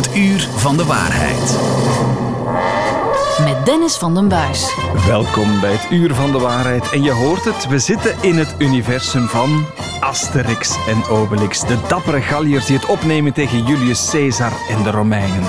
Het 0.00 0.16
uur 0.16 0.48
van 0.56 0.76
de 0.76 0.84
waarheid. 0.84 1.58
Met 3.44 3.66
Dennis 3.66 3.96
van 3.96 4.14
den 4.14 4.28
Buis. 4.28 4.74
Welkom 5.06 5.60
bij 5.60 5.72
het 5.72 5.90
Uur 5.90 6.14
van 6.14 6.32
de 6.32 6.38
Waarheid. 6.38 6.90
En 6.90 7.02
je 7.02 7.10
hoort 7.10 7.44
het, 7.44 7.66
we 7.66 7.78
zitten 7.78 8.16
in 8.20 8.38
het 8.38 8.54
universum 8.58 9.28
van 9.28 9.66
Asterix 10.00 10.76
en 10.88 11.04
Obelix. 11.04 11.60
De 11.60 11.78
dappere 11.88 12.20
Galliërs 12.20 12.66
die 12.66 12.76
het 12.76 12.86
opnemen 12.86 13.32
tegen 13.32 13.66
Julius 13.66 14.10
Caesar 14.10 14.52
en 14.68 14.82
de 14.82 14.90
Romeinen. 14.90 15.44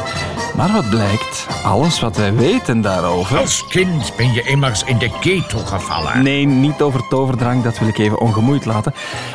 Maar 0.55 0.71
wat 0.71 0.89
blijkt? 0.89 1.47
Alles 1.63 1.99
wat 1.99 2.17
wij 2.17 2.33
weten 2.33 2.81
daarover... 2.81 3.37
Als 3.37 3.65
kind 3.67 4.13
ben 4.17 4.33
je 4.33 4.41
immers 4.41 4.83
in 4.83 4.97
de 4.97 5.09
ketel 5.19 5.59
gevallen. 5.59 6.23
Nee, 6.23 6.45
niet 6.45 6.81
over 6.81 7.07
toverdrang, 7.07 7.63
dat 7.63 7.79
wil 7.79 7.87
ik 7.87 7.97
even 7.97 8.19
ongemoeid 8.19 8.65
laten. 8.65 8.93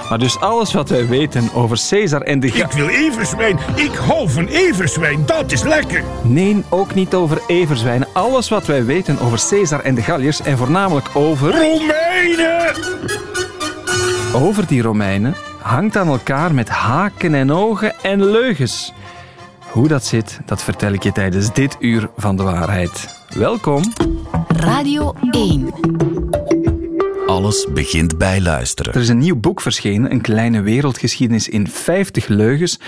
Maar 0.08 0.18
dus 0.18 0.40
alles 0.40 0.72
wat 0.72 0.88
wij 0.88 1.06
weten 1.06 1.50
over 1.54 1.78
Caesar 1.88 2.20
en 2.20 2.40
de... 2.40 2.46
Ik 2.46 2.72
wil 2.72 2.88
everzwijn. 2.88 3.58
Ik 3.74 3.94
hou 3.94 4.30
van 4.30 4.46
everzwijn. 4.46 5.26
Dat 5.26 5.52
is 5.52 5.62
lekker. 5.62 6.04
Nee, 6.22 6.64
ook 6.68 6.94
niet 6.94 7.14
over 7.14 7.42
everzwijnen. 7.46 8.08
Alles 8.12 8.48
wat 8.48 8.66
wij 8.66 8.84
weten 8.84 9.18
over 9.18 9.40
Caesar 9.48 9.80
en 9.80 9.94
de 9.94 10.02
Galliërs 10.02 10.42
en 10.42 10.58
voornamelijk 10.58 11.06
over... 11.12 11.50
Romeinen! 11.50 12.74
Over 14.34 14.66
die 14.66 14.82
Romeinen 14.82 15.36
hangt 15.60 15.96
aan 15.96 16.08
elkaar 16.08 16.54
met 16.54 16.68
haken 16.68 17.34
en 17.34 17.52
ogen 17.52 17.94
en 18.02 18.24
leugens. 18.24 18.92
Hoe 19.76 19.88
dat 19.88 20.04
zit, 20.04 20.40
dat 20.44 20.62
vertel 20.62 20.92
ik 20.92 21.02
je 21.02 21.12
tijdens 21.12 21.52
dit 21.52 21.76
uur 21.80 22.10
van 22.16 22.36
de 22.36 22.42
waarheid. 22.42 23.24
Welkom. 23.28 23.82
Radio 24.48 25.14
1. 25.30 26.15
Alles 27.26 27.66
begint 27.74 28.18
bij 28.18 28.40
luisteren. 28.40 28.94
Er 28.94 29.00
is 29.00 29.08
een 29.08 29.18
nieuw 29.18 29.36
boek 29.36 29.60
verschenen, 29.60 30.10
Een 30.10 30.20
kleine 30.20 30.60
wereldgeschiedenis 30.60 31.48
in 31.48 31.68
50 31.68 32.26
leugens, 32.26 32.78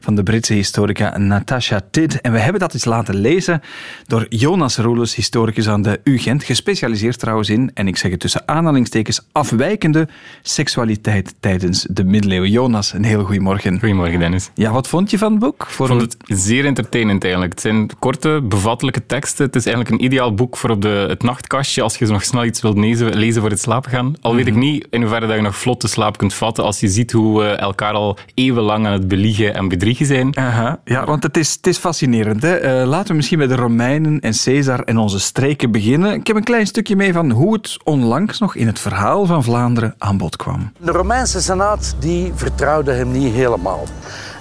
van 0.00 0.14
de 0.14 0.22
Britse 0.22 0.52
historica 0.52 1.18
Natasha 1.18 1.80
Tidd. 1.90 2.20
En 2.20 2.32
we 2.32 2.38
hebben 2.38 2.60
dat 2.60 2.74
eens 2.74 2.84
laten 2.84 3.14
lezen 3.14 3.60
door 4.06 4.26
Jonas 4.28 4.76
Roelens, 4.76 5.14
historicus 5.14 5.68
aan 5.68 5.82
de 5.82 6.00
UGent, 6.04 6.44
gespecialiseerd 6.44 7.18
trouwens 7.18 7.48
in, 7.48 7.70
en 7.74 7.88
ik 7.88 7.96
zeg 7.96 8.10
het 8.10 8.20
tussen 8.20 8.42
aanhalingstekens, 8.46 9.20
afwijkende 9.32 10.08
seksualiteit 10.42 11.34
tijdens 11.40 11.86
de 11.90 12.04
middeleeuwen. 12.04 12.50
Jonas, 12.50 12.92
een 12.92 13.04
heel 13.04 13.24
goedemorgen. 13.24 13.78
Goedemorgen, 13.78 14.18
Dennis. 14.18 14.50
Ja, 14.54 14.72
wat 14.72 14.88
vond 14.88 15.10
je 15.10 15.18
van 15.18 15.30
het 15.30 15.40
boek? 15.40 15.66
Voor 15.68 15.86
Ik 15.86 15.92
vond 15.92 16.02
het 16.02 16.40
zeer 16.40 16.64
entertainend 16.64 17.22
eigenlijk. 17.22 17.52
Het 17.52 17.62
zijn 17.62 17.90
korte, 17.98 18.40
bevattelijke 18.48 19.06
teksten. 19.06 19.46
Het 19.46 19.56
is 19.56 19.66
eigenlijk 19.66 19.94
een 19.94 20.04
ideaal 20.04 20.34
boek 20.34 20.56
voor 20.56 20.70
op 20.70 20.82
de, 20.82 21.06
het 21.08 21.22
nachtkastje 21.22 21.82
als 21.82 21.96
je 21.96 22.06
nog 22.06 22.24
snel 22.24 22.44
iets 22.44 22.60
wilt 22.60 22.78
lezen, 22.78 23.16
lezen 23.16 23.40
voor 23.40 23.50
het 23.50 23.60
slapen 23.60 23.86
gaan. 23.88 24.14
Al 24.20 24.34
weet 24.34 24.46
ik 24.46 24.54
niet 24.54 24.86
in 24.90 25.00
hoeverre 25.00 25.26
dat 25.26 25.36
je 25.36 25.42
nog 25.42 25.56
vlot 25.56 25.80
de 25.80 25.88
slaap 25.88 26.18
kunt 26.18 26.34
vatten 26.34 26.64
als 26.64 26.80
je 26.80 26.88
ziet 26.88 27.12
hoe 27.12 27.40
we 27.40 27.48
elkaar 27.48 27.92
al 27.92 28.18
eeuwenlang 28.34 28.86
aan 28.86 28.92
het 28.92 29.08
beliegen 29.08 29.54
en 29.54 29.68
bedriegen 29.68 30.06
zijn. 30.06 30.36
Aha, 30.36 30.80
ja, 30.84 31.04
want 31.04 31.22
het 31.22 31.36
is, 31.36 31.52
het 31.52 31.66
is 31.66 31.78
fascinerend. 31.78 32.42
Hè? 32.42 32.54
Eh, 32.54 32.86
laten 32.86 33.08
we 33.08 33.14
misschien 33.14 33.38
met 33.38 33.48
de 33.48 33.54
Romeinen 33.54 34.20
en 34.20 34.32
Caesar 34.44 34.80
en 34.80 34.98
onze 34.98 35.20
streken 35.20 35.70
beginnen. 35.70 36.14
Ik 36.14 36.26
heb 36.26 36.36
een 36.36 36.44
klein 36.44 36.66
stukje 36.66 36.96
mee 36.96 37.12
van 37.12 37.30
hoe 37.30 37.52
het 37.52 37.76
onlangs 37.84 38.38
nog 38.38 38.54
in 38.54 38.66
het 38.66 38.78
verhaal 38.78 39.26
van 39.26 39.44
Vlaanderen 39.44 39.94
aan 39.98 40.16
bod 40.18 40.36
kwam. 40.36 40.72
De 40.78 40.90
Romeinse 40.90 41.40
Senaat 41.40 41.96
die 41.98 42.32
vertrouwde 42.34 42.92
hem 42.92 43.10
niet 43.10 43.32
helemaal. 43.32 43.84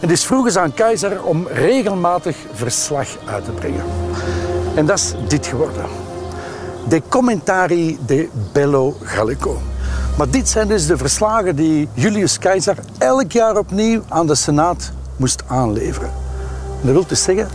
En 0.01 0.07
dus 0.07 0.25
vroegen 0.25 0.51
ze 0.51 0.59
aan 0.59 0.73
keizer 0.73 1.23
om 1.23 1.47
regelmatig 1.47 2.35
verslag 2.53 3.07
uit 3.25 3.45
te 3.45 3.51
brengen. 3.51 3.83
En 4.75 4.85
dat 4.85 4.97
is 4.97 5.13
dit 5.27 5.47
geworden. 5.47 6.06
De 6.88 7.02
Commentari 7.09 7.97
de 8.05 8.30
Bello 8.52 8.95
Gallico. 9.03 9.57
Maar 10.17 10.30
dit 10.30 10.49
zijn 10.49 10.67
dus 10.67 10.88
de 10.88 10.97
verslagen 10.97 11.55
die 11.55 11.89
Julius 11.93 12.39
Keizer 12.39 12.77
elk 12.97 13.31
jaar 13.31 13.57
opnieuw 13.57 14.02
aan 14.07 14.27
de 14.27 14.35
Senaat 14.35 14.91
moest 15.15 15.43
aanleveren. 15.47 16.09
En 16.81 16.85
dat 16.85 16.91
wil 16.91 17.05
dus 17.08 17.23
zeggen 17.23 17.47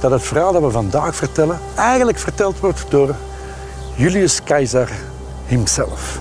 dat 0.00 0.10
het 0.10 0.22
verhaal 0.22 0.52
dat 0.52 0.62
we 0.62 0.70
vandaag 0.70 1.14
vertellen 1.16 1.58
eigenlijk 1.74 2.18
verteld 2.18 2.60
wordt 2.60 2.84
door 2.88 3.14
Julius 3.96 4.42
Keizer 4.42 4.90
himself. 5.46 6.20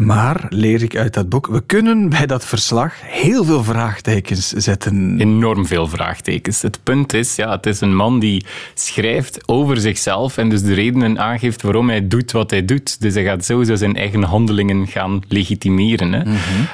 Maar, 0.00 0.46
leer 0.48 0.82
ik 0.82 0.96
uit 0.96 1.14
dat 1.14 1.28
boek, 1.28 1.46
we 1.46 1.62
kunnen 1.66 2.08
bij 2.08 2.26
dat 2.26 2.44
verslag 2.44 2.92
heel 3.00 3.44
veel 3.44 3.64
vraagtekens 3.64 4.48
zetten. 4.48 5.16
Enorm 5.18 5.66
veel 5.66 5.86
vraagtekens. 5.88 6.62
Het 6.62 6.80
punt 6.82 7.12
is, 7.12 7.36
ja, 7.36 7.50
het 7.50 7.66
is 7.66 7.80
een 7.80 7.96
man 7.96 8.18
die 8.18 8.44
schrijft 8.74 9.48
over 9.48 9.76
zichzelf 9.76 10.36
en 10.36 10.48
dus 10.48 10.62
de 10.62 10.74
redenen 10.74 11.18
aangeeft 11.18 11.62
waarom 11.62 11.88
hij 11.88 12.08
doet 12.08 12.32
wat 12.32 12.50
hij 12.50 12.64
doet. 12.64 13.00
Dus 13.00 13.14
hij 13.14 13.24
gaat 13.24 13.44
sowieso 13.44 13.74
zijn 13.74 13.96
eigen 13.96 14.22
handelingen 14.22 14.86
gaan 14.86 15.22
legitimeren. 15.28 16.12
Hè. 16.12 16.22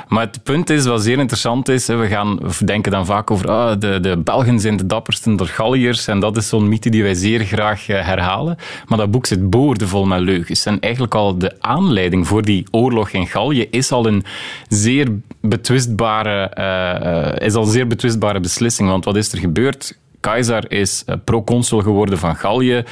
Maar 0.08 0.26
het 0.26 0.42
punt 0.42 0.70
is, 0.70 0.84
wat 0.84 1.02
zeer 1.02 1.18
interessant 1.18 1.68
is, 1.68 1.86
hè, 1.86 1.96
we 1.96 2.06
gaan 2.06 2.38
we 2.38 2.64
denken 2.64 2.92
dan 2.92 3.06
vaak 3.06 3.30
over 3.30 3.50
ah, 3.50 3.80
de, 3.80 4.00
de 4.00 4.16
Belgen 4.16 4.60
zijn 4.60 4.76
de 4.76 4.86
dappersten 4.86 5.36
der 5.36 5.46
Galliërs 5.46 6.06
en 6.06 6.20
dat 6.20 6.36
is 6.36 6.48
zo'n 6.48 6.68
mythe 6.68 6.90
die 6.90 7.02
wij 7.02 7.14
zeer 7.14 7.44
graag 7.44 7.88
eh, 7.88 8.06
herhalen. 8.06 8.56
Maar 8.86 8.98
dat 8.98 9.10
boek 9.10 9.26
zit 9.26 9.50
boordevol 9.50 10.04
met 10.04 10.20
leugens. 10.20 10.66
En 10.66 10.80
eigenlijk 10.80 11.14
al 11.14 11.38
de 11.38 11.56
aanleiding 11.60 12.26
voor 12.26 12.42
die 12.42 12.66
oorlog 12.70 13.14
in 13.16 13.26
Gallië 13.26 13.66
is 13.70 13.92
al 13.92 14.06
een 14.06 14.24
zeer 14.68 15.08
betwistbare, 15.40 16.48
eh, 16.48 17.30
eh, 17.32 17.46
is 17.46 17.54
al 17.54 17.64
zeer 17.64 17.86
betwistbare 17.86 18.40
beslissing. 18.40 18.88
Want 18.88 19.04
wat 19.04 19.16
is 19.16 19.32
er 19.32 19.38
gebeurd? 19.38 19.98
Keizer 20.26 20.70
is 20.70 21.02
eh, 21.06 21.14
proconsul 21.24 21.80
geworden 21.80 22.18
van 22.18 22.36
Gallië, 22.36 22.84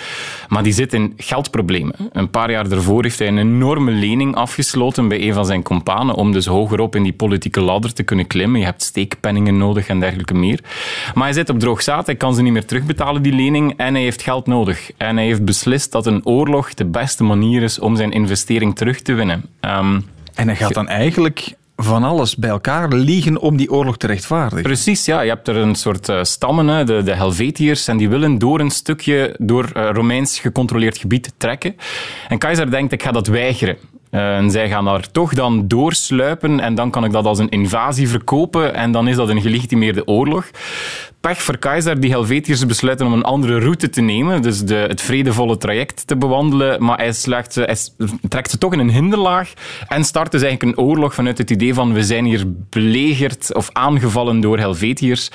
maar 0.49 0.63
die 0.63 0.73
zit 0.73 0.93
in 0.93 1.13
geldproblemen. 1.17 1.95
Een 2.13 2.31
paar 2.31 2.51
jaar 2.51 2.69
daarvoor 2.69 3.03
heeft 3.03 3.19
hij 3.19 3.29
een 3.29 3.39
enorme 3.39 3.91
lening 3.91 4.35
afgesloten 4.35 5.09
bij 5.09 5.21
een 5.21 5.35
van 5.35 5.47
zijn 5.47 5.63
kompanen 5.63 6.15
om 6.15 6.33
dus 6.33 6.47
hogerop 6.47 6.97
in 6.97 7.03
die 7.03 7.13
politieke 7.13 7.61
ladder 7.61 7.93
te 7.93 8.03
kunnen 8.03 8.27
klimmen. 8.27 8.61
Je 8.61 8.67
hebt 8.67 8.83
steekpenningen 8.83 9.57
nodig 9.57 9.89
en 9.89 10.01
dergelijke 10.01 10.35
meer. 10.35 10.61
Maar 11.15 11.25
hij 11.25 11.33
zit 11.33 11.49
op 11.49 11.61
droog 11.61 11.83
zaad, 11.83 12.07
hij 12.07 12.17
kan 12.17 12.35
ze 12.35 12.43
niet 12.43 12.53
meer 12.53 12.65
terugbetalen, 12.65 13.23
die 13.23 13.35
lening, 13.35 13.75
en 13.77 13.95
hij 13.95 14.03
heeft 14.03 14.23
geld 14.23 14.47
nodig. 14.47 14.91
En 14.97 15.17
hij 15.17 15.27
heeft 15.27 15.45
beslist 15.45 15.93
dat 15.93 16.07
een 16.07 16.27
oorlog 16.27 16.75
de 16.75 16.85
beste 16.85 17.25
manier 17.25 17.63
is 17.63 17.79
om 17.79 17.97
zijn 17.97 18.13
investering 18.13 18.77
terug 18.77 19.01
te 19.01 19.13
winnen. 19.13 19.45
Ehm, 19.61 20.01
En 20.35 20.49
hij 20.49 20.57
gaat 20.57 20.75
dan 20.75 20.89
eigenlijk 20.89 21.55
van 21.77 22.05
alles 22.05 22.37
bij 22.37 22.51
elkaar 22.51 22.89
liegen 22.89 23.41
om 23.41 23.57
die 23.57 23.71
oorlog 23.71 23.97
te 23.97 24.07
rechtvaardigen. 24.07 24.63
Precies, 24.63 25.05
ja. 25.05 25.21
Je 25.21 25.29
hebt 25.29 25.49
er 25.49 25.57
een 25.57 25.75
soort 25.75 26.09
eh, 26.09 26.23
stammen, 26.23 26.69
hè, 26.69 26.85
de, 26.85 27.03
de 27.03 27.15
Helvetiërs, 27.15 27.89
en 27.89 27.97
die 27.97 28.09
willen 28.09 28.39
door 28.39 28.61
een 28.61 28.71
stukje 28.71 29.35
door 29.39 29.71
eh, 29.75 29.89
Romeins 29.93 30.39
gecontroleerd 30.39 30.99
gebied 30.99 31.33
trekken. 31.37 31.77
En 32.29 32.39
Keizer 32.39 32.71
denkt, 32.71 32.93
ik 32.93 33.03
ga 33.03 33.11
dat 33.11 33.27
weigeren. 33.27 33.77
Eh, 34.11 34.37
en 34.37 34.51
zij 34.51 34.69
gaan 34.69 34.85
daar 34.85 35.11
toch 35.11 35.35
dan 35.35 35.69
doorsluipen 35.69 36.61
en 36.61 36.75
dan 36.75 36.91
kan 36.91 37.05
ik 37.05 37.13
dat 37.13 37.25
als 37.25 37.39
een 37.39 37.49
invasie 37.49 38.09
verkopen 38.09 38.75
en 38.75 38.93
dan 38.93 39.09
is 39.09 39.17
dat 39.17 39.29
een 39.29 39.41
gelegitimeerde 39.41 40.07
oorlog. 40.07 40.51
Pech 41.25 41.43
voor 41.43 41.57
Keizer, 41.59 42.01
die 42.01 42.11
Helvetiërs 42.11 42.67
besluiten 42.67 43.07
om 43.07 43.13
een 43.13 43.23
andere 43.23 43.59
route 43.59 43.89
te 43.91 44.01
nemen, 44.01 44.43
dus 44.43 44.61
de, 44.65 44.75
het 44.75 45.01
vredevolle 45.01 45.57
traject 45.57 46.07
te 46.07 46.17
bewandelen, 46.17 46.85
maar 46.85 46.99
hij, 46.99 47.13
slaagt, 47.13 47.55
hij 47.55 47.75
s- 47.75 47.95
trekt 48.29 48.51
ze 48.51 48.59
toch 48.59 48.73
in 48.73 48.79
een 48.79 48.91
hinderlaag 48.91 49.53
en 49.89 50.05
start 50.05 50.31
dus 50.33 50.43
eigenlijk 50.43 50.79
een 50.79 50.85
oorlog 50.85 51.15
vanuit 51.15 51.39
het 51.39 51.51
idee 51.51 51.75
van 51.75 51.93
we 51.93 52.03
zijn 52.03 52.25
hier 52.25 52.45
belegerd 52.71 53.55
of 53.55 53.69
aangevallen 53.73 54.41
door 54.41 54.59
Helvetiërs. 54.59 55.29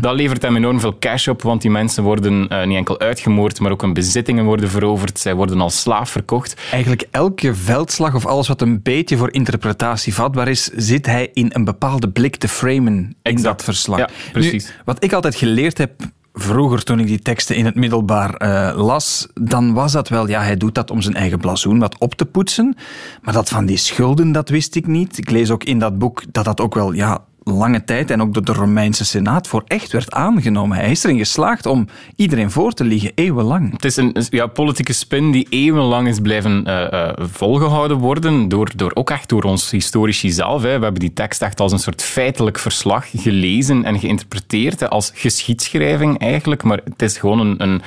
Dat 0.00 0.14
levert 0.14 0.42
hem 0.42 0.56
enorm 0.56 0.80
veel 0.80 0.96
cash 0.98 1.28
op, 1.28 1.42
want 1.42 1.62
die 1.62 1.70
mensen 1.70 2.02
worden 2.02 2.48
eh, 2.48 2.66
niet 2.66 2.76
enkel 2.76 3.00
uitgemoord, 3.00 3.60
maar 3.60 3.72
ook 3.72 3.80
hun 3.80 3.92
bezittingen 3.92 4.44
worden 4.44 4.68
veroverd. 4.70 5.18
Zij 5.18 5.34
worden 5.34 5.60
als 5.60 5.80
slaaf 5.80 6.10
verkocht. 6.10 6.60
Eigenlijk 6.70 7.04
elke 7.10 7.54
veldslag 7.54 8.14
of 8.14 8.26
alles 8.26 8.48
wat 8.48 8.60
een 8.60 8.82
beetje 8.82 9.16
voor 9.16 9.32
interpretatie 9.32 10.14
vatbaar 10.14 10.48
is, 10.48 10.64
zit 10.76 11.06
hij 11.06 11.30
in 11.34 11.50
een 11.52 11.64
bepaalde 11.64 12.08
blik 12.08 12.36
te 12.36 12.48
framen 12.48 12.86
in 12.96 13.16
Exact. 13.22 13.42
dat 13.44 13.64
verslag. 13.64 13.98
Ja, 13.98 14.08
precies. 14.32 14.64
Nu, 14.66 14.70
wat 14.84 15.04
ik 15.04 15.12
altijd 15.12 15.34
geleerd 15.36 15.78
heb 15.78 15.92
vroeger 16.32 16.84
toen 16.84 17.00
ik 17.00 17.06
die 17.06 17.18
teksten 17.18 17.56
in 17.56 17.64
het 17.64 17.74
middelbaar 17.74 18.34
eh, 18.34 18.76
las, 18.76 19.28
dan 19.34 19.72
was 19.72 19.92
dat 19.92 20.08
wel, 20.08 20.28
ja, 20.28 20.42
hij 20.42 20.56
doet 20.56 20.74
dat 20.74 20.90
om 20.90 21.00
zijn 21.00 21.14
eigen 21.14 21.38
blazoen 21.38 21.78
wat 21.78 21.98
op 21.98 22.14
te 22.14 22.26
poetsen. 22.26 22.76
Maar 23.22 23.34
dat 23.34 23.48
van 23.48 23.66
die 23.66 23.76
schulden, 23.76 24.32
dat 24.32 24.48
wist 24.48 24.74
ik 24.74 24.86
niet. 24.86 25.18
Ik 25.18 25.30
lees 25.30 25.50
ook 25.50 25.64
in 25.64 25.78
dat 25.78 25.98
boek 25.98 26.22
dat 26.32 26.44
dat 26.44 26.60
ook 26.60 26.74
wel, 26.74 26.92
ja, 26.92 27.24
lange 27.50 27.84
tijd 27.84 28.10
en 28.10 28.22
ook 28.22 28.34
door 28.34 28.44
de 28.44 28.52
Romeinse 28.52 29.04
Senaat 29.04 29.48
voor 29.48 29.62
echt 29.66 29.92
werd 29.92 30.12
aangenomen. 30.12 30.76
Hij 30.76 30.90
is 30.90 31.04
erin 31.04 31.18
geslaagd 31.18 31.66
om 31.66 31.88
iedereen 32.16 32.50
voor 32.50 32.72
te 32.72 32.84
liegen, 32.84 33.12
eeuwenlang. 33.14 33.72
Het 33.72 33.84
is 33.84 33.96
een 33.96 34.16
ja, 34.30 34.46
politieke 34.46 34.92
spin 34.92 35.30
die 35.30 35.46
eeuwenlang 35.50 36.08
is 36.08 36.20
blijven 36.20 36.64
eh, 36.64 36.92
eh, 36.92 37.12
volgehouden 37.18 37.96
worden, 37.96 38.48
door, 38.48 38.70
door, 38.76 38.90
ook 38.94 39.10
echt 39.10 39.28
door 39.28 39.42
ons 39.42 39.70
historici 39.70 40.30
zelf. 40.30 40.62
Hè. 40.62 40.78
We 40.78 40.82
hebben 40.84 41.00
die 41.00 41.12
tekst 41.12 41.42
echt 41.42 41.60
als 41.60 41.72
een 41.72 41.78
soort 41.78 42.02
feitelijk 42.02 42.58
verslag 42.58 43.06
gelezen 43.16 43.84
en 43.84 43.98
geïnterpreteerd, 43.98 44.90
als 44.90 45.10
geschiedschrijving 45.14 46.18
eigenlijk, 46.18 46.62
maar 46.62 46.80
het 46.84 47.02
is 47.02 47.18
gewoon 47.18 47.38
een, 47.40 47.62
een 47.62 47.82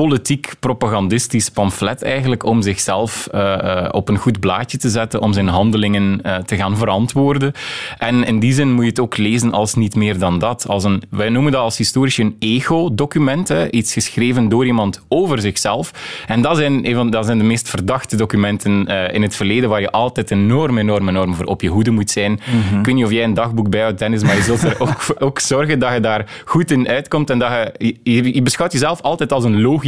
politiek 0.00 0.54
propagandistisch 0.60 1.50
pamflet 1.50 2.02
eigenlijk 2.02 2.44
om 2.44 2.62
zichzelf 2.62 3.26
eh, 3.26 3.54
eh, 3.54 3.88
op 3.90 4.08
een 4.08 4.16
goed 4.16 4.40
blaadje 4.40 4.78
te 4.78 4.90
zetten, 4.90 5.20
om 5.20 5.32
zijn 5.32 5.48
handelingen 5.48 6.22
eh, 6.22 6.36
te 6.36 6.56
gaan 6.56 6.76
verantwoorden. 6.76 7.52
En 7.98 8.24
in 8.24 8.38
die 8.38 8.52
zin 8.52 8.72
moet 8.72 8.82
je 8.82 8.88
het 8.88 9.00
ook 9.00 9.16
lezen 9.16 9.52
als 9.52 9.74
niet 9.74 9.94
meer 9.94 10.18
dan 10.18 10.38
dat. 10.38 10.68
Als 10.68 10.84
een, 10.84 11.02
wij 11.10 11.28
noemen 11.28 11.52
dat 11.52 11.60
als 11.60 11.76
historici 11.76 12.22
een 12.22 12.36
ego-document. 12.38 13.54
Iets 13.70 13.92
geschreven 13.92 14.48
door 14.48 14.66
iemand 14.66 15.04
over 15.08 15.40
zichzelf. 15.40 15.90
En 16.26 16.42
dat 16.42 16.56
zijn, 16.56 16.86
een 16.86 16.94
van, 16.94 17.10
dat 17.10 17.24
zijn 17.24 17.38
de 17.38 17.44
meest 17.44 17.68
verdachte 17.68 18.16
documenten 18.16 18.86
in 19.12 19.22
het 19.22 19.36
verleden, 19.36 19.68
waar 19.68 19.80
je 19.80 19.90
altijd 19.90 20.30
enorm, 20.30 20.78
enorm, 20.78 21.08
enorm 21.08 21.34
voor 21.34 21.44
op 21.44 21.62
je 21.62 21.68
hoede 21.68 21.90
moet 21.90 22.10
zijn. 22.10 22.32
Ik 22.78 22.84
weet 22.84 22.94
niet 22.94 23.04
of 23.04 23.10
jij 23.10 23.24
een 23.24 23.34
dagboek 23.34 23.70
bijhoudt, 23.70 23.98
Dennis, 23.98 24.22
maar 24.22 24.36
je 24.36 24.42
zult 24.42 24.62
er 24.62 24.80
ook, 24.80 25.04
ook 25.26 25.38
zorgen 25.38 25.78
dat 25.78 25.92
je 25.92 26.00
daar 26.00 26.42
goed 26.44 26.70
in 26.70 26.88
uitkomt 26.88 27.30
en 27.30 27.38
dat 27.38 27.50
je, 27.78 27.96
je, 28.02 28.34
je 28.34 28.42
beschouwt 28.42 28.72
jezelf 28.72 29.00
altijd 29.02 29.32
als 29.32 29.44
een 29.44 29.60
logisch, 29.60 29.84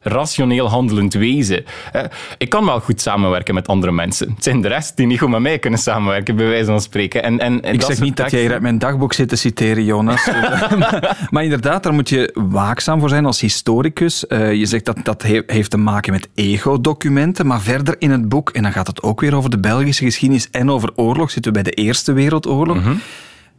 rationeel 0.00 0.68
handelend 0.68 1.14
wezen. 1.14 1.64
Ik 2.38 2.48
kan 2.48 2.64
wel 2.64 2.80
goed 2.80 3.00
samenwerken 3.00 3.54
met 3.54 3.68
andere 3.68 3.92
mensen. 3.92 4.30
Het 4.34 4.44
zijn 4.44 4.60
de 4.60 4.68
rest 4.68 4.96
die 4.96 5.06
niet 5.06 5.18
goed 5.18 5.28
met 5.28 5.40
mij 5.40 5.58
kunnen 5.58 5.78
samenwerken, 5.78 6.36
bij 6.36 6.46
wijze 6.46 6.64
van 6.64 6.80
spreken. 6.80 7.22
En, 7.22 7.38
en, 7.38 7.62
en 7.62 7.74
Ik 7.74 7.82
zeg 7.82 8.00
niet 8.00 8.16
dat 8.16 8.30
jij 8.30 8.50
uit 8.52 8.62
mijn 8.62 8.78
dagboek 8.78 9.12
zit 9.12 9.28
te 9.28 9.36
citeren, 9.36 9.84
Jonas. 9.84 10.28
maar 11.30 11.42
inderdaad, 11.44 11.82
daar 11.82 11.94
moet 11.94 12.08
je 12.08 12.30
waakzaam 12.48 13.00
voor 13.00 13.08
zijn 13.08 13.26
als 13.26 13.40
historicus. 13.40 14.26
Eh, 14.26 14.52
je 14.52 14.66
zegt 14.66 14.84
dat 14.84 14.96
dat 15.02 15.22
he- 15.22 15.42
heeft 15.46 15.70
te 15.70 15.76
maken 15.78 16.12
met 16.12 16.28
ego-documenten, 16.34 17.46
maar 17.46 17.60
verder 17.60 17.94
in 17.98 18.10
het 18.10 18.28
boek, 18.28 18.50
en 18.50 18.62
dan 18.62 18.72
gaat 18.72 18.86
het 18.86 19.02
ook 19.02 19.20
weer 19.20 19.34
over 19.34 19.50
de 19.50 19.58
Belgische 19.60 20.04
geschiedenis 20.04 20.50
en 20.50 20.70
over 20.70 20.90
oorlog, 20.96 21.30
zitten 21.30 21.52
we 21.52 21.62
bij 21.62 21.72
de 21.72 21.82
Eerste 21.82 22.12
Wereldoorlog. 22.12 22.76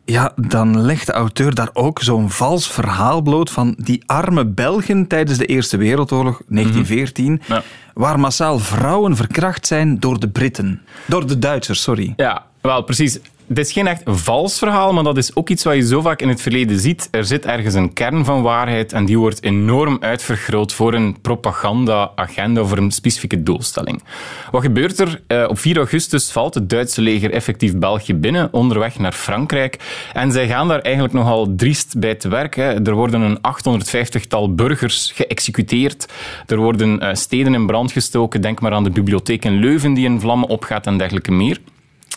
Ja, 0.05 0.33
dan 0.35 0.81
legt 0.81 1.05
de 1.05 1.11
auteur 1.11 1.53
daar 1.55 1.69
ook 1.73 2.01
zo'n 2.01 2.29
vals 2.29 2.67
verhaal 2.71 3.21
bloot 3.21 3.49
van 3.51 3.75
die 3.77 4.03
arme 4.05 4.45
Belgen 4.45 5.07
tijdens 5.07 5.37
de 5.37 5.45
Eerste 5.45 5.77
Wereldoorlog, 5.77 6.41
1914, 6.47 7.41
Ja. 7.47 7.63
waar 7.93 8.19
massaal 8.19 8.59
vrouwen 8.59 9.15
verkracht 9.15 9.67
zijn 9.67 9.99
door 9.99 10.19
de 10.19 10.29
Britten. 10.29 10.81
Door 11.05 11.27
de 11.27 11.39
Duitsers, 11.39 11.81
sorry. 11.81 12.13
Ja, 12.15 12.45
wel, 12.61 12.81
precies. 12.83 13.19
Het 13.47 13.57
is 13.57 13.71
geen 13.71 13.87
echt 13.87 14.01
vals 14.05 14.57
verhaal, 14.57 14.93
maar 14.93 15.03
dat 15.03 15.17
is 15.17 15.35
ook 15.35 15.49
iets 15.49 15.63
wat 15.63 15.75
je 15.75 15.87
zo 15.87 16.01
vaak 16.01 16.21
in 16.21 16.29
het 16.29 16.41
verleden 16.41 16.79
ziet. 16.79 17.07
Er 17.11 17.25
zit 17.25 17.45
ergens 17.45 17.73
een 17.73 17.93
kern 17.93 18.25
van 18.25 18.41
waarheid 18.41 18.93
en 18.93 19.05
die 19.05 19.19
wordt 19.19 19.43
enorm 19.43 19.97
uitvergroot 19.99 20.73
voor 20.73 20.93
een 20.93 21.21
propaganda-agenda, 21.21 22.63
voor 22.63 22.77
een 22.77 22.91
specifieke 22.91 23.43
doelstelling. 23.43 24.03
Wat 24.51 24.61
gebeurt 24.61 24.99
er? 24.99 25.21
Eh, 25.27 25.45
op 25.47 25.59
4 25.59 25.77
augustus 25.77 26.31
valt 26.31 26.53
het 26.53 26.69
Duitse 26.69 27.01
leger 27.01 27.31
effectief 27.31 27.75
België 27.75 28.15
binnen, 28.15 28.49
onderweg 28.51 28.99
naar 28.99 29.11
Frankrijk. 29.11 29.79
En 30.13 30.31
zij 30.31 30.47
gaan 30.47 30.67
daar 30.67 30.81
eigenlijk 30.81 31.13
nogal 31.13 31.53
driest 31.55 31.99
bij 31.99 32.15
te 32.15 32.29
werk. 32.29 32.57
Er 32.57 32.93
worden 32.93 33.21
een 33.21 33.37
850-tal 33.37 34.55
burgers 34.55 35.11
geëxecuteerd. 35.15 36.05
Er 36.45 36.57
worden 36.57 36.99
eh, 36.99 37.13
steden 37.13 37.53
in 37.53 37.65
brand 37.65 37.91
gestoken. 37.91 38.41
Denk 38.41 38.61
maar 38.61 38.71
aan 38.73 38.83
de 38.83 38.89
bibliotheek 38.89 39.45
in 39.45 39.59
Leuven 39.59 39.93
die 39.93 40.05
in 40.05 40.19
vlammen 40.19 40.49
opgaat 40.49 40.87
en 40.87 40.97
dergelijke 40.97 41.31
meer. 41.31 41.59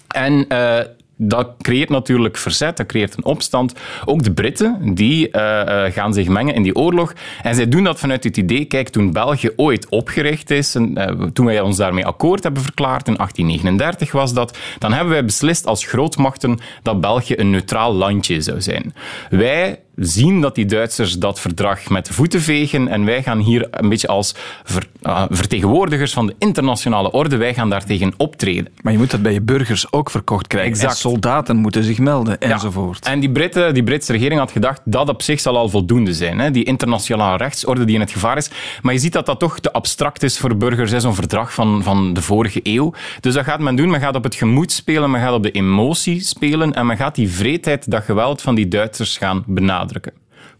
En 0.08 0.48
eh, 0.48 0.78
dat 1.16 1.54
creëert 1.60 1.88
natuurlijk 1.88 2.36
verzet, 2.36 2.76
dat 2.76 2.86
creëert 2.86 3.16
een 3.16 3.24
opstand. 3.24 3.74
Ook 4.04 4.22
de 4.22 4.32
Britten 4.32 4.94
die, 4.94 5.30
eh, 5.30 5.86
eh, 5.86 5.92
gaan 5.92 6.14
zich 6.14 6.28
mengen 6.28 6.54
in 6.54 6.62
die 6.62 6.76
oorlog. 6.76 7.12
En 7.42 7.54
zij 7.54 7.68
doen 7.68 7.84
dat 7.84 7.98
vanuit 7.98 8.24
het 8.24 8.36
idee, 8.36 8.64
kijk, 8.64 8.88
toen 8.88 9.12
België 9.12 9.50
ooit 9.56 9.88
opgericht 9.88 10.50
is, 10.50 10.74
en, 10.74 10.96
eh, 10.96 11.26
toen 11.32 11.46
wij 11.46 11.60
ons 11.60 11.76
daarmee 11.76 12.06
akkoord 12.06 12.42
hebben 12.42 12.62
verklaard, 12.62 13.08
in 13.08 13.16
1839 13.16 14.12
was 14.12 14.32
dat, 14.32 14.58
dan 14.78 14.92
hebben 14.92 15.12
wij 15.12 15.24
beslist 15.24 15.66
als 15.66 15.86
grootmachten 15.86 16.58
dat 16.82 17.00
België 17.00 17.34
een 17.36 17.50
neutraal 17.50 17.94
landje 17.94 18.40
zou 18.40 18.60
zijn. 18.60 18.94
Wij 19.30 19.80
zien 19.96 20.40
dat 20.40 20.54
die 20.54 20.64
Duitsers 20.66 21.18
dat 21.18 21.40
verdrag 21.40 21.88
met 21.88 22.06
de 22.06 22.12
voeten 22.12 22.40
vegen 22.40 22.88
en 22.88 23.04
wij 23.04 23.22
gaan 23.22 23.38
hier 23.38 23.68
een 23.70 23.88
beetje 23.88 24.08
als 24.08 24.34
ver- 24.64 24.86
ah, 25.02 25.24
vertegenwoordigers 25.30 26.12
van 26.12 26.26
de 26.26 26.34
internationale 26.38 27.10
orde, 27.10 27.36
wij 27.36 27.54
gaan 27.54 27.70
daartegen 27.70 28.12
optreden. 28.16 28.68
Maar 28.82 28.92
je 28.92 28.98
moet 28.98 29.10
dat 29.10 29.22
bij 29.22 29.32
je 29.32 29.40
burgers 29.42 29.92
ook 29.92 30.10
verkocht 30.10 30.46
krijgen. 30.46 30.72
Exact. 30.72 30.90
En 30.92 30.98
soldaten 30.98 31.56
moeten 31.56 31.84
zich 31.84 31.98
melden, 31.98 32.36
Ja. 32.40 32.48
enzovoort. 32.50 33.06
En 33.06 33.20
die, 33.20 33.30
Britten, 33.30 33.74
die 33.74 33.82
Britse 33.82 34.12
regering 34.12 34.40
had 34.40 34.50
gedacht 34.50 34.80
dat 34.84 35.08
op 35.08 35.22
zich 35.22 35.40
zal 35.40 35.56
al 35.56 35.68
voldoende 35.68 36.14
zijn. 36.14 36.38
Hè? 36.38 36.50
Die 36.50 36.64
internationale 36.64 37.36
rechtsorde 37.36 37.84
die 37.84 37.94
in 37.94 38.00
het 38.00 38.10
gevaar 38.10 38.36
is. 38.36 38.50
Maar 38.82 38.92
je 38.92 38.98
ziet 38.98 39.12
dat 39.12 39.26
dat 39.26 39.38
toch 39.38 39.60
te 39.60 39.72
abstract 39.72 40.22
is 40.22 40.38
voor 40.38 40.56
burgers, 40.56 40.92
zo'n 40.92 41.14
verdrag 41.14 41.54
van, 41.54 41.82
van 41.82 42.14
de 42.14 42.22
vorige 42.22 42.60
eeuw. 42.62 42.92
Dus 43.20 43.34
dat 43.34 43.44
gaat 43.44 43.60
men 43.60 43.76
doen. 43.76 43.90
Men 43.90 44.00
gaat 44.00 44.14
op 44.16 44.24
het 44.24 44.34
gemoed 44.34 44.72
spelen, 44.72 45.10
men 45.10 45.20
gaat 45.20 45.32
op 45.34 45.42
de 45.42 45.50
emotie 45.50 46.20
spelen 46.20 46.72
en 46.74 46.86
men 46.86 46.96
gaat 46.96 47.14
die 47.14 47.28
vreedheid, 47.30 47.90
dat 47.90 48.02
geweld 48.04 48.42
van 48.42 48.54
die 48.54 48.68
Duitsers 48.68 49.18
gaan 49.18 49.44
benadrukken. 49.86 50.12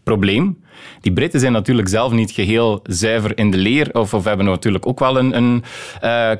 Probleem? 0.03 0.57
Die 1.01 1.13
Britten 1.13 1.39
zijn 1.39 1.51
natuurlijk 1.51 1.87
zelf 1.87 2.11
niet 2.11 2.31
geheel 2.31 2.79
zuiver 2.83 3.37
in 3.37 3.51
de 3.51 3.57
leer, 3.57 3.89
of, 3.93 4.13
of 4.13 4.23
hebben 4.23 4.45
natuurlijk 4.45 4.87
ook 4.87 4.99
wel 4.99 5.17
een, 5.17 5.37
een 5.37 5.63
eh, 6.01 6.31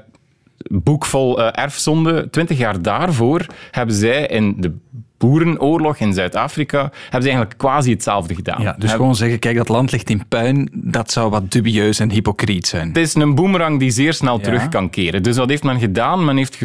boek 0.57 1.05
vol 1.05 1.39
eh, 1.41 1.63
erfzonde. 1.63 2.29
Twintig 2.29 2.57
jaar 2.57 2.81
daarvoor 2.81 3.45
hebben 3.71 3.95
zij 3.95 4.25
in 4.27 4.55
de 4.57 4.75
boerenoorlog 5.17 5.97
in 5.97 6.13
Zuid-Afrika 6.13 6.79
hebben 6.79 7.21
ze 7.21 7.27
eigenlijk 7.29 7.57
quasi 7.57 7.91
hetzelfde 7.91 8.35
gedaan. 8.35 8.61
Ja, 8.61 8.63
dus 8.63 8.73
Hebben- 8.73 8.89
gewoon 8.89 9.15
zeggen, 9.15 9.39
kijk, 9.39 9.57
dat 9.57 9.69
land 9.69 9.91
ligt 9.91 10.09
in 10.09 10.27
puin, 10.27 10.69
dat 10.73 11.11
zou 11.11 11.29
wat 11.29 11.51
dubieus 11.51 11.99
en 11.99 12.11
hypocriet 12.11 12.67
zijn. 12.67 12.87
Het 12.87 12.97
is 12.97 13.15
een 13.15 13.35
boemerang 13.35 13.79
die 13.79 13.89
zeer 13.89 14.13
snel 14.13 14.37
Ja. 14.37 14.43
terug 14.43 14.69
kan 14.69 14.89
keren. 14.89 15.23
Dus 15.23 15.37
wat 15.37 15.49
heeft 15.49 15.63
men 15.63 15.79
gedaan? 15.79 16.25
Men 16.25 16.37
heeft 16.37 16.57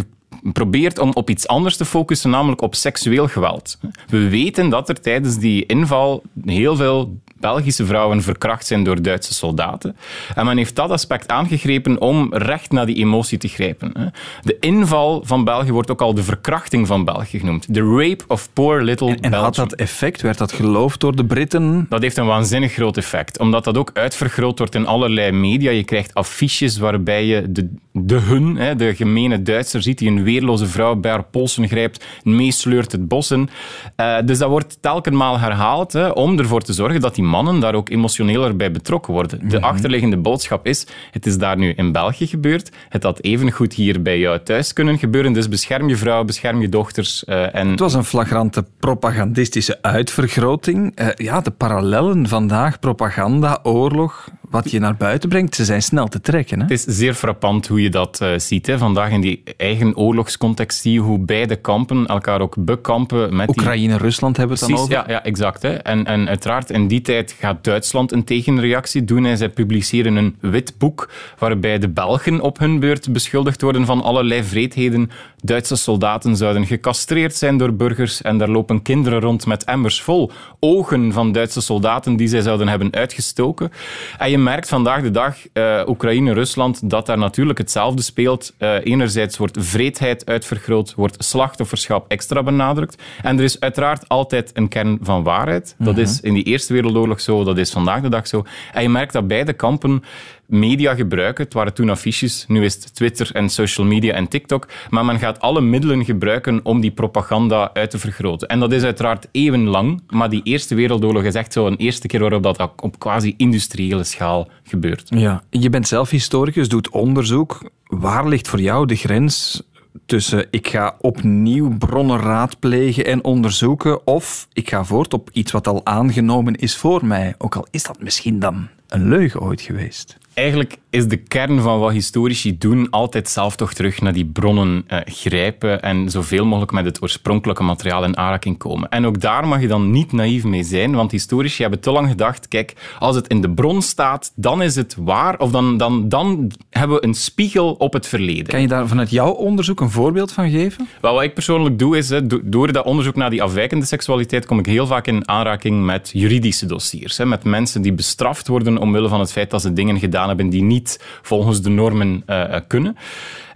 geprobeerd 0.45 0.99
om 0.99 1.11
op 1.13 1.31
iets 1.31 1.47
anders 1.47 1.77
te 1.77 1.85
focussen, 1.85 2.31
namelijk 2.31 2.61
op 2.61 2.75
seksueel 2.75 3.29
geweld. 3.29 3.79
We 4.09 4.29
weten 4.29 4.69
dat 4.69 4.89
er 4.89 5.01
tijdens 5.01 5.39
die 5.39 5.67
inval 5.67 6.23
heel 6.45 6.77
veel 6.77 7.21
Belgische 7.43 7.87
vrouwen 7.87 8.23
verkracht 8.23 8.67
zijn 8.67 8.85
door 8.85 9.03
Duitse 9.03 9.35
soldaten. 9.35 9.97
En 10.35 10.47
men 10.47 10.57
heeft 10.57 10.77
dat 10.77 10.91
aspect 10.91 11.29
aangegrepen 11.29 12.01
om 12.01 12.35
recht 12.35 12.73
naar 12.73 12.87
die 12.87 12.97
emotie 12.97 13.39
te 13.39 13.49
grijpen. 13.49 14.13
De 14.43 14.57
inval 14.61 15.23
van 15.25 15.45
België 15.45 15.73
wordt 15.73 15.91
ook 15.91 16.01
al 16.01 16.15
de 16.15 16.23
verkrachting 16.23 16.87
van 16.87 17.05
België 17.05 17.39
genoemd. 17.39 17.67
The 17.73 17.97
rape 17.97 18.25
of 18.29 18.49
poor 18.53 18.83
little 18.83 19.09
En, 19.09 19.15
en 19.15 19.21
Belgium. 19.21 19.43
had 19.43 19.55
dat 19.55 19.73
effect? 19.73 20.21
Werd 20.21 20.39
dat 20.39 20.53
geloofd 20.53 21.01
door 21.01 21.17
de 21.17 21.25
Britten? 21.25 21.87
Dat 21.89 22.03
heeft 22.03 22.17
een 22.17 22.27
waanzinnig 22.27 22.73
groot 22.73 22.97
effect, 22.97 23.39
omdat 23.39 23.65
dat 23.65 23.77
ook 23.77 23.91
uitvergroot 23.95 24.59
wordt 24.59 24.75
in 24.75 24.87
allerlei 24.87 25.33
media. 25.33 25.71
Je 25.71 25.85
krijgt 25.85 26.15
affiches 26.15 26.79
waarbij 26.79 27.27
je 27.27 27.53
de, 27.53 27.69
de 27.93 28.19
hun, 28.19 28.77
de 28.77 28.95
gemene 28.95 29.43
Duitser, 29.43 29.83
ziet 29.83 29.99
die 29.99 30.11
een 30.11 30.23
weerloze 30.23 30.67
vrouw 30.67 30.95
bij 30.95 31.11
haar 31.11 31.25
polsen 31.25 31.69
grijpt, 31.69 32.05
meesleurt 32.23 32.93
het 32.93 33.09
bos 33.09 33.31
in. 33.31 33.51
Eh, 33.97 34.17
dus 34.25 34.39
dat 34.39 34.49
wordt 34.49 34.79
telkenmaal 34.81 35.39
herhaald 35.39 36.13
om 36.15 36.39
ervoor 36.39 36.61
te 36.61 36.73
zorgen 36.73 37.01
dat 37.01 37.15
die 37.15 37.25
mannen 37.33 37.61
daar 37.61 37.75
ook 37.75 37.89
emotioneler 37.91 38.57
bij 38.57 38.71
betrokken 38.71 39.13
worden. 39.13 39.49
De 39.49 39.61
achterliggende 39.61 40.17
boodschap 40.17 40.67
is, 40.67 40.87
het 41.11 41.27
is 41.27 41.39
daar 41.39 41.57
nu 41.57 41.73
in 41.77 41.93
België 41.93 42.27
gebeurd, 42.27 42.71
het 42.89 43.03
had 43.03 43.23
evengoed 43.23 43.73
hier 43.75 44.03
bij 44.03 44.19
jou 44.19 44.39
thuis 44.43 44.73
kunnen 44.73 44.99
gebeuren, 44.99 45.33
dus 45.33 45.49
bescherm 45.49 45.89
je 45.89 45.97
vrouw, 45.97 46.25
bescherm 46.25 46.61
je 46.61 46.69
dochters. 46.69 47.25
eh, 47.25 47.55
en 47.55 47.69
Het 47.71 47.81
was 47.81 47.95
een 47.95 48.05
flagrante 48.05 48.65
propagandistische 48.79 49.79
uitvergroting. 49.83 50.93
Eh, 50.95 51.09
ja, 51.15 51.41
de 51.41 51.51
parallellen 51.51 52.29
vandaag, 52.29 52.79
propaganda, 52.79 53.61
oorlog, 53.63 54.29
wat 54.53 54.71
je 54.71 54.79
naar 54.79 54.97
buiten 54.97 55.29
brengt, 55.29 55.55
ze 55.55 55.65
zijn 55.65 55.83
snel 55.83 56.09
te 56.09 56.21
trekken. 56.21 56.57
Hè? 56.57 56.63
Het 56.63 56.73
is 56.73 56.97
zeer 56.97 57.15
frappant 57.15 57.67
hoe 57.67 57.83
je 57.83 57.91
dat 57.91 58.21
eh, 58.21 58.29
ziet. 58.37 58.67
Hè. 58.67 58.79
Vandaag 58.79 59.11
in 59.11 59.21
die 59.21 59.43
eigen 59.57 59.97
oorlogscontext 59.97 60.81
zie 60.81 60.93
je 60.93 61.01
hoe 61.01 61.19
beide 61.19 61.57
kampen 61.57 62.07
elkaar 62.07 62.41
ook 62.41 62.55
bekampen 62.59 63.37
met 63.37 63.47
die... 63.47 63.59
Oekraïne, 63.59 63.97
Rusland 63.97 64.37
hebben 64.37 64.57
we 64.57 64.65
het 64.65 64.75
dan 64.75 64.83
over. 64.83 64.95
ja, 64.95 65.05
ja, 65.07 65.25
exact. 65.25 65.63
Hè. 65.63 65.73
En, 65.73 66.05
en 66.05 66.29
uiteraard, 66.29 66.71
in 66.71 66.89
die 66.89 67.01
tijd 67.01 67.37
gaat 67.39 67.65
Duitsland 67.65 68.13
een 68.13 68.25
tegenreactie 68.25 69.05
doen. 69.05 69.27
En 69.27 69.37
zij 69.37 69.49
publiceren 69.49 70.17
een 70.17 70.37
wit 70.41 70.75
boek 70.79 71.11
waarbij 71.39 71.79
de 71.79 71.89
Belgen 71.89 72.41
op 72.41 72.59
hun 72.59 72.81
beurt 72.81 73.13
beschuldigd 73.13 73.63
worden 73.63 73.87
van 73.87 74.03
allerlei 74.03 74.45
vreedheden. 74.45 75.11
Duitse 75.45 75.77
soldaten 75.77 76.37
zouden 76.37 76.67
gecastreerd 76.67 77.35
zijn 77.35 77.57
door 77.57 77.75
burgers 77.75 78.23
en 78.23 78.39
daar 78.39 78.49
lopen 78.49 78.83
kinderen 78.83 79.21
rond 79.21 79.47
met 79.47 79.65
emmers 79.65 80.03
vol 80.03 80.31
ogen 80.61 81.13
van 81.13 81.33
Duitse 81.33 81.61
soldaten 81.61 82.17
die 82.17 82.29
zij 82.29 82.41
zouden 82.41 82.69
hebben 82.69 82.93
uitgestoken. 82.93 83.71
En 84.19 84.31
je 84.31 84.39
merkt 84.39 84.69
vandaag 84.69 85.03
de 85.03 85.11
dag, 85.11 85.37
eh, 85.53 85.83
Oekraïne, 85.87 86.33
Rusland, 86.33 86.91
dat 86.91 87.07
daar 87.07 87.19
natuurlijk 87.19 87.59
hetzelfde 87.59 88.03
speelt. 88.03 88.55
Eh, 88.59 88.75
enerzijds 88.85 89.37
wordt 89.37 89.57
vreedheid 89.61 90.27
uitvergroot, 90.27 90.95
wordt 90.95 91.25
slachtofferschap 91.25 92.05
extra 92.09 92.43
benadrukt. 92.43 93.03
En 93.23 93.39
er 93.39 93.45
is 93.45 93.61
uiteraard 93.61 94.09
altijd 94.09 94.51
een 94.55 94.69
kern 94.69 94.99
van 95.01 95.23
waarheid. 95.23 95.75
Dat 95.79 95.99
is 95.99 96.21
in 96.21 96.35
die 96.35 96.45
Eerste 96.45 96.73
Wereldoorlog 96.73 97.21
zo, 97.21 97.45
dat 97.45 97.59
is 97.59 97.71
vandaag 97.71 98.01
de 98.01 98.09
dag 98.09 98.27
zo. 98.27 98.45
En 98.73 98.83
je 98.83 98.89
merkt 98.89 99.13
dat 99.13 99.27
beide 99.27 99.53
kampen 99.53 100.03
media 100.47 100.95
gebruiken. 100.95 101.45
Het 101.45 101.55
waren 101.55 101.75
toen 101.75 101.91
affiches, 101.91 102.45
nu 102.49 102.65
is 102.65 102.75
het 102.75 102.95
Twitter 102.95 103.31
en 103.33 103.49
social 103.49 103.87
media 103.87 104.15
en 104.15 104.29
TikTok. 104.29 104.69
Maar 104.91 105.05
men 105.05 105.19
gaat 105.19 105.41
alle 105.41 105.61
middelen 105.61 106.05
gebruiken 106.05 106.61
om 106.63 106.81
die 106.81 106.91
propaganda 106.91 107.71
uit 107.75 107.91
te 107.91 107.99
vergroten. 107.99 108.49
En 108.49 108.61
dat 108.61 108.73
is 108.73 108.83
uiteraard 108.83 109.29
eeuwenlang, 109.33 110.03
maar 110.09 110.31
die 110.31 110.41
Eerste 110.45 110.75
Wereldoorlog 110.75 111.23
is 111.23 111.35
echt 111.35 111.53
zo 111.53 111.67
een 111.67 111.77
eerste 111.77 112.07
keer 112.07 112.21
waarop 112.21 112.43
dat 112.43 112.73
op 112.81 112.99
quasi-industriële 112.99 114.05
schaal 114.05 114.49
gebeurt. 114.63 115.09
Ja, 115.09 115.43
je 115.51 115.71
bent 115.71 115.89
zelf 115.89 116.11
historicus, 116.11 116.69
doet 116.69 116.91
onderzoek. 116.91 117.71
Waar 117.87 118.29
ligt 118.29 118.49
voor 118.49 118.61
jou 118.61 118.87
de 118.87 118.97
grens 118.97 119.63
tussen 120.07 120.47
ik 120.51 120.69
ga 120.69 120.97
opnieuw 121.01 121.77
bronnen 121.79 122.19
raadplegen 122.19 123.05
en 123.05 123.25
onderzoeken 123.25 124.07
of 124.07 124.49
ik 124.53 124.69
ga 124.69 124.85
voort 124.85 125.15
op 125.15 125.31
iets 125.33 125.53
wat 125.53 125.67
al 125.67 125.87
aangenomen 125.87 126.55
is 126.55 126.77
voor 126.77 127.07
mij? 127.07 127.35
Ook 127.39 127.57
al 127.57 127.67
is 127.71 127.83
dat 127.83 128.03
misschien 128.03 128.39
dan 128.39 128.69
een 128.89 129.09
leugen 129.09 129.41
ooit 129.41 129.61
geweest. 129.61 130.19
Eigenlijk 130.35 130.77
is 130.91 131.09
de 131.09 131.17
kern 131.17 131.61
van 131.61 131.79
wat 131.79 131.93
historici 131.93 132.59
doen 132.59 132.91
altijd 132.91 133.29
zelf 133.29 133.57
toch 133.57 133.73
terug 133.73 134.01
naar 134.01 134.13
die 134.13 134.25
bronnen 134.25 134.85
eh, 134.87 134.99
grijpen 135.05 135.83
en 135.83 136.11
zoveel 136.11 136.45
mogelijk 136.45 136.73
met 136.73 136.85
het 136.85 137.03
oorspronkelijke 137.03 137.63
materiaal 137.63 138.05
in 138.05 138.17
aanraking 138.17 138.59
komen. 138.59 138.89
En 138.89 139.07
ook 139.07 139.21
daar 139.21 139.49
mag 139.49 139.61
je 139.61 139.69
dan 139.69 139.91
niet 139.91 140.13
naïef 140.13 140.45
mee 140.45 140.63
zijn, 140.63 140.95
want 140.95 141.11
historici 141.11 141.63
hebben 141.63 141.81
te 141.81 141.91
lang 141.91 142.09
gedacht, 142.09 142.49
kijk, 142.49 142.75
als 142.99 143.17
het 143.17 143.29
in 143.29 143.41
de 143.41 143.51
bron 143.51 143.83
staat, 143.83 144.33
dan 144.35 144.63
is 144.63 144.77
het 144.77 144.97
waar, 144.99 145.39
of 145.39 145.51
dan, 145.51 145.77
dan, 145.77 146.09
dan 146.09 146.51
hebben 146.71 146.97
we 146.97 147.05
een 147.07 147.15
spiegel 147.15 147.73
op 147.73 147.93
het 147.93 148.07
verleden. 148.07 148.47
Kan 148.47 148.61
je 148.61 148.69
daar 148.69 148.89
vanuit 148.89 149.11
jouw 149.11 149.31
onderzoek 149.31 149.81
een 149.81 149.91
voorbeeld 149.91 150.33
van 150.33 150.51
geven? 150.51 150.89
Wel, 151.01 151.15
wat 151.15 151.23
ik 151.23 151.35
persoonlijk 151.35 151.79
doe, 151.79 151.97
is 151.97 152.09
hè, 152.09 152.27
door 152.45 152.73
dat 152.73 152.85
onderzoek 152.85 153.17
naar 153.17 153.31
die 153.31 153.43
afwijkende 153.43 153.87
seksualiteit 153.87 154.47
kom 154.47 154.59
ik 154.59 154.67
heel 154.67 154.87
vaak 154.87 155.07
in 155.07 155.29
aanraking 155.29 155.85
met 155.85 156.11
juridische 156.13 156.67
dossiers. 156.67 157.17
Hè, 157.17 157.27
met 157.27 157.45
mensen 157.45 157.83
die 157.83 157.93
bestraft 157.93 158.49
worden 158.49 158.79
omwille 158.79 159.09
van 159.09 159.21
het 159.21 159.33
feit 159.33 159.51
dat 159.51 159.63
ze 159.63 159.73
dingen 159.73 159.99
gedaan 159.99 160.22
hebben 160.29 160.49
die 160.49 160.63
niet 160.63 161.19
volgens 161.23 161.63
de 161.63 161.71
normen 161.71 162.23
eh, 162.27 162.55
eh, 162.55 162.61
kunnen. 162.67 162.97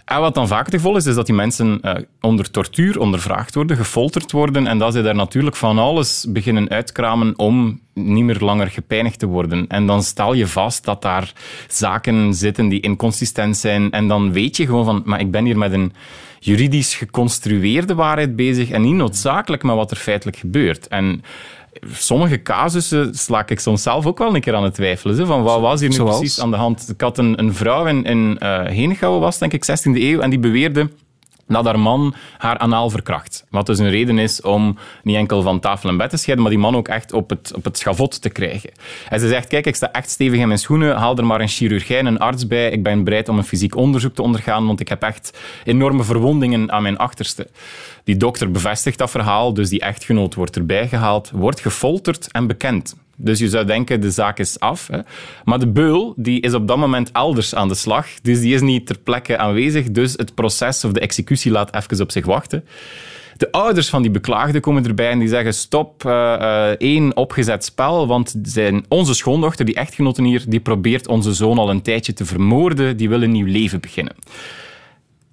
En 0.06 0.20
wat 0.20 0.34
dan 0.34 0.48
vaak 0.48 0.64
het 0.66 0.74
geval 0.74 0.96
is, 0.96 1.06
is 1.06 1.14
dat 1.14 1.26
die 1.26 1.34
mensen 1.34 1.80
eh, 1.82 2.02
onder 2.20 2.50
tortuur 2.50 3.00
ondervraagd 3.00 3.54
worden, 3.54 3.76
gefolterd 3.76 4.32
worden 4.32 4.66
en 4.66 4.78
dat 4.78 4.92
ze 4.92 5.02
daar 5.02 5.14
natuurlijk 5.14 5.56
van 5.56 5.78
alles 5.78 6.26
beginnen 6.28 6.68
uitkramen 6.68 7.38
om 7.38 7.80
niet 7.94 8.24
meer 8.24 8.38
langer 8.38 8.66
gepijnigd 8.66 9.18
te 9.18 9.26
worden. 9.26 9.66
En 9.68 9.86
dan 9.86 10.02
stel 10.02 10.32
je 10.32 10.46
vast 10.46 10.84
dat 10.84 11.02
daar 11.02 11.32
zaken 11.68 12.34
zitten 12.34 12.68
die 12.68 12.80
inconsistent 12.80 13.56
zijn 13.56 13.90
en 13.90 14.08
dan 14.08 14.32
weet 14.32 14.56
je 14.56 14.66
gewoon 14.66 14.84
van, 14.84 15.02
maar 15.04 15.20
ik 15.20 15.30
ben 15.30 15.44
hier 15.44 15.58
met 15.58 15.72
een 15.72 15.92
juridisch 16.40 16.94
geconstrueerde 16.94 17.94
waarheid 17.94 18.36
bezig 18.36 18.70
en 18.70 18.82
niet 18.82 18.94
noodzakelijk 18.94 19.62
met 19.62 19.74
wat 19.74 19.90
er 19.90 19.96
feitelijk 19.96 20.36
gebeurt. 20.36 20.88
En 20.88 21.22
sommige 21.92 22.42
casussen 22.42 23.14
sla 23.14 23.48
ik 23.48 23.60
soms 23.60 23.82
zelf 23.82 24.06
ook 24.06 24.18
wel 24.18 24.34
een 24.34 24.40
keer 24.40 24.54
aan 24.54 24.64
het 24.64 24.74
twijfelen. 24.74 25.16
Hè, 25.16 25.26
van 25.26 25.42
wat 25.42 25.60
was 25.60 25.80
hier 25.80 25.88
nu 25.88 25.94
Zoals? 25.94 26.18
precies 26.18 26.40
aan 26.40 26.50
de 26.50 26.56
hand? 26.56 26.88
Ik 26.88 27.00
had 27.00 27.18
een, 27.18 27.38
een 27.38 27.54
vrouw 27.54 27.86
in, 27.86 28.04
in 28.04 28.38
eh 28.38 28.64
Henegouwen, 28.64 29.20
was 29.20 29.38
denk 29.38 29.52
ik 29.52 29.64
16e 29.64 29.92
eeuw, 29.92 30.20
en 30.20 30.30
die 30.30 30.38
beweerde 30.38 30.90
dat 31.46 31.64
haar 31.64 31.80
man 31.80 32.14
haar 32.38 32.58
anaal 32.58 32.90
verkracht. 32.90 33.44
Wat 33.50 33.66
dus 33.66 33.78
een 33.78 33.90
reden 33.90 34.18
is 34.18 34.40
om 34.40 34.78
niet 35.02 35.16
enkel 35.16 35.42
van 35.42 35.60
tafel 35.60 35.88
en 35.88 35.96
bed 35.96 36.10
te 36.10 36.16
scheiden, 36.16 36.44
maar 36.44 36.54
die 36.54 36.62
man 36.62 36.76
ook 36.76 36.88
echt 36.88 37.12
op 37.12 37.30
het, 37.30 37.52
op 37.54 37.64
het 37.64 37.78
schavot 37.78 38.22
te 38.22 38.28
krijgen. 38.28 38.70
En 39.08 39.20
ze 39.20 39.28
zegt, 39.28 39.48
kijk, 39.48 39.66
ik 39.66 39.76
sta 39.76 39.92
echt 39.92 40.10
stevig 40.10 40.40
in 40.40 40.46
mijn 40.46 40.58
schoenen, 40.58 40.96
haal 40.96 41.16
er 41.16 41.26
maar 41.26 41.40
een 41.40 41.48
chirurgijn, 41.48 42.06
een 42.06 42.18
arts 42.18 42.46
bij, 42.46 42.70
ik 42.70 42.82
ben 42.82 43.04
bereid 43.04 43.28
om 43.28 43.38
een 43.38 43.44
fysiek 43.44 43.76
onderzoek 43.76 44.14
te 44.14 44.22
ondergaan, 44.22 44.66
want 44.66 44.80
ik 44.80 44.88
heb 44.88 45.02
echt 45.02 45.38
enorme 45.64 46.04
verwondingen 46.04 46.72
aan 46.72 46.82
mijn 46.82 46.98
achterste. 46.98 47.48
Die 48.04 48.16
dokter 48.16 48.50
bevestigt 48.50 48.98
dat 48.98 49.10
verhaal, 49.10 49.54
dus 49.54 49.68
die 49.68 49.80
echtgenoot 49.80 50.34
wordt 50.34 50.56
erbij 50.56 50.88
gehaald, 50.88 51.30
wordt 51.30 51.60
gefolterd 51.60 52.32
en 52.32 52.46
bekend. 52.46 52.96
Dus 53.16 53.38
je 53.38 53.48
zou 53.48 53.64
denken, 53.64 54.00
de 54.00 54.10
zaak 54.10 54.38
is 54.38 54.60
af. 54.60 54.86
Hè. 54.86 54.98
Maar 55.44 55.58
de 55.58 55.68
beul 55.68 56.14
die 56.16 56.40
is 56.40 56.54
op 56.54 56.68
dat 56.68 56.76
moment 56.76 57.12
elders 57.12 57.54
aan 57.54 57.68
de 57.68 57.74
slag. 57.74 58.06
Dus 58.22 58.40
die 58.40 58.54
is 58.54 58.60
niet 58.60 58.86
ter 58.86 58.98
plekke 58.98 59.38
aanwezig. 59.38 59.90
Dus 59.90 60.12
het 60.12 60.34
proces 60.34 60.84
of 60.84 60.92
de 60.92 61.00
executie 61.00 61.52
laat 61.52 61.74
even 61.74 62.00
op 62.00 62.10
zich 62.10 62.26
wachten. 62.26 62.64
De 63.36 63.52
ouders 63.52 63.88
van 63.88 64.02
die 64.02 64.10
beklaagde 64.10 64.60
komen 64.60 64.84
erbij 64.84 65.10
en 65.10 65.18
die 65.18 65.28
zeggen 65.28 65.54
stop, 65.54 66.04
eh, 66.04 66.34
eh, 66.34 66.76
één 66.78 67.16
opgezet 67.16 67.64
spel, 67.64 68.06
want 68.06 68.34
zijn, 68.42 68.84
onze 68.88 69.14
schoondochter, 69.14 69.64
die 69.64 69.74
echtgenoten 69.74 70.24
hier, 70.24 70.44
die 70.48 70.60
probeert 70.60 71.08
onze 71.08 71.34
zoon 71.34 71.58
al 71.58 71.70
een 71.70 71.82
tijdje 71.82 72.12
te 72.12 72.24
vermoorden, 72.24 72.96
die 72.96 73.08
wil 73.08 73.22
een 73.22 73.32
nieuw 73.32 73.46
leven 73.46 73.80
beginnen. 73.80 74.14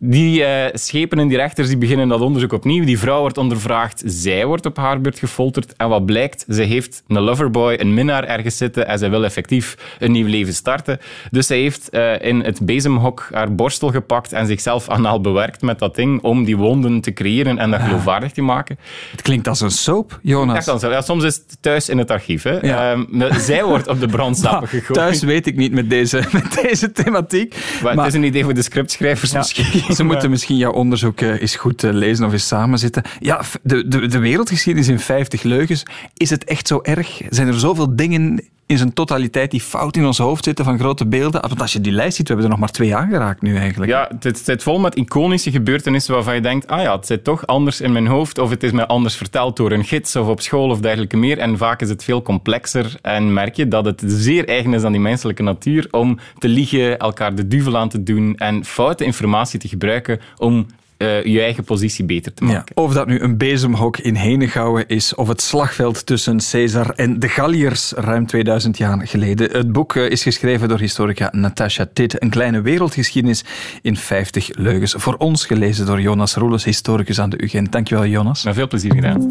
Die 0.06 0.44
eh, 0.44 0.70
schepen 0.74 1.20
en 1.20 1.28
die 1.28 1.38
rechters 1.38 1.68
die 1.68 1.78
beginnen 1.78 2.08
dat 2.08 2.22
onderzoek 2.22 2.54
opnieuw. 2.54 2.86
Die 2.86 3.00
vrouw 3.00 3.20
wordt 3.20 3.38
ondervraagd, 3.38 4.04
zij 4.06 4.46
wordt 4.46 4.66
op 4.66 4.78
haar 4.78 5.02
beurt 5.02 5.20
gefolterd. 5.20 5.74
En 5.78 5.90
wat 5.90 6.06
blijkt? 6.06 6.46
Ze 6.50 6.62
heeft 6.62 7.04
een 7.08 7.22
loverboy, 7.22 7.76
een 7.80 7.94
minnaar 7.94 8.24
ergens 8.24 8.58
zitten 8.58 8.88
en 8.88 8.98
zij 9.00 9.10
wil 9.10 9.24
effectief 9.24 9.96
een 10.00 10.12
nieuw 10.12 10.28
leven 10.28 10.54
starten. 10.54 11.00
Dus 11.32 11.48
zij 11.48 11.60
heeft 11.60 11.90
eh, 11.90 12.22
in 12.22 12.40
het 12.40 12.66
bezemhok 12.66 13.28
haar 13.32 13.56
borstel 13.56 13.90
gepakt 13.90 14.34
en 14.34 14.48
zichzelf 14.48 14.90
anaal 14.90 15.22
bewerkt 15.22 15.62
met 15.62 15.80
dat 15.80 15.96
ding 15.96 16.22
om 16.22 16.44
die 16.44 16.58
wonden 16.58 17.02
te 17.02 17.14
creëren 17.14 17.58
en 17.58 17.72
dat 17.72 17.82
geloofwaardig 17.82 18.32
te 18.32 18.42
maken. 18.42 18.78
Het 19.12 19.22
klinkt 19.22 19.48
als 19.48 19.62
een 19.62 19.72
soap, 19.72 20.20
Jonas. 20.22 20.66
Zo. 20.66 20.90
Ja, 20.90 21.02
soms 21.02 21.24
is 21.24 21.36
het 21.36 21.58
thuis 21.60 21.90
in 21.90 21.98
het 21.98 22.12
archief. 22.12 22.44
Hè. 22.44 22.58
Ja. 22.62 22.92
Ehm, 22.92 23.40
zij 23.40 23.64
wordt 23.64 23.88
op 23.88 24.00
de 24.00 24.08
brandstapel 24.08 24.60
Maar 24.62 24.70
gegooid. 24.70 25.00
thuis 25.00 25.22
weet 25.22 25.48
ik 25.48 25.56
niet 25.56 25.72
met 25.72 25.90
deze, 25.90 26.24
met 26.32 26.60
deze 26.62 26.92
thematiek. 26.92 27.56
Maar 27.84 27.96
het 27.96 28.06
is 28.06 28.14
een 28.14 28.24
idee 28.24 28.44
voor 28.44 28.54
de 28.54 28.62
scriptschrijvers 28.62 29.32
Ja, 29.32 29.38
misschien. 29.38 29.93
Ze 29.96 30.04
moeten 30.12 30.30
misschien 30.30 30.58
jouw 30.58 30.72
onderzoek 30.72 31.22
eh, 31.22 31.42
eens 31.42 31.56
goed 31.56 31.84
eh, 31.84 31.92
lezen 31.92 32.26
of 32.26 32.32
eens 32.32 32.48
samenzitten. 32.48 33.04
Ja, 33.20 33.42
de, 33.62 33.88
de, 33.88 34.08
de 34.08 34.20
wereldgeschiedenis 34.20 34.88
in 34.88 35.00
50 35.00 35.44
leugens. 35.44 35.84
Is 36.14 36.30
het 36.30 36.44
echt 36.44 36.68
zo 36.68 36.80
erg? 36.82 37.22
Zijn 37.30 37.48
er 37.48 37.60
zoveel 37.60 37.96
dingen 37.96 38.42
in 38.66 38.78
zijn 38.78 38.94
totaliteit 38.94 39.52
die 39.52 39.62
fout 39.62 39.96
in 39.96 40.06
ons 40.06 40.18
hoofd 40.18 40.44
zitten 40.44 40.66
van 40.66 40.80
grote 40.80 41.06
beelden? 41.06 41.42
Want 41.42 41.62
als 41.62 41.74
je 41.74 41.82
die 41.82 41.92
lijst 41.92 42.16
ziet, 42.16 42.28
we 42.28 42.34
hebben 42.34 42.52
er 42.52 42.58
nog 42.58 42.66
maar 42.66 42.76
twee 42.76 42.96
aangeraakt 42.96 43.42
nu 43.42 43.58
eigenlijk. 43.58 43.92
Ja, 43.92 44.12
het 44.20 44.42
zit 44.44 44.64
vol 44.64 44.80
met 44.80 44.96
iconische 44.96 45.52
gebeurtenissen 45.52 46.14
waarvan 46.14 46.36
je 46.36 46.42
denkt, 46.42 46.68
ah 46.68 46.82
ja, 46.82 46.96
het 46.96 47.06
zit 47.06 47.24
toch 47.24 47.48
anders 47.48 47.82
in 47.82 47.92
mijn 47.92 48.08
hoofd 48.08 48.38
of 48.38 48.50
het 48.50 48.64
is 48.64 48.72
mij 48.72 48.86
anders 48.86 49.16
verteld 49.16 49.58
door 49.58 49.72
een 49.72 49.84
gids 49.84 50.16
of 50.16 50.28
op 50.28 50.42
school 50.42 50.70
of 50.70 50.80
dergelijke 50.80 51.18
meer. 51.18 51.38
En 51.38 51.58
vaak 51.58 51.82
is 51.82 51.90
het 51.90 52.04
veel 52.04 52.22
complexer 52.22 52.96
en 53.02 53.34
merk 53.34 53.56
je 53.56 53.68
dat 53.68 53.86
het 53.86 54.04
zeer 54.06 54.48
eigen 54.48 54.74
is 54.74 54.84
aan 54.84 54.92
die 54.92 55.02
menselijke 55.02 55.44
natuur 55.44 55.88
om 55.92 56.20
te 56.38 56.48
liegen, 56.48 57.00
elkaar 57.00 57.36
de 57.36 57.48
duvel 57.48 57.78
aan 57.78 57.90
te 57.90 58.04
doen 58.04 58.36
en 58.38 58.66
foute 58.66 59.04
informatie 59.04 59.60
te 59.60 59.68
gebruiken 59.68 60.20
om 60.38 60.66
eh, 60.98 61.24
je 61.24 61.42
eigen 61.42 61.64
positie 61.64 62.06
beter 62.06 62.34
te 62.34 62.46
Ja, 62.46 62.52
maken. 62.52 62.76
of 62.78 62.94
dat 62.94 63.08
nu 63.08 63.20
een 63.20 63.38
bezemhok 63.38 63.98
in 63.98 64.16
Henegouwen 64.16 64.88
is 64.88 65.16
of 65.16 65.28
het 65.28 65.42
slagveld 65.42 66.06
tussen 66.06 66.40
Caesar 66.52 66.90
en 66.90 67.20
de 67.20 67.28
Galliërs 67.28 67.92
ruim 67.96 68.26
2000 68.28 68.78
jaar 68.78 69.08
geleden. 69.08 69.52
Het 69.52 69.72
boek 69.72 69.96
eh, 69.96 70.10
is 70.10 70.24
geschreven 70.24 70.68
door 70.68 70.80
historica 70.80 71.30
Natasha 71.32 71.86
Titt. 71.94 72.22
Een 72.22 72.30
kleine 72.30 72.62
wereldgeschiedenis 72.62 73.44
in 73.82 73.98
50 73.98 74.50
leugens. 74.58 74.94
Voor 74.98 75.16
ons 75.18 75.46
gelezen 75.46 75.86
door 75.86 76.02
Jonas 76.02 76.36
Roeles, 76.36 76.64
historicus 76.64 77.20
aan 77.20 77.30
de 77.30 77.44
UGent. 77.44 77.72
Dankjewel, 77.72 78.06
Jonas. 78.06 78.44
Met 78.44 78.54
veel 78.56 78.68
plezier 78.68 78.94
gedaan. 78.94 79.28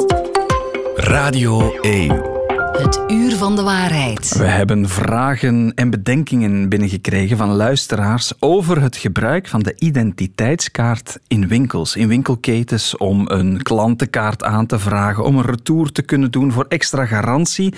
Radio 0.95 1.75
1. 1.81 2.42
Het 2.73 3.05
uur 3.09 3.37
van 3.37 3.57
de 3.57 3.63
waarheid. 3.63 4.37
We 4.37 4.45
hebben 4.45 4.89
vragen 4.89 5.73
en 5.75 5.91
bedenkingen 5.91 6.69
binnengekregen 6.69 7.37
van 7.37 7.49
luisteraars 7.49 8.33
over 8.39 8.83
het 8.83 8.97
gebruik 8.97 9.49
van 9.49 9.63
de 9.63 9.75
identiteitskaart 9.79 11.19
in 11.29 11.49
winkels, 11.49 11.97
in 11.97 12.09
winkelketens, 12.09 12.97
om 12.97 13.31
een 13.31 13.63
klantenkaart 13.63 14.45
aan 14.45 14.67
te 14.67 14.79
vragen, 14.79 15.25
om 15.25 15.37
een 15.37 15.45
retour 15.45 15.93
te 15.93 16.03
kunnen 16.03 16.31
doen 16.31 16.53
voor 16.53 16.65
extra 16.69 17.07
garantie. 17.07 17.75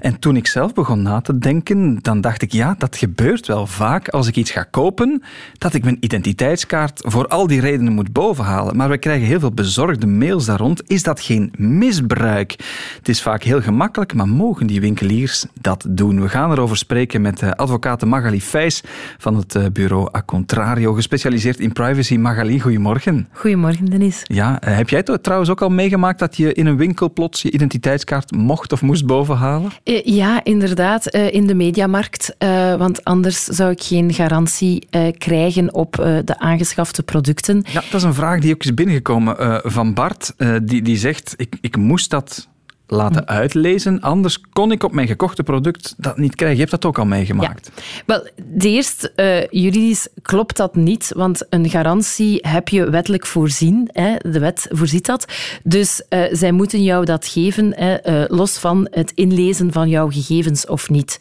En 0.00 0.18
toen 0.18 0.36
ik 0.36 0.46
zelf 0.46 0.72
begon 0.72 1.02
na 1.02 1.20
te 1.20 1.38
denken, 1.38 1.98
dan 2.02 2.20
dacht 2.20 2.42
ik, 2.42 2.52
ja, 2.52 2.74
dat 2.78 2.96
gebeurt 2.96 3.46
wel 3.46 3.66
vaak 3.66 4.08
als 4.08 4.26
ik 4.26 4.36
iets 4.36 4.50
ga 4.50 4.62
kopen, 4.62 5.22
dat 5.58 5.74
ik 5.74 5.84
mijn 5.84 5.96
identiteitskaart 6.00 7.00
voor 7.06 7.26
al 7.26 7.46
die 7.46 7.60
redenen 7.60 7.92
moet 7.92 8.12
bovenhalen. 8.12 8.76
Maar 8.76 8.88
we 8.88 8.98
krijgen 8.98 9.26
heel 9.26 9.40
veel 9.40 9.52
bezorgde 9.52 10.06
mails 10.06 10.44
daar 10.44 10.58
rond. 10.58 10.82
Is 10.86 11.02
dat 11.02 11.20
geen 11.20 11.52
misbruik? 11.56 12.50
Het 12.96 13.08
is 13.08 13.22
vaak 13.22 13.42
heel 13.42 13.62
gemakkelijk, 13.62 14.14
maar 14.14 14.22
mogen 14.28 14.66
die 14.66 14.80
winkeliers 14.80 15.46
dat 15.60 15.86
doen? 15.88 16.20
We 16.20 16.28
gaan 16.28 16.52
erover 16.52 16.76
spreken 16.76 17.20
met 17.20 17.42
eh, 17.42 17.50
advocaat 17.50 18.04
Magali 18.04 18.40
Fijs 18.40 18.82
van 19.18 19.36
het 19.36 19.54
eh, 19.54 19.64
bureau 19.72 20.08
A 20.16 20.22
Contrario, 20.22 20.92
gespecialiseerd 20.92 21.58
in 21.58 21.72
privacy. 21.72 22.16
Magali, 22.16 22.60
goedemorgen. 22.60 23.28
Goedemorgen, 23.32 23.84
Dennis. 23.84 24.22
Ja, 24.24 24.60
eh, 24.60 24.76
heb 24.76 24.88
jij 24.88 25.02
trouwens 25.02 25.50
ook 25.50 25.62
al 25.62 25.68
meegemaakt 25.68 26.18
dat 26.18 26.36
je 26.36 26.52
in 26.52 26.66
een 26.66 26.76
winkel 26.76 27.12
plots 27.12 27.42
je 27.42 27.50
identiteitskaart 27.50 28.32
mocht 28.32 28.72
of 28.72 28.82
moest 28.82 29.06
bovenhalen? 29.06 29.70
Ja, 30.04 30.44
inderdaad, 30.44 31.06
in 31.06 31.46
de 31.46 31.54
mediamarkt. 31.54 32.36
want 32.78 33.04
anders 33.04 33.44
zou 33.44 33.70
ik 33.70 33.82
geen 33.82 34.12
garantie 34.12 34.88
krijgen 35.18 35.74
op 35.74 35.92
de 36.24 36.38
aangeschafte 36.38 37.02
producten. 37.02 37.64
Ja, 37.66 37.80
dat 37.80 37.94
is 37.94 38.02
een 38.02 38.14
vraag 38.14 38.40
die 38.40 38.54
ook 38.54 38.64
is 38.64 38.74
binnengekomen 38.74 39.60
van 39.64 39.94
Bart. 39.94 40.34
Die, 40.62 40.82
die 40.82 40.96
zegt, 40.96 41.34
ik, 41.36 41.56
ik 41.60 41.76
moest 41.76 42.10
dat 42.10 42.48
laten 42.86 43.26
uitlezen, 43.26 44.00
anders 44.00 44.40
kon 44.52 44.72
ik 44.72 44.82
op 44.82 44.92
mijn 44.92 45.06
gekochte 45.06 45.42
product 45.42 45.94
dat 45.96 46.18
niet 46.18 46.34
krijgen. 46.34 46.56
Je 46.56 46.62
hebt 46.62 46.82
dat 46.82 46.90
ook 46.90 46.98
al 46.98 47.04
meegemaakt. 47.04 47.70
Wel, 48.06 48.28
de 48.44 48.68
eerste, 48.68 49.10
eh, 49.10 49.46
juridisch 49.62 50.08
klopt 50.22 50.56
dat 50.56 50.74
niet, 50.74 51.12
want 51.16 51.46
een 51.50 51.70
garantie 51.70 52.38
heb 52.48 52.68
je 52.68 52.90
wettelijk 52.90 53.26
voorzien. 53.26 53.88
Hè, 53.92 54.14
de 54.30 54.38
wet 54.38 54.66
voorziet 54.70 55.06
dat. 55.06 55.32
Dus 55.62 56.02
eh, 56.08 56.22
zij 56.32 56.52
moeten 56.52 56.82
jou 56.82 57.04
dat 57.04 57.26
geven, 57.26 57.74
hè, 57.76 57.94
eh, 57.94 58.24
los 58.36 58.58
van 58.58 58.88
het 58.90 59.12
inlezen 59.14 59.72
van 59.72 59.88
jouw 59.88 60.10
gegevens 60.10 60.66
of 60.66 60.90
niet. 60.90 61.18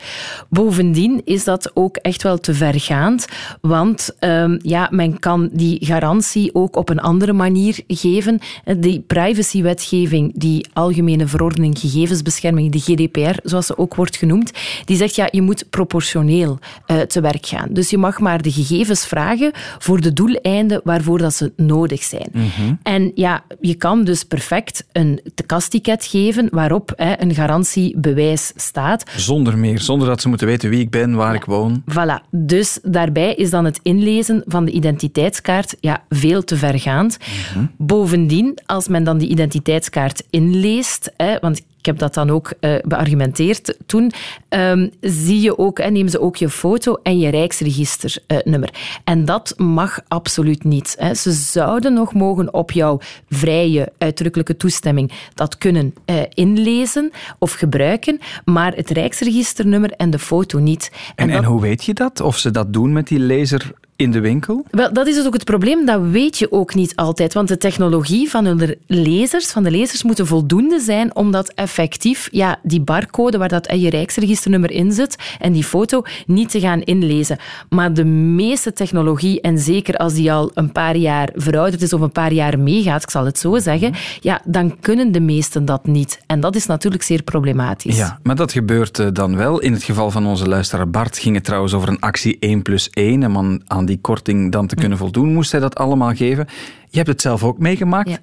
Bovendien 0.50 1.22
is 1.26 1.44
dat 1.44 1.72
ook 1.74 1.98
echt 1.98 2.24
wel 2.24 2.38
te 2.38 2.54
vergaand, 2.54 3.28
want 3.62 4.16
ehm, 4.20 4.58
ja, 4.62 4.88
men 4.92 5.20
kan 5.20 5.50
die 5.52 5.86
garantie 5.86 6.56
ook 6.56 6.76
op 6.76 6.90
een 6.90 7.00
andere 7.00 7.34
manier 7.34 7.80
geven. 7.88 8.40
Die 8.78 9.00
privacywetgeving, 9.00 10.32
die 10.36 10.68
algemene 10.74 11.28
verordening 11.28 11.53
verordening 11.54 11.80
gegevensbescherming, 11.80 12.72
de 12.72 12.80
GDPR, 12.80 13.40
zoals 13.44 13.66
ze 13.66 13.78
ook 13.78 13.96
wordt 13.96 14.16
genoemd, 14.16 14.52
die 14.86 14.98
zegt 14.98 15.16
ja, 15.16 15.28
je 15.32 15.42
moet 15.42 15.70
proportioneel 15.70 16.60
uh, 16.88 17.02
te 17.02 17.22
werk 17.22 17.46
gaan. 17.46 17.68
Dus 17.72 17.90
je 17.90 17.98
mag 17.98 18.20
maar 18.20 18.42
de 18.42 18.52
gegevens 18.52 19.06
vragen 19.06 19.52
voor 19.80 20.02
de 20.02 20.14
doeleinden 20.14 20.82
waarvoor 20.84 21.18
dat 21.18 21.34
ze 21.34 21.52
nodig 21.56 22.04
zijn. 22.04 22.30
Mhm. 22.32 22.74
En 22.84 23.12
ja, 23.16 23.44
je 23.62 23.76
kan 23.76 24.04
dus 24.04 24.24
perfect 24.24 24.86
een 24.92 25.22
kastticket 25.46 26.06
geven 26.06 26.48
waarop 26.52 26.94
hè, 26.96 27.22
een 27.22 27.34
garantiebewijs 27.34 28.52
staat. 28.56 29.04
Zonder 29.16 29.58
meer, 29.58 29.80
zonder 29.80 30.08
dat 30.08 30.22
ze 30.22 30.28
moeten 30.30 30.48
weten 30.48 30.70
wie 30.70 30.80
ik 30.80 30.90
ben, 30.90 31.16
waar 31.16 31.36
ik 31.36 31.46
woon. 31.46 31.84
Voilà. 31.92 32.30
Dus 32.32 32.80
daarbij 32.84 33.34
is 33.34 33.50
dan 33.50 33.66
het 33.66 33.80
inlezen 33.84 34.44
van 34.46 34.66
de 34.66 34.72
identiteitskaart 34.72 35.76
ja, 35.80 36.04
veel 36.10 36.44
te 36.44 36.58
vergaand. 36.58 37.18
Mhm. 37.54 37.66
Bovendien, 37.78 38.58
als 38.66 38.88
men 38.88 39.04
dan 39.04 39.18
die 39.18 39.30
identiteitskaart 39.30 40.24
inleest, 40.30 41.12
hè, 41.18 41.40
want 41.44 41.73
ik 41.84 41.90
heb 41.90 41.98
dat 41.98 42.14
dan 42.14 42.30
ook 42.30 42.54
uh, 42.60 42.76
beargumenteerd 42.84 43.78
toen, 43.86 44.12
um, 44.50 44.92
zie 45.02 45.42
je 45.42 45.58
ook, 45.58 45.80
en 45.80 45.94
nemen 45.94 46.12
ze 46.12 46.22
ook 46.22 46.36
je 46.36 46.50
foto 46.50 47.00
en 47.04 47.20
je 47.20 47.30
Rijksregisternummer. 47.30 48.70
en 49.04 49.26
dat 49.26 49.54
mag 49.58 50.00
absoluut 50.08 50.64
niet. 50.64 50.96
Hè. 51.00 51.14
Ze 51.14 51.32
zouden 51.32 51.94
nog 51.94 52.14
mogen 52.14 52.54
op 52.54 52.72
jouw 52.72 53.00
vrije, 53.30 53.92
uitdrukkelijke 53.98 54.58
toestemming 54.58 55.12
dat 55.34 55.58
kunnen 55.58 55.94
uh, 56.06 56.16
inlezen 56.34 57.12
of 57.40 57.54
gebruiken, 57.54 58.20
maar 58.46 58.74
het 58.76 58.90
Rijksregisternummer 58.90 59.92
en 59.92 60.10
de 60.10 60.20
foto 60.20 60.60
niet. 60.60 60.92
En, 61.16 61.30
en, 61.30 61.38
en 61.38 61.44
hoe 61.44 61.62
weet 61.62 61.84
je 61.84 61.94
dat? 61.94 62.22
Of 62.22 62.38
ze 62.38 62.52
dat 62.52 62.74
doen 62.74 62.94
met 62.94 63.08
die 63.08 63.20
laser 63.20 63.72
in 63.96 64.12
de 64.12 64.20
winkel? 64.20 64.66
Wel, 64.70 64.94
dat 64.94 65.08
is 65.08 65.16
dus 65.16 65.26
ook 65.26 65.34
het 65.34 65.44
probleem. 65.44 65.86
Dat 65.86 66.02
weet 66.02 66.38
je 66.38 66.52
ook 66.52 66.76
niet 66.76 66.96
altijd. 66.96 67.34
Want 67.34 67.48
de 67.48 67.58
technologie 67.58 68.30
van 68.30 68.46
hun 68.46 68.78
lezers, 68.88 69.52
van 69.52 69.64
de 69.64 69.72
lezers 69.72 70.04
moet 70.04 70.22
voldoende 70.24 70.80
zijn 70.80 71.16
om 71.16 71.32
dat 71.32 71.54
effectief, 71.74 72.28
ja, 72.32 72.60
die 72.64 72.82
barcode 72.82 73.38
waar 73.38 73.50
dat 73.50 73.74
je 73.76 73.90
Rijksregisternummer 73.90 74.72
in 74.72 74.92
zit 74.92 75.16
en 75.40 75.54
die 75.54 75.64
foto, 75.64 76.02
niet 76.26 76.50
te 76.50 76.60
gaan 76.60 76.82
inlezen. 76.82 77.38
Maar 77.70 77.94
de 77.94 78.06
meeste 78.06 78.74
technologie, 78.74 79.42
en 79.42 79.58
zeker 79.58 79.98
als 79.98 80.14
die 80.14 80.32
al 80.32 80.52
een 80.54 80.72
paar 80.72 80.96
jaar 80.96 81.30
verouderd 81.36 81.82
is 81.82 81.94
of 81.94 82.02
een 82.02 82.12
paar 82.12 82.34
jaar 82.34 82.60
meegaat, 82.60 83.04
ik 83.04 83.10
zal 83.10 83.26
het 83.26 83.40
zo 83.40 83.60
zeggen, 83.60 83.94
ja, 84.20 84.42
dan 84.46 84.80
kunnen 84.80 85.12
de 85.12 85.20
meesten 85.20 85.66
dat 85.66 85.86
niet. 85.86 86.20
En 86.28 86.40
dat 86.40 86.56
is 86.56 86.66
natuurlijk 86.66 87.04
zeer 87.04 87.24
problematisch. 87.24 87.98
Ja, 87.98 88.20
maar 88.24 88.36
dat 88.36 88.52
gebeurt 88.52 89.00
eh, 89.00 89.08
dan 89.14 89.36
wel. 89.36 89.60
In 89.60 89.74
het 89.74 89.84
geval 89.84 90.12
van 90.12 90.26
onze 90.26 90.48
luisteraar 90.48 90.90
Bart 90.90 91.18
ging 91.18 91.36
het 91.36 91.44
trouwens 91.44 91.74
over 91.74 91.90
een 91.90 92.00
actie 92.00 92.38
1 92.40 92.62
plus 92.62 92.90
1 92.90 93.24
en 93.24 93.32
man 93.32 93.62
aan 93.68 93.86
die 93.86 94.00
korting 94.02 94.52
dan 94.52 94.68
te 94.68 94.76
kunnen 94.76 94.98
voldoen, 94.98 95.34
moest 95.34 95.52
hij 95.52 95.62
dat 95.62 95.76
allemaal 95.76 96.16
geven. 96.16 96.48
Je 96.90 96.98
hebt 96.98 97.10
het 97.10 97.22
zelf 97.22 97.44
ook 97.44 97.60
meegemaakt. 97.60 98.20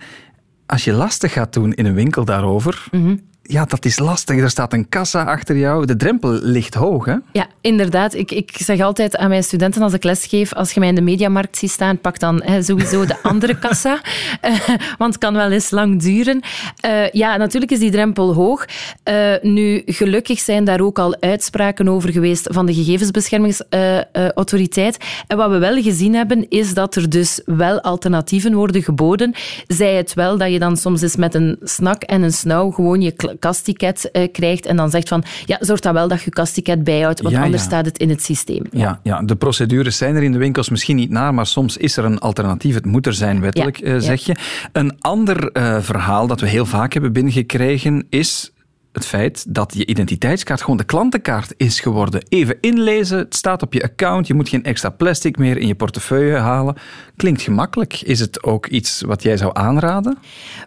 Als 0.66 0.84
je 0.84 0.92
lastig 0.92 1.32
gaat 1.32 1.52
doen 1.52 1.72
in 1.72 1.86
een 1.86 1.94
winkel 1.94 2.24
daarover, 2.24 2.88
mhm 2.90 3.14
ja, 3.50 3.64
dat 3.64 3.84
is 3.84 3.98
lastig. 3.98 4.36
Er 4.36 4.50
staat 4.50 4.72
een 4.72 4.88
kassa 4.88 5.24
achter 5.24 5.56
jou. 5.56 5.86
De 5.86 5.96
drempel 5.96 6.30
ligt 6.30 6.74
hoog, 6.74 7.04
hè? 7.04 7.16
Ja, 7.32 7.46
inderdaad. 7.60 8.14
Ik, 8.14 8.30
ik 8.30 8.50
zeg 8.56 8.80
altijd 8.80 9.16
aan 9.16 9.28
mijn 9.28 9.44
studenten 9.44 9.82
als 9.82 9.92
ik 9.92 10.04
lesgeef, 10.04 10.52
als 10.52 10.72
je 10.72 10.80
mij 10.80 10.88
in 10.88 10.94
de 10.94 11.00
mediamarkt 11.00 11.56
ziet 11.56 11.70
staan, 11.70 11.98
pak 11.98 12.18
dan 12.18 12.42
hè, 12.44 12.62
sowieso 12.62 13.06
de 13.06 13.16
andere 13.32 13.58
kassa. 13.58 14.00
Uh, 14.44 14.58
want 14.98 15.12
het 15.12 15.18
kan 15.18 15.34
wel 15.34 15.50
eens 15.50 15.70
lang 15.70 16.02
duren. 16.02 16.40
Uh, 16.86 17.10
ja, 17.10 17.36
natuurlijk 17.36 17.72
is 17.72 17.78
die 17.78 17.90
drempel 17.90 18.34
hoog. 18.34 18.64
Uh, 19.04 19.34
nu, 19.42 19.82
gelukkig 19.86 20.38
zijn 20.38 20.64
daar 20.64 20.80
ook 20.80 20.98
al 20.98 21.16
uitspraken 21.20 21.88
over 21.88 22.12
geweest 22.12 22.46
van 22.50 22.66
de 22.66 22.74
gegevensbeschermingsautoriteit. 22.74 24.98
en 25.26 25.36
wat 25.36 25.50
we 25.50 25.58
wel 25.58 25.82
gezien 25.82 26.14
hebben, 26.14 26.48
is 26.48 26.74
dat 26.74 26.94
er 26.94 27.10
dus 27.10 27.40
wel 27.44 27.80
alternatieven 27.80 28.54
worden 28.54 28.82
geboden. 28.82 29.34
Zij 29.66 29.94
het 29.94 30.14
wel 30.14 30.38
dat 30.38 30.50
je 30.50 30.58
dan 30.58 30.76
soms 30.76 31.02
eens 31.02 31.16
met 31.16 31.34
een 31.34 31.58
snak 31.62 32.02
en 32.02 32.22
een 32.22 32.32
snauw 32.32 32.70
gewoon 32.70 33.00
je 33.00 33.38
kastticket 33.40 34.08
uh, 34.12 34.28
krijgt 34.32 34.66
en 34.66 34.76
dan 34.76 34.90
zegt 34.90 35.08
van 35.08 35.24
ja, 35.44 35.56
zorg 35.60 35.80
dan 35.80 35.94
wel 35.94 36.08
dat 36.08 36.22
je 36.22 36.30
kastticket 36.30 36.84
bijhoudt, 36.84 37.20
want 37.20 37.36
anders 37.36 37.62
staat 37.62 37.84
het 37.84 37.98
in 37.98 38.08
het 38.08 38.22
systeem. 38.22 38.64
Ja. 38.70 39.00
ja. 39.02 39.22
de 39.22 39.36
procedures 39.36 39.96
zijn 39.96 40.16
er 40.16 40.22
in 40.22 40.32
de 40.32 40.38
winkels 40.38 40.68
misschien 40.68 40.96
niet 40.96 41.10
naar, 41.10 41.34
maar 41.34 41.46
soms 41.46 41.76
is 41.76 41.96
er 41.96 42.04
een 42.04 42.18
alternatief. 42.18 42.74
Het 42.74 42.84
moet 42.84 43.06
er 43.06 43.14
zijn, 43.14 43.40
wettelijk, 43.40 43.78
eh, 43.78 43.96
zeg 43.98 44.24
je. 44.24 44.36
Een 44.72 45.00
ander 45.00 45.50
uh, 45.52 45.76
verhaal 45.80 46.26
dat 46.26 46.40
we 46.40 46.48
heel 46.48 46.66
vaak 46.66 46.92
hebben 46.92 47.12
binnengekregen 47.12 48.06
is 48.08 48.52
het 48.92 49.06
feit 49.06 49.54
dat 49.54 49.74
je 49.74 49.86
identiteitskaart 49.86 50.60
gewoon 50.60 50.76
de 50.76 50.84
klantenkaart 50.84 51.54
is 51.56 51.80
geworden. 51.80 52.22
Even 52.28 52.56
inlezen, 52.60 53.18
het 53.18 53.34
staat 53.34 53.62
op 53.62 53.72
je 53.72 53.82
account, 53.82 54.26
je 54.26 54.34
moet 54.34 54.48
geen 54.48 54.64
extra 54.64 54.90
plastic 54.90 55.38
meer 55.38 55.56
in 55.58 55.66
je 55.66 55.74
portefeuille 55.74 56.36
halen. 56.36 56.76
Klinkt 57.16 57.42
gemakkelijk. 57.42 58.00
Is 58.00 58.20
het 58.20 58.42
ook 58.42 58.66
iets 58.66 59.00
wat 59.00 59.22
jij 59.22 59.36
zou 59.36 59.50
aanraden? 59.54 60.18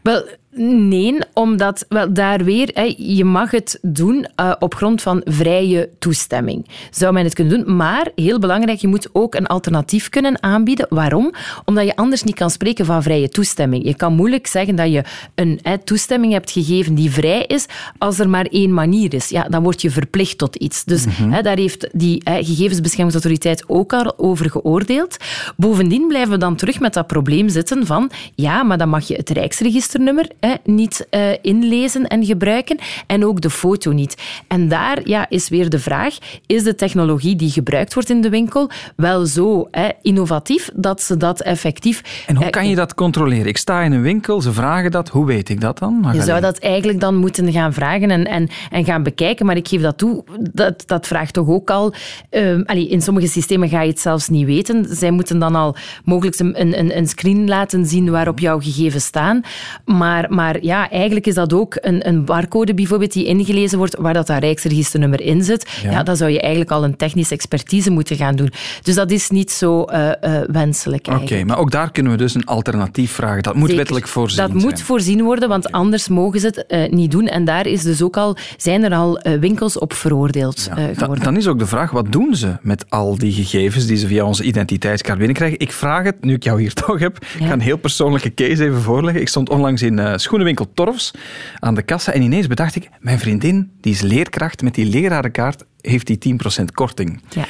Wel, 0.03 0.25
Nee, 0.55 1.17
omdat 1.33 1.85
wel, 1.89 2.13
daar 2.13 2.43
weer, 2.43 2.91
je 2.97 3.25
mag 3.25 3.51
het 3.51 3.79
doen 3.81 4.27
uh, 4.39 4.51
op 4.59 4.75
grond 4.75 5.01
van 5.01 5.21
vrije 5.25 5.89
toestemming. 5.99 6.67
Zou 6.91 7.13
men 7.13 7.23
het 7.23 7.33
kunnen 7.33 7.65
doen, 7.65 7.75
maar 7.75 8.11
heel 8.15 8.39
belangrijk, 8.39 8.79
je 8.79 8.87
moet 8.87 9.09
ook 9.11 9.35
een 9.35 9.47
alternatief 9.47 10.09
kunnen 10.09 10.43
aanbieden. 10.43 10.85
Waarom? 10.89 11.33
Omdat 11.65 11.85
je 11.85 11.95
anders 11.95 12.23
niet 12.23 12.35
kan 12.35 12.49
spreken 12.49 12.85
van 12.85 13.03
vrije 13.03 13.29
toestemming. 13.29 13.85
Je 13.85 13.95
kan 13.95 14.13
moeilijk 14.13 14.47
zeggen 14.47 14.75
dat 14.75 14.91
je 14.91 15.03
een 15.35 15.59
toestemming 15.83 16.33
hebt 16.33 16.51
gegeven 16.51 16.95
die 16.95 17.11
vrij 17.11 17.45
is, 17.45 17.65
als 17.97 18.19
er 18.19 18.29
maar 18.29 18.45
één 18.45 18.73
manier 18.73 19.13
is. 19.13 19.29
Ja, 19.29 19.43
dan 19.49 19.63
word 19.63 19.81
je 19.81 19.91
verplicht 19.91 20.37
tot 20.37 20.55
iets. 20.55 20.83
Dus 20.83 21.05
mm 21.05 21.41
daar 21.43 21.57
heeft 21.57 21.87
die 21.91 22.21
gegevensbeschermingsautoriteit 22.25 23.63
ook 23.67 23.93
al 23.93 24.13
over 24.17 24.49
geoordeeld. 24.49 25.17
Bovendien 25.57 26.07
blijven 26.07 26.31
we 26.31 26.37
dan 26.37 26.55
terug 26.55 26.79
met 26.79 26.93
dat 26.93 27.07
probleem 27.07 27.49
zitten 27.49 27.85
van, 27.85 28.11
ja, 28.35 28.63
maar 28.63 28.77
dan 28.77 28.89
mag 28.89 29.07
je 29.07 29.15
het 29.15 29.29
Rijksregisternummer 29.29 30.27
niet 30.63 31.07
uh, 31.11 31.21
inlezen 31.41 32.07
en 32.07 32.25
gebruiken 32.25 32.77
en 33.07 33.25
ook 33.25 33.41
de 33.41 33.49
foto 33.49 33.91
niet. 33.91 34.21
En 34.47 34.67
daar 34.67 34.99
ja, 35.03 35.29
is 35.29 35.49
weer 35.49 35.69
de 35.69 35.79
vraag, 35.79 36.17
is 36.45 36.63
de 36.63 36.75
technologie 36.75 37.35
die 37.35 37.49
gebruikt 37.49 37.93
wordt 37.93 38.09
in 38.09 38.21
de 38.21 38.29
winkel 38.29 38.69
wel 38.95 39.25
zo 39.25 39.69
innovatief 40.01 40.69
dat 40.73 41.01
ze 41.01 41.17
dat 41.17 41.41
effectief... 41.41 42.23
En 42.27 42.35
hoe 42.35 42.49
kan 42.49 42.69
je 42.69 42.75
dat 42.75 42.93
controleren? 42.93 43.47
Ik 43.47 43.57
sta 43.57 43.81
in 43.81 43.91
een 43.91 44.01
winkel, 44.01 44.41
ze 44.41 44.53
vragen 44.53 44.91
dat, 44.91 45.09
hoe 45.09 45.25
weet 45.25 45.49
ik 45.49 45.61
dat 45.61 45.79
dan? 45.79 46.09
Je 46.13 46.21
zou 46.21 46.41
dat 46.41 46.57
eigenlijk 46.57 46.99
dan 46.99 47.15
moeten 47.15 47.51
gaan 47.51 47.73
vragen 47.73 48.11
en, 48.11 48.25
en, 48.25 48.49
en 48.69 48.85
gaan 48.85 49.03
bekijken, 49.03 49.45
maar 49.45 49.57
ik 49.57 49.67
geef 49.67 49.81
dat 49.81 49.97
toe, 49.97 50.23
dat, 50.51 50.83
dat 50.85 51.07
vraagt 51.07 51.33
toch 51.33 51.47
ook 51.47 51.69
al... 51.69 51.93
Uh, 52.31 52.91
in 52.91 53.01
sommige 53.01 53.27
systemen 53.27 53.69
ga 53.69 53.81
je 53.81 53.89
het 53.89 53.99
zelfs 53.99 54.29
niet 54.29 54.45
weten. 54.45 54.85
Zij 54.89 55.11
moeten 55.11 55.39
dan 55.39 55.55
al 55.55 55.75
mogelijk 56.03 56.39
een, 56.39 56.79
een, 56.79 56.97
een 56.97 57.07
screen 57.07 57.47
laten 57.47 57.85
zien 57.85 58.09
waarop 58.11 58.39
jouw 58.39 58.59
gegevens 58.59 59.05
staan. 59.05 59.41
Maar, 59.85 60.32
maar 60.33 60.57
ja, 60.61 60.89
eigenlijk 60.89 61.27
is 61.27 61.33
dat 61.33 61.53
ook 61.53 61.77
een, 61.81 62.07
een 62.07 62.25
barcode 62.25 62.73
bijvoorbeeld 62.73 63.13
die 63.13 63.25
ingelezen 63.25 63.77
wordt 63.77 63.95
waar 63.99 64.13
dat, 64.13 64.27
dat 64.27 64.39
Rijksregisternummer 64.39 65.21
in 65.21 65.43
zit. 65.43 65.69
Ja. 65.83 66.03
dan 66.03 66.15
zou 66.15 66.31
je 66.31 66.41
eigenlijk 66.41 66.71
al 66.71 66.83
een 66.83 66.95
technische 66.95 67.33
expertise 67.33 67.91
moeten 67.91 68.15
gaan 68.15 68.35
doen. 68.35 68.51
Dus 68.81 68.95
dat 68.95 69.11
is 69.11 69.29
niet 69.29 69.51
zo 69.51 69.85
uh, 69.89 70.11
uh, 70.23 70.39
wenselijk 70.47 71.07
Oké, 71.07 71.43
maar 71.43 71.57
ook 71.57 71.71
daar 71.71 71.91
kunnen 71.91 72.11
we 72.11 72.17
dus 72.17 72.35
een 72.35 72.45
alternatief 72.45 73.11
vragen. 73.11 73.43
Dat 73.43 73.55
moet 73.55 73.73
wettelijk 73.73 74.07
voorzien 74.07 74.47
Dat 74.47 74.53
moet 74.53 74.81
voorzien 74.81 75.23
worden, 75.23 75.49
want 75.49 75.71
anders 75.71 76.07
mogen 76.07 76.39
ze 76.39 76.45
het 76.45 76.65
uh, 76.67 76.89
niet 76.89 77.11
doen. 77.11 77.27
En 77.27 77.45
daar 77.45 77.67
is 77.67 77.81
dus 77.81 78.01
ook 78.01 78.17
al, 78.17 78.37
zijn 78.57 78.83
er 78.83 78.93
al 78.93 79.19
winkels 79.39 79.79
op 79.79 79.93
veroordeeld 79.93 80.61
geworden. 80.61 80.97
Dan, 80.97 81.19
dan 81.19 81.37
is 81.37 81.47
ook 81.47 81.59
de 81.59 81.65
vraag, 81.65 81.91
wat 81.91 82.11
doen 82.11 82.35
ze 82.35 82.57
met 82.61 82.85
al 82.89 83.17
die 83.17 83.31
gegevens 83.31 83.85
die 83.85 83.97
ze 83.97 84.07
via 84.07 84.25
onze 84.25 84.43
identiteitskaart 84.43 85.17
binnenkrijgen? 85.17 85.59
Ik 85.59 85.71
vraag 85.71 86.03
het, 86.03 86.23
nu 86.23 86.33
ik 86.33 86.43
jou 86.43 86.61
hier 86.61 86.73
toch 86.85 86.99
heb. 86.99 87.17
Ik 87.39 87.45
ga 87.45 87.51
een 87.51 87.59
heel 87.59 87.77
persoonlijke 87.77 88.33
case 88.33 88.63
even 88.63 88.81
voorleggen. 88.81 89.21
Ik 89.21 89.27
stond 89.27 89.49
onlangs 89.49 89.81
in 89.81 90.19
schoenenwinkel 90.23 90.73
Torfs 90.73 91.11
aan 91.59 91.75
de 91.75 91.81
kassa 91.81 92.11
en 92.11 92.21
ineens 92.21 92.47
bedacht 92.47 92.75
ik, 92.75 92.89
mijn 92.99 93.19
vriendin, 93.19 93.71
die 93.81 93.93
is 93.93 94.01
leerkracht, 94.01 94.61
met 94.61 94.75
die 94.75 94.85
lerarenkaart 94.85 95.65
heeft 95.81 96.07
die 96.07 96.37
10% 96.61 96.63
korting. 96.73 97.21
Ja. 97.29 97.45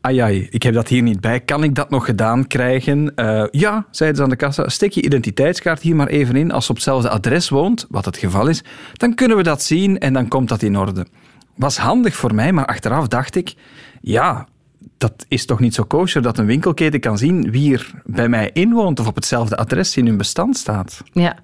Ai, 0.00 0.46
ik 0.50 0.62
heb 0.62 0.74
dat 0.74 0.88
hier 0.88 1.02
niet 1.02 1.20
bij. 1.20 1.40
Kan 1.40 1.64
ik 1.64 1.74
dat 1.74 1.90
nog 1.90 2.04
gedaan 2.04 2.46
krijgen? 2.46 3.12
Uh, 3.16 3.44
ja, 3.50 3.86
zeiden 3.90 4.18
ze 4.18 4.22
aan 4.22 4.30
de 4.30 4.36
kassa. 4.36 4.68
Steek 4.68 4.92
je 4.92 5.02
identiteitskaart 5.02 5.82
hier 5.82 5.96
maar 5.96 6.06
even 6.06 6.36
in. 6.36 6.52
Als 6.52 6.64
ze 6.64 6.70
op 6.70 6.76
hetzelfde 6.76 7.10
adres 7.10 7.48
woont, 7.48 7.86
wat 7.88 8.04
het 8.04 8.16
geval 8.16 8.46
is, 8.46 8.62
dan 8.92 9.14
kunnen 9.14 9.36
we 9.36 9.42
dat 9.42 9.62
zien 9.62 9.98
en 9.98 10.12
dan 10.12 10.28
komt 10.28 10.48
dat 10.48 10.62
in 10.62 10.78
orde. 10.78 11.06
Was 11.56 11.76
handig 11.76 12.14
voor 12.16 12.34
mij, 12.34 12.52
maar 12.52 12.66
achteraf 12.66 13.08
dacht 13.08 13.36
ik, 13.36 13.54
ja, 14.00 14.46
dat 15.00 15.24
is 15.28 15.44
toch 15.46 15.60
niet 15.60 15.74
zo 15.74 15.84
kosher 15.84 16.22
dat 16.22 16.38
een 16.38 16.46
winkelketen 16.46 17.00
kan 17.00 17.18
zien 17.18 17.50
wie 17.50 17.72
er 17.72 17.90
bij 18.04 18.28
mij 18.28 18.50
inwoont 18.52 19.00
of 19.00 19.06
op 19.06 19.14
hetzelfde 19.14 19.56
adres 19.56 19.96
in 19.96 20.06
hun 20.06 20.16
bestand 20.16 20.56
staat. 20.56 21.02
Ja, 21.12 21.36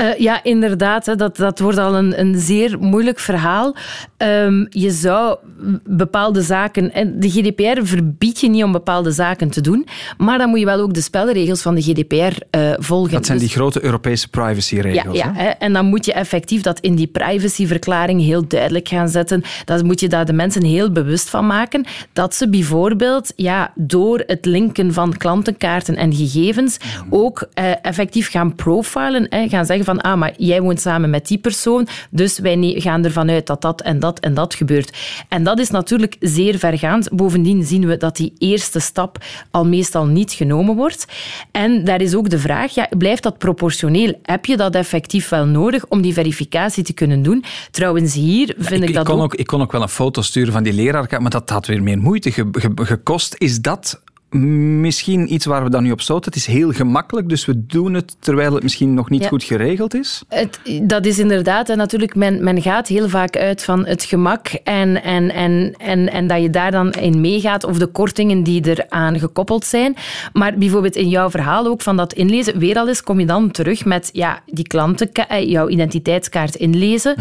uh, 0.00 0.18
ja 0.18 0.42
inderdaad. 0.42 1.06
Hè, 1.06 1.16
dat, 1.16 1.36
dat 1.36 1.58
wordt 1.58 1.78
al 1.78 1.96
een, 1.96 2.20
een 2.20 2.38
zeer 2.38 2.78
moeilijk 2.78 3.18
verhaal. 3.18 3.76
Um, 4.18 4.66
je 4.70 4.90
zou 4.90 5.38
bepaalde 5.84 6.42
zaken... 6.42 6.92
En 6.92 7.20
de 7.20 7.30
GDPR 7.30 7.84
verbiedt 7.84 8.40
je 8.40 8.48
niet 8.48 8.64
om 8.64 8.72
bepaalde 8.72 9.10
zaken 9.10 9.50
te 9.50 9.60
doen, 9.60 9.86
maar 10.18 10.38
dan 10.38 10.48
moet 10.48 10.58
je 10.58 10.64
wel 10.64 10.80
ook 10.80 10.94
de 10.94 11.00
spelregels 11.00 11.62
van 11.62 11.74
de 11.74 11.82
GDPR 11.82 12.14
uh, 12.14 12.30
eh, 12.50 12.76
volgen. 12.78 13.12
Dat 13.12 13.26
zijn 13.26 13.38
die 13.38 13.46
dus- 13.46 13.56
grote 13.56 13.84
Europese 13.84 14.28
privacyregels. 14.28 15.16
Ja, 15.16 15.24
ja 15.24 15.42
hè? 15.42 15.48
en 15.48 15.72
dan 15.72 15.86
moet 15.86 16.04
je 16.04 16.12
effectief 16.12 16.62
dat 16.62 16.80
in 16.80 16.94
die 16.94 17.06
privacyverklaring 17.06 18.20
heel 18.20 18.46
duidelijk 18.46 18.88
gaan 18.88 19.08
zetten. 19.08 19.42
Dan 19.64 19.86
moet 19.86 20.00
je 20.00 20.08
daar 20.08 20.24
de 20.24 20.32
mensen 20.32 20.64
heel 20.64 20.90
bewust 20.92 21.30
van 21.30 21.46
maken 21.46 21.86
dat 22.12 22.34
ze 22.34 22.48
bijvoorbeeld 22.48 22.90
bijvoorbeeld 22.96 23.32
ja, 23.36 23.72
door 23.74 24.22
het 24.26 24.44
linken 24.44 24.92
van 24.92 25.16
klantenkaarten 25.16 25.96
en 25.96 26.14
gegevens 26.14 26.76
ook 27.10 27.46
eh, 27.54 27.70
effectief 27.82 28.30
gaan 28.30 28.54
profilen. 28.54 29.28
Eh, 29.28 29.50
gaan 29.50 29.66
zeggen 29.66 29.84
van, 29.84 30.00
ah, 30.00 30.18
maar 30.18 30.32
jij 30.36 30.60
woont 30.60 30.80
samen 30.80 31.10
met 31.10 31.26
die 31.26 31.38
persoon, 31.38 31.86
dus 32.10 32.38
wij 32.38 32.74
gaan 32.76 33.04
ervan 33.04 33.30
uit 33.30 33.46
dat 33.46 33.62
dat 33.62 33.80
en 33.82 33.98
dat 33.98 34.20
en 34.20 34.34
dat 34.34 34.54
gebeurt. 34.54 34.96
En 35.28 35.42
dat 35.44 35.58
is 35.58 35.70
natuurlijk 35.70 36.16
zeer 36.20 36.58
vergaand. 36.58 37.10
Bovendien 37.12 37.64
zien 37.64 37.86
we 37.86 37.96
dat 37.96 38.16
die 38.16 38.32
eerste 38.38 38.80
stap 38.80 39.24
al 39.50 39.66
meestal 39.66 40.06
niet 40.06 40.32
genomen 40.32 40.76
wordt. 40.76 41.06
En 41.50 41.84
daar 41.84 42.00
is 42.00 42.14
ook 42.14 42.30
de 42.30 42.38
vraag, 42.38 42.74
ja, 42.74 42.88
blijft 42.98 43.22
dat 43.22 43.38
proportioneel? 43.38 44.18
Heb 44.22 44.46
je 44.46 44.56
dat 44.56 44.74
effectief 44.74 45.28
wel 45.28 45.46
nodig 45.46 45.84
om 45.88 46.02
die 46.02 46.12
verificatie 46.12 46.84
te 46.84 46.92
kunnen 46.92 47.22
doen? 47.22 47.44
Trouwens, 47.70 48.14
hier 48.14 48.54
vind 48.58 48.82
ik, 48.82 48.88
ik, 48.88 48.94
dat 48.94 49.04
kon 49.04 49.16
ook... 49.16 49.22
ook, 49.22 49.34
ik 49.34 49.46
kon 49.46 49.60
ook 49.60 49.72
wel 49.72 49.82
een 49.82 49.88
foto 49.88 50.22
sturen 50.22 50.52
van 50.52 50.62
die 50.62 50.72
leraarkaart, 50.72 51.22
maar 51.22 51.30
dat 51.30 51.50
had 51.50 51.66
weer 51.66 51.82
meer 51.82 51.98
moeite 51.98 52.30
ge- 52.32 52.48
ge- 52.52 52.81
gekost. 52.86 53.34
Is 53.38 53.60
dat 53.60 54.00
misschien 54.38 55.32
iets 55.32 55.46
waar 55.46 55.64
we 55.64 55.70
dan 55.70 55.82
nu 55.82 55.90
op 55.90 56.00
zouden? 56.00 56.28
Het 56.28 56.38
is 56.38 56.46
heel 56.46 56.72
gemakkelijk, 56.72 57.28
dus 57.28 57.44
we 57.46 57.66
doen 57.66 57.94
het 57.94 58.16
terwijl 58.20 58.54
het 58.54 58.62
misschien 58.62 58.94
nog 58.94 59.10
niet 59.10 59.22
Ja. 59.22 59.28
goed 59.28 59.44
geregeld 59.44 59.94
is. 59.94 60.22
Het, 60.28 60.60
dat 60.82 61.06
is 61.06 61.18
inderdaad, 61.18 61.68
en 61.68 61.76
natuurlijk, 61.76 62.14
men, 62.14 62.44
men 62.44 62.62
gaat 62.62 62.88
heel 62.88 63.08
vaak 63.08 63.36
uit 63.36 63.64
van 63.64 63.86
het 63.86 64.04
gemak 64.04 64.48
en, 64.48 65.02
en, 65.02 65.30
en, 65.32 65.74
en, 65.78 66.12
en 66.12 66.26
dat 66.26 66.42
je 66.42 66.50
daar 66.50 66.70
dan 66.70 66.92
in 66.92 67.20
meegaat 67.20 67.64
of 67.64 67.78
de 67.78 67.86
kortingen 67.86 68.42
die 68.42 68.66
eraan 68.68 69.18
gekoppeld 69.18 69.64
zijn. 69.64 69.96
Maar 70.32 70.54
bijvoorbeeld 70.58 70.96
in 70.96 71.08
jouw 71.08 71.30
verhaal 71.30 71.66
ook 71.66 71.82
van 71.82 71.96
dat 71.96 72.12
inlezen, 72.12 72.58
weer 72.58 72.76
al 72.76 72.88
eens 72.88 73.02
kom 73.02 73.20
je 73.20 73.26
dan 73.26 73.50
terug 73.50 73.84
met 73.84 74.10
ja, 74.12 74.40
die 74.46 74.66
klanten, 74.66 75.10
jouw 75.46 75.68
identiteitskaart 75.68 76.54
inlezen. 76.54 77.16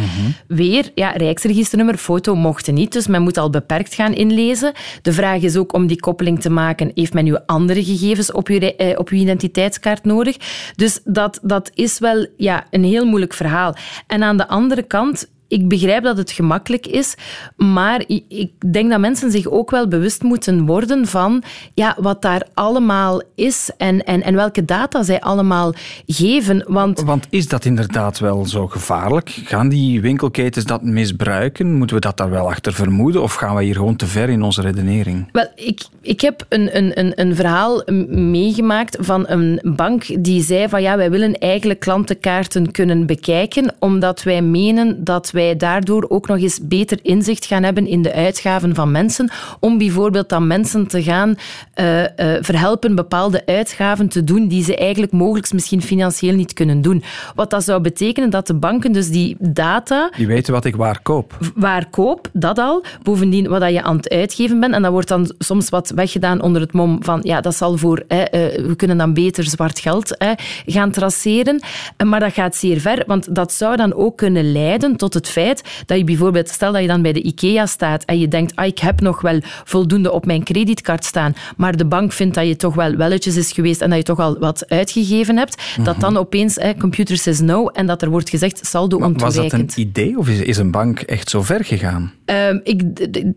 Weer, 0.47 0.91
ja, 0.95 1.09
rijksregisternummer, 1.09 1.97
foto 1.97 2.35
mochten 2.35 2.73
niet, 2.73 2.91
dus 2.93 3.07
men 3.07 3.21
moet 3.21 3.37
al 3.37 3.49
beperkt 3.49 3.93
gaan 3.93 4.13
inlezen. 4.13 4.73
De 5.01 5.13
vraag 5.13 5.41
is 5.41 5.57
ook 5.57 5.73
om 5.73 5.87
die 5.87 5.99
koppeling 5.99 6.41
te 6.41 6.49
maken, 6.49 6.91
heeft 7.01 7.13
men 7.13 7.25
uw 7.25 7.39
andere 7.45 7.83
gegevens 7.83 8.31
op 8.31 8.47
uw, 8.47 8.59
eh, 8.59 8.99
op 8.99 9.09
uw 9.09 9.17
identiteitskaart 9.17 10.03
nodig? 10.03 10.37
Dus 10.75 10.99
dat, 11.03 11.39
dat 11.41 11.71
is 11.73 11.99
wel 11.99 12.27
ja, 12.37 12.65
een 12.69 12.83
heel 12.83 13.05
moeilijk 13.05 13.33
verhaal. 13.33 13.75
En 14.07 14.23
aan 14.23 14.37
de 14.37 14.47
andere 14.47 14.83
kant, 14.83 15.29
ik 15.51 15.67
begrijp 15.67 16.03
dat 16.03 16.17
het 16.17 16.31
gemakkelijk 16.31 16.87
is, 16.87 17.15
maar 17.57 18.03
ik 18.27 18.51
denk 18.71 18.89
dat 18.89 18.99
mensen 18.99 19.31
zich 19.31 19.47
ook 19.47 19.71
wel 19.71 19.87
bewust 19.87 20.23
moeten 20.23 20.65
worden 20.65 21.07
van 21.07 21.43
ja, 21.73 21.97
wat 21.99 22.21
daar 22.21 22.47
allemaal 22.53 23.21
is 23.35 23.69
en, 23.77 24.03
en, 24.03 24.23
en 24.23 24.35
welke 24.35 24.65
data 24.65 25.03
zij 25.03 25.21
allemaal 25.21 25.73
geven. 26.05 26.63
Want 26.67 27.01
Want 27.01 27.27
is 27.29 27.47
dat 27.47 27.65
inderdaad 27.65 28.19
wel 28.19 28.45
zo 28.45 28.67
gevaarlijk? 28.67 29.29
Gaan 29.29 29.69
die 29.69 30.01
winkelketens 30.01 30.65
dat 30.65 30.83
misbruiken? 30.83 31.73
Moeten 31.73 31.95
we 31.95 32.01
dat 32.01 32.17
daar 32.17 32.29
wel 32.29 32.49
achter 32.49 32.73
vermoeden? 32.73 33.21
Of 33.21 33.33
gaan 33.33 33.55
we 33.55 33.63
hier 33.63 33.75
gewoon 33.75 33.95
te 33.95 34.07
ver 34.07 34.29
in 34.29 34.41
onze 34.41 34.61
redenering? 34.61 35.29
Wel, 35.31 35.47
ik, 35.55 35.81
ik 36.01 36.21
heb 36.21 36.45
een, 36.49 36.77
een, 36.77 36.99
een, 36.99 37.11
een 37.15 37.35
verhaal 37.35 37.83
meegemaakt 38.09 38.97
van 38.99 39.27
een 39.27 39.59
bank 39.63 40.23
die 40.23 40.43
zei 40.43 40.69
van 40.69 40.81
ja, 40.81 40.97
wij 40.97 41.11
willen 41.11 41.37
eigenlijk 41.37 41.79
klantenkaarten 41.79 42.71
kunnen 42.71 43.05
bekijken, 43.05 43.73
omdat 43.79 44.23
wij 44.23 44.41
menen 44.41 45.03
dat 45.03 45.31
wij 45.41 45.55
daardoor 45.55 46.05
ook 46.09 46.27
nog 46.27 46.37
eens 46.37 46.59
beter 46.61 46.99
inzicht 47.01 47.45
gaan 47.45 47.63
hebben 47.63 47.87
in 47.87 48.01
de 48.01 48.13
uitgaven 48.13 48.75
van 48.75 48.91
mensen, 48.91 49.29
om 49.59 49.77
bijvoorbeeld 49.77 50.29
dan 50.29 50.47
mensen 50.47 50.87
te 50.87 51.03
gaan 51.03 51.35
eh, 51.73 52.03
eh, 52.03 52.43
verhelpen 52.43 52.95
bepaalde 52.95 53.45
uitgaven 53.45 54.07
te 54.09 54.23
doen 54.23 54.47
die 54.47 54.63
ze 54.63 54.75
eigenlijk 54.75 55.11
mogelijk 55.11 55.53
misschien 55.53 55.81
financieel 55.81 56.35
niet 56.35 56.53
kunnen 56.53 56.81
doen. 56.81 57.03
Wat 57.35 57.49
dat 57.49 57.63
zou 57.63 57.81
betekenen 57.81 58.29
dat 58.29 58.47
de 58.47 58.53
banken 58.53 58.91
dus 58.91 59.09
die 59.09 59.35
data 59.39 60.09
Die 60.17 60.27
weten 60.27 60.53
wat 60.53 60.65
ik 60.65 60.75
waar 60.75 61.01
koop. 61.01 61.37
waar 61.55 61.89
koop, 61.89 62.29
dat 62.33 62.57
al. 62.57 62.83
Bovendien 63.03 63.47
wat 63.47 63.59
dat 63.59 63.71
je 63.71 63.81
aan 63.81 63.95
het 63.95 64.09
uitgeven 64.09 64.59
bent. 64.59 64.73
En 64.73 64.81
dat 64.81 64.91
wordt 64.91 65.07
dan 65.07 65.33
soms 65.39 65.69
wat 65.69 65.91
weggedaan 65.95 66.41
onder 66.41 66.61
het 66.61 66.73
mom 66.73 67.03
van 67.03 67.19
ja, 67.23 67.41
dat 67.41 67.55
zal 67.55 67.77
voor, 67.77 68.03
hè, 68.07 68.21
eh, 68.21 68.65
we 68.65 68.75
kunnen 68.75 68.97
dan 68.97 69.13
beter 69.13 69.43
zwart 69.43 69.79
geld 69.79 70.15
hè, 70.17 70.33
gaan 70.65 70.91
traceren. 70.91 71.61
Maar 72.05 72.19
dat 72.19 72.33
gaat 72.33 72.55
zeer 72.55 72.79
ver, 72.79 73.03
want 73.07 73.35
dat 73.35 73.53
zou 73.53 73.75
dan 73.75 73.93
ook 73.93 74.17
kunnen 74.17 74.51
leiden 74.51 74.95
tot 74.95 75.13
het 75.13 75.29
feit 75.31 75.83
dat 75.85 75.97
je 75.97 76.03
bijvoorbeeld, 76.03 76.49
stel 76.49 76.71
dat 76.71 76.81
je 76.81 76.87
dan 76.87 77.01
bij 77.01 77.13
de 77.13 77.21
IKEA 77.21 77.65
staat 77.65 78.03
en 78.05 78.19
je 78.19 78.27
denkt, 78.27 78.55
ah, 78.55 78.65
ik 78.65 78.79
heb 78.79 79.01
nog 79.01 79.21
wel 79.21 79.39
voldoende 79.63 80.11
op 80.11 80.25
mijn 80.25 80.43
creditcard 80.43 81.05
staan, 81.05 81.33
maar 81.57 81.77
de 81.77 81.85
bank 81.85 82.11
vindt 82.11 82.35
dat 82.35 82.47
je 82.47 82.55
toch 82.55 82.75
wel 82.75 82.95
welletjes 82.95 83.35
is 83.37 83.51
geweest 83.51 83.81
en 83.81 83.89
dat 83.89 83.97
je 83.97 84.03
toch 84.03 84.19
al 84.19 84.39
wat 84.39 84.69
uitgegeven 84.69 85.37
hebt, 85.37 85.61
dat 85.83 85.99
dan 85.99 86.17
opeens, 86.17 86.57
computer 86.79 87.17
says 87.17 87.39
no, 87.39 87.67
en 87.67 87.85
dat 87.87 88.01
er 88.01 88.09
wordt 88.09 88.29
gezegd 88.29 88.65
saldo 88.65 88.99
Maar 88.99 89.13
was 89.13 89.35
dat 89.35 89.53
een 89.53 89.69
idee 89.75 90.17
of 90.17 90.29
is, 90.29 90.39
is 90.39 90.57
een 90.57 90.71
bank 90.71 90.99
echt 90.99 91.29
zo 91.29 91.41
ver 91.41 91.65
gegaan? 91.65 92.11
Ehm, 92.25 92.59
ik, 92.63 92.81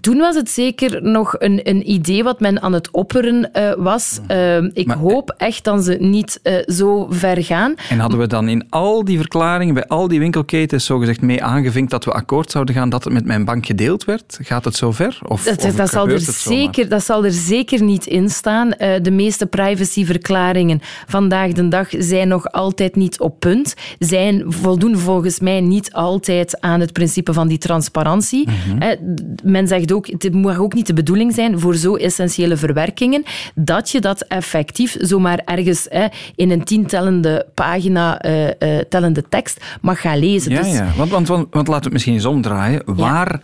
toen 0.01 0.19
was 0.19 0.37
het 0.37 0.51
zeker 0.51 1.03
nog 1.03 1.35
een, 1.39 1.61
een 1.63 1.91
idee 1.91 2.23
wat 2.25 2.41
men 2.41 2.63
aan 2.63 2.73
het 2.73 2.91
opperen 2.91 3.53
eh, 3.53 3.73
was. 3.77 4.21
Ehm, 4.27 4.71
ik 4.73 4.87
Maar- 4.87 4.97
hoop 4.97 5.35
echt 5.37 5.65
dat 5.65 5.85
ze 5.85 5.97
niet 6.01 6.41
eh, 6.43 6.55
zo 6.67 7.07
ver 7.11 7.45
gaan. 7.45 7.75
En 7.89 7.99
hadden 7.99 8.19
we 8.19 8.27
dan 8.27 8.49
in 8.49 8.67
al 8.71 9.05
die 9.05 9.19
verklaringen, 9.19 9.75
bij 9.75 9.87
al 9.87 10.09
die 10.09 10.19
winkelketens, 10.19 10.85
zogezegd 10.85 11.21
mee 11.21 11.43
dat 11.91 12.05
we 12.05 12.13
akkoord 12.13 12.51
zouden 12.51 12.75
gaan 12.75 12.89
dat 12.89 13.05
het 13.05 13.13
met 13.13 13.25
mijn 13.25 13.45
bank 13.45 13.67
gedeeld 13.67 14.05
werd? 14.05 14.39
Gaat 14.43 14.65
het 14.65 14.77
zover? 14.77 15.19
Of, 15.23 15.43
Dat, 15.43 15.65
of 15.65 15.75
dat, 15.75 15.91
zal 15.91 16.09
er 16.09 16.21
zeker, 16.21 16.89
dat 16.89 17.05
zal 17.05 17.25
er 17.25 17.33
zeker 17.33 17.83
niet 17.83 18.07
in 18.07 18.31
staan. 18.31 18.73
Eh, 18.73 19.03
de 19.03 19.11
meeste 19.11 19.47
privacyverklaringen 19.47 20.81
vandaag 21.07 21.53
de 21.53 21.69
dag 21.69 21.89
zijn 21.99 22.29
nog 22.29 22.53
altijd 22.53 22.97
niet 22.97 23.21
op 23.21 23.41
punt. 23.41 23.75
Zijn 23.99 24.45
voldoen 24.47 24.99
volgens 24.99 25.41
mij 25.41 25.61
niet 25.61 25.93
altijd 25.93 26.61
aan 26.61 26.81
het 26.81 26.93
principe 26.93 27.33
van 27.33 27.49
die 27.49 27.59
transparantie. 27.59 28.49
Mhm. 28.49 28.83
Eh, 28.83 28.99
men 29.43 29.69
zegt 29.69 29.93
ook, 29.93 30.07
het 30.07 30.35
mag 30.35 30.59
ook 30.59 30.75
niet 30.75 30.87
de 30.87 30.95
bedoeling 30.95 31.35
zijn 31.35 31.61
voor 31.61 31.75
zo 31.75 31.97
essentiële 31.97 32.57
verwerkingen 32.57 33.23
dat 33.55 33.91
je 33.91 34.01
dat 34.01 34.23
effectief 34.23 34.97
zomaar 35.01 35.41
ergens 35.45 35.89
in 36.35 36.51
een 36.51 36.65
tientellende 36.65 37.47
pagina 37.55 38.21
eh, 38.21 38.79
tellende 38.89 39.25
tekst 39.29 39.65
mag 39.81 40.01
gaan 40.01 40.19
lezen. 40.19 40.53
Ja, 40.53 40.63
Dus- 40.63 40.73
ja. 40.73 40.93
Want, 40.97 41.11
want, 41.11 41.29
want, 41.51 41.64
want 41.65 41.69
laten 41.69 41.83
we 41.83 41.85
het 41.85 41.93
misschien 41.93 42.15
eens 42.15 42.37
omdraaien. 42.37 42.83
Waar 42.85 43.41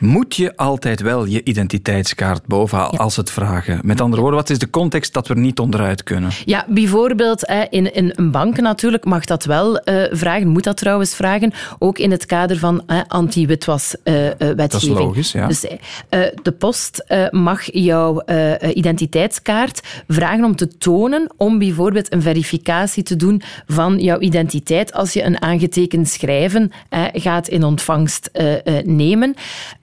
moet 0.00 0.36
je 0.36 0.56
altijd 0.56 1.00
wel 1.00 1.24
je 1.24 1.44
identiteitskaart 1.44 2.46
bovenhalen 2.46 2.98
als 2.98 3.16
het 3.16 3.30
vragen? 3.30 3.80
Met 3.82 4.00
andere 4.00 4.22
woorden, 4.22 4.40
wat 4.40 4.50
is 4.50 4.58
de 4.58 4.70
context 4.70 5.12
dat 5.12 5.28
we 5.28 5.34
er 5.34 5.40
niet 5.40 5.58
onderuit 5.58 6.02
kunnen? 6.02 6.30
Ja, 6.44 6.64
bijvoorbeeld 6.68 7.52
in, 7.70 7.94
in 7.94 8.12
een 8.16 8.30
bank 8.30 8.60
natuurlijk 8.60 9.04
mag 9.04 9.24
dat 9.24 9.44
wel 9.44 9.78
eh, 9.78 10.04
vragen, 10.10 10.48
moet 10.48 10.64
dat 10.64 10.76
trouwens 10.76 11.14
vragen, 11.14 11.52
ook 11.78 11.98
in 11.98 12.10
het 12.10 12.26
kader 12.26 12.58
van 12.58 12.82
eh, 12.86 13.00
anti-witwas-wetgeving. 13.08 14.56
Dat 14.56 14.74
is 14.74 14.88
logisch, 14.88 15.32
ja. 15.32 15.46
Dus 15.46 15.64
eh, 16.08 16.20
de 16.42 16.52
post 16.52 16.98
eh, 16.98 17.30
mag 17.30 17.72
jouw 17.72 18.20
eh, 18.20 18.62
eh, 18.62 18.76
identiteitskaart 18.76 19.80
vragen 20.08 20.44
om 20.44 20.56
te 20.56 20.78
tonen 20.78 21.32
om 21.36 21.58
bijvoorbeeld 21.58 22.12
een 22.12 22.22
verificatie 22.22 23.02
te 23.02 23.16
doen 23.16 23.42
van 23.66 23.98
jouw 23.98 24.18
identiteit 24.18 24.92
als 24.92 25.12
je 25.12 25.22
een 25.22 25.42
aangetekend 25.42 26.08
schrijven 26.08 26.72
eh, 26.88 27.04
gaat 27.12 27.48
in 27.48 27.64
ontvangst 27.64 28.30
eh, 28.32 28.66
eh, 28.66 28.86
nemen. 28.86 29.34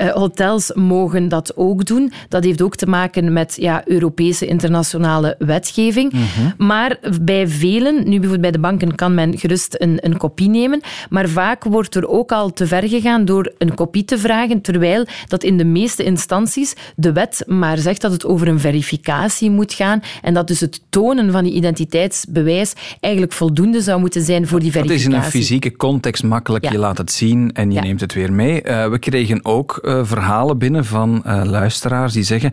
Eh, 0.05 0.13
hotels 0.13 0.71
mogen 0.73 1.27
dat 1.27 1.51
ook 1.55 1.85
doen. 1.85 2.11
Dat 2.29 2.43
heeft 2.43 2.61
ook 2.61 2.75
te 2.75 2.85
maken 2.87 3.33
met 3.33 3.55
ja, 3.59 3.81
Europese 3.85 4.45
internationale 4.45 5.35
wetgeving. 5.39 6.13
Maar 6.57 6.97
bij 7.21 7.47
velen, 7.47 7.95
nu 7.95 8.03
bijvoorbeeld 8.19 8.41
bij 8.41 8.51
de 8.51 8.59
banken, 8.59 8.95
kan 8.95 9.13
men 9.13 9.37
gerust 9.37 9.75
een, 9.79 9.97
een 10.01 10.17
kopie 10.17 10.49
nemen. 10.49 10.81
Maar 11.09 11.29
vaak 11.29 11.63
wordt 11.63 11.95
er 11.95 12.07
ook 12.07 12.31
al 12.31 12.53
te 12.53 12.67
ver 12.67 12.87
gegaan 12.89 13.25
door 13.25 13.53
een 13.57 13.73
kopie 13.75 14.05
te 14.05 14.17
vragen, 14.17 14.61
terwijl 14.61 15.05
dat 15.27 15.43
in 15.43 15.57
de 15.57 15.65
meeste 15.65 16.03
instanties 16.03 16.73
de 16.95 17.11
wet 17.11 17.43
maar 17.47 17.77
zegt 17.77 18.01
dat 18.01 18.11
het 18.11 18.25
over 18.25 18.47
een 18.47 18.59
verificatie 18.59 19.49
moet 19.51 19.73
gaan 19.73 20.01
en 20.21 20.33
dat 20.33 20.47
dus 20.47 20.59
het 20.59 20.81
tonen 20.89 21.31
van 21.31 21.43
die 21.43 21.53
identiteitsbewijs 21.53 22.73
eigenlijk 22.99 23.33
voldoende 23.33 23.81
zou 23.81 23.99
moeten 23.99 24.21
zijn 24.21 24.47
voor 24.47 24.59
die 24.59 24.71
Dat 24.71 24.81
is 24.83 24.87
verificatie. 24.87 25.19
in 25.19 25.25
een 25.25 25.31
fysieke 25.31 25.75
context 25.75 26.23
makkelijk. 26.23 26.63
Ja. 26.63 26.71
Je 26.71 26.77
laat 26.77 26.97
het 26.97 27.11
zien 27.11 27.51
en 27.53 27.69
je 27.69 27.75
Ja. 27.75 27.81
neemt 27.81 28.01
het 28.01 28.13
weer 28.13 28.33
mee. 28.33 28.61
Eh, 28.61 28.89
we 28.89 28.99
kregen 28.99 29.45
ook 29.45 29.79
eh, 29.99 30.05
verhalen 30.05 30.57
binnen 30.57 30.85
van 30.85 31.23
eh, 31.23 31.41
luisteraars 31.43 32.13
die 32.13 32.23
zeggen 32.23 32.51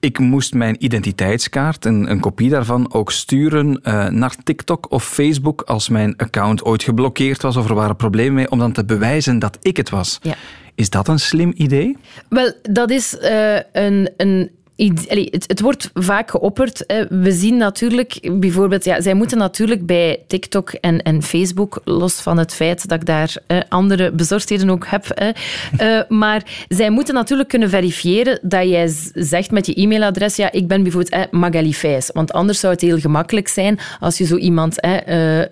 ik 0.00 0.18
moest 0.18 0.54
mijn 0.54 0.84
identiteitskaart, 0.84 1.84
een, 1.84 2.10
een 2.10 2.20
kopie 2.20 2.50
daarvan, 2.50 2.92
ook 2.92 3.12
sturen 3.12 3.80
eh, 3.82 4.08
naar 4.08 4.34
TikTok 4.44 4.90
of 4.90 5.04
Facebook 5.04 5.62
als 5.62 5.88
mijn 5.88 6.16
account 6.16 6.64
ooit 6.64 6.82
geblokkeerd 6.82 7.42
was 7.42 7.56
of 7.56 7.68
er 7.68 7.74
waren 7.74 7.96
problemen 7.96 8.34
mee, 8.34 8.50
om 8.50 8.58
dan 8.58 8.72
te 8.72 8.84
bewijzen 8.84 9.38
dat 9.38 9.58
ik 9.62 9.76
het 9.76 9.90
was. 9.90 10.18
Ja. 10.22 10.34
Is 10.74 10.90
dat 10.90 11.08
een 11.08 11.20
slim 11.20 11.52
idee? 11.56 11.96
Wel, 12.28 12.52
dat 12.62 12.90
is 12.90 13.16
een, 13.72 14.10
een 14.16 14.50
het, 14.86 15.44
het 15.46 15.60
wordt 15.60 15.90
vaak 15.94 16.30
geopperd. 16.30 16.84
We 17.08 17.32
zien 17.32 17.56
natuurlijk, 17.56 18.30
bijvoorbeeld, 18.32 18.84
ja, 18.84 19.00
zij 19.00 19.14
moeten 19.14 19.38
natuurlijk 19.38 19.86
bij 19.86 20.22
TikTok 20.26 20.70
en, 20.70 21.02
en 21.02 21.22
Facebook, 21.22 21.80
los 21.84 22.14
van 22.14 22.38
het 22.38 22.54
feit 22.54 22.88
dat 22.88 23.00
ik 23.00 23.06
daar 23.06 23.36
eh, 23.46 23.58
andere 23.68 24.10
bezorgdheden 24.12 24.70
ook 24.70 24.86
heb, 24.86 25.06
eh, 25.06 26.00
maar 26.08 26.42
zij 26.68 26.90
moeten 26.90 27.14
natuurlijk 27.14 27.48
kunnen 27.48 27.70
verifiëren 27.70 28.38
dat 28.42 28.68
jij 28.68 28.92
zegt 29.14 29.50
met 29.50 29.66
je 29.66 29.74
e-mailadres, 29.74 30.36
ja, 30.36 30.52
ik 30.52 30.68
ben 30.68 30.82
bijvoorbeeld 30.82 31.12
eh, 31.12 31.22
Magali 31.30 31.74
Fijs. 31.74 32.10
Want 32.12 32.32
anders 32.32 32.60
zou 32.60 32.72
het 32.72 32.82
heel 32.82 32.98
gemakkelijk 32.98 33.48
zijn 33.48 33.78
als 34.00 34.18
je 34.18 34.24
zo 34.24 34.36
iemand 34.36 34.80
eh, 34.80 34.98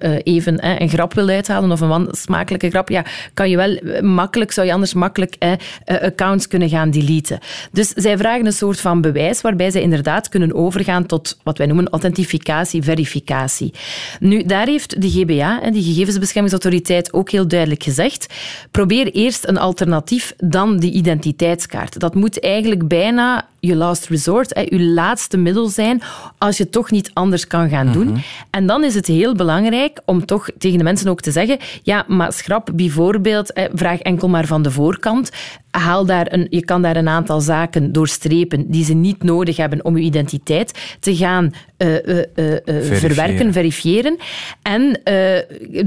eh, 0.02 0.20
even 0.22 0.80
een 0.80 0.88
grap 0.88 1.14
wil 1.14 1.28
uithalen 1.28 1.70
of 1.70 1.80
een 1.80 2.08
smakelijke 2.10 2.70
grap, 2.70 2.88
ja, 2.88 3.04
kan 3.34 3.50
je 3.50 3.56
wel 3.56 3.76
eh, 3.76 4.02
makkelijk, 4.02 4.52
zou 4.52 4.66
je 4.66 4.72
anders 4.72 4.94
makkelijk 4.94 5.34
eh, 5.38 5.52
accounts 5.84 6.48
kunnen 6.48 6.68
gaan 6.68 6.90
deleten. 6.90 7.38
Dus 7.72 7.88
zij 7.88 8.18
vragen 8.18 8.46
een 8.46 8.52
soort 8.52 8.80
van 8.80 9.00
bewijs 9.00 9.17
waarbij 9.40 9.70
zij 9.70 9.82
inderdaad 9.82 10.28
kunnen 10.28 10.54
overgaan 10.54 11.06
tot 11.06 11.38
wat 11.42 11.58
wij 11.58 11.66
noemen 11.66 11.88
authentificatie, 11.88 12.82
verificatie. 12.82 13.74
Nu, 14.20 14.42
daar 14.42 14.66
heeft 14.66 15.00
de 15.02 15.10
GBA, 15.10 15.70
die 15.70 15.82
Gegevensbeschermingsautoriteit, 15.82 17.12
ook 17.12 17.30
heel 17.30 17.48
duidelijk 17.48 17.82
gezegd, 17.82 18.34
probeer 18.70 19.12
eerst 19.12 19.46
een 19.46 19.58
alternatief 19.58 20.34
dan 20.36 20.78
die 20.78 20.92
identiteitskaart. 20.92 21.98
Dat 21.98 22.14
moet 22.14 22.40
eigenlijk 22.40 22.88
bijna 22.88 23.48
je 23.60 23.76
last 23.76 24.06
resort, 24.06 24.54
hè, 24.54 24.60
je 24.60 24.80
laatste 24.80 25.36
middel 25.36 25.68
zijn 25.68 26.02
als 26.38 26.56
je 26.56 26.68
toch 26.68 26.90
niet 26.90 27.10
anders 27.12 27.46
kan 27.46 27.68
gaan 27.68 27.92
doen. 27.92 28.08
Mhm. 28.08 28.18
En 28.50 28.66
dan 28.66 28.84
is 28.84 28.94
het 28.94 29.06
heel 29.06 29.34
belangrijk 29.34 30.00
om 30.04 30.26
toch 30.26 30.48
tegen 30.58 30.78
de 30.78 30.84
mensen 30.84 31.08
ook 31.08 31.20
te 31.20 31.30
zeggen, 31.30 31.58
ja, 31.82 32.04
maar 32.06 32.32
schrap 32.32 32.70
bijvoorbeeld, 32.74 33.52
vraag 33.72 34.00
enkel 34.00 34.28
maar 34.28 34.46
van 34.46 34.62
de 34.62 34.70
voorkant, 34.70 35.30
haal 35.70 36.06
daar 36.06 36.32
een, 36.32 36.46
je 36.50 36.64
kan 36.64 36.82
daar 36.82 36.96
een 36.96 37.08
aantal 37.08 37.40
zaken 37.40 37.92
doorstrepen 37.92 38.70
die 38.70 38.84
ze 38.84 38.94
niet 38.94 39.22
nodig 39.22 39.56
hebben 39.56 39.84
om 39.84 39.96
je 39.96 40.02
identiteit 40.02 40.96
te 41.00 41.16
gaan 41.16 41.52
uh, 41.78 41.88
uh, 42.04 42.16
uh, 42.34 42.54
verwerken, 42.82 43.52
verifiëren. 43.52 44.16
En 44.62 45.00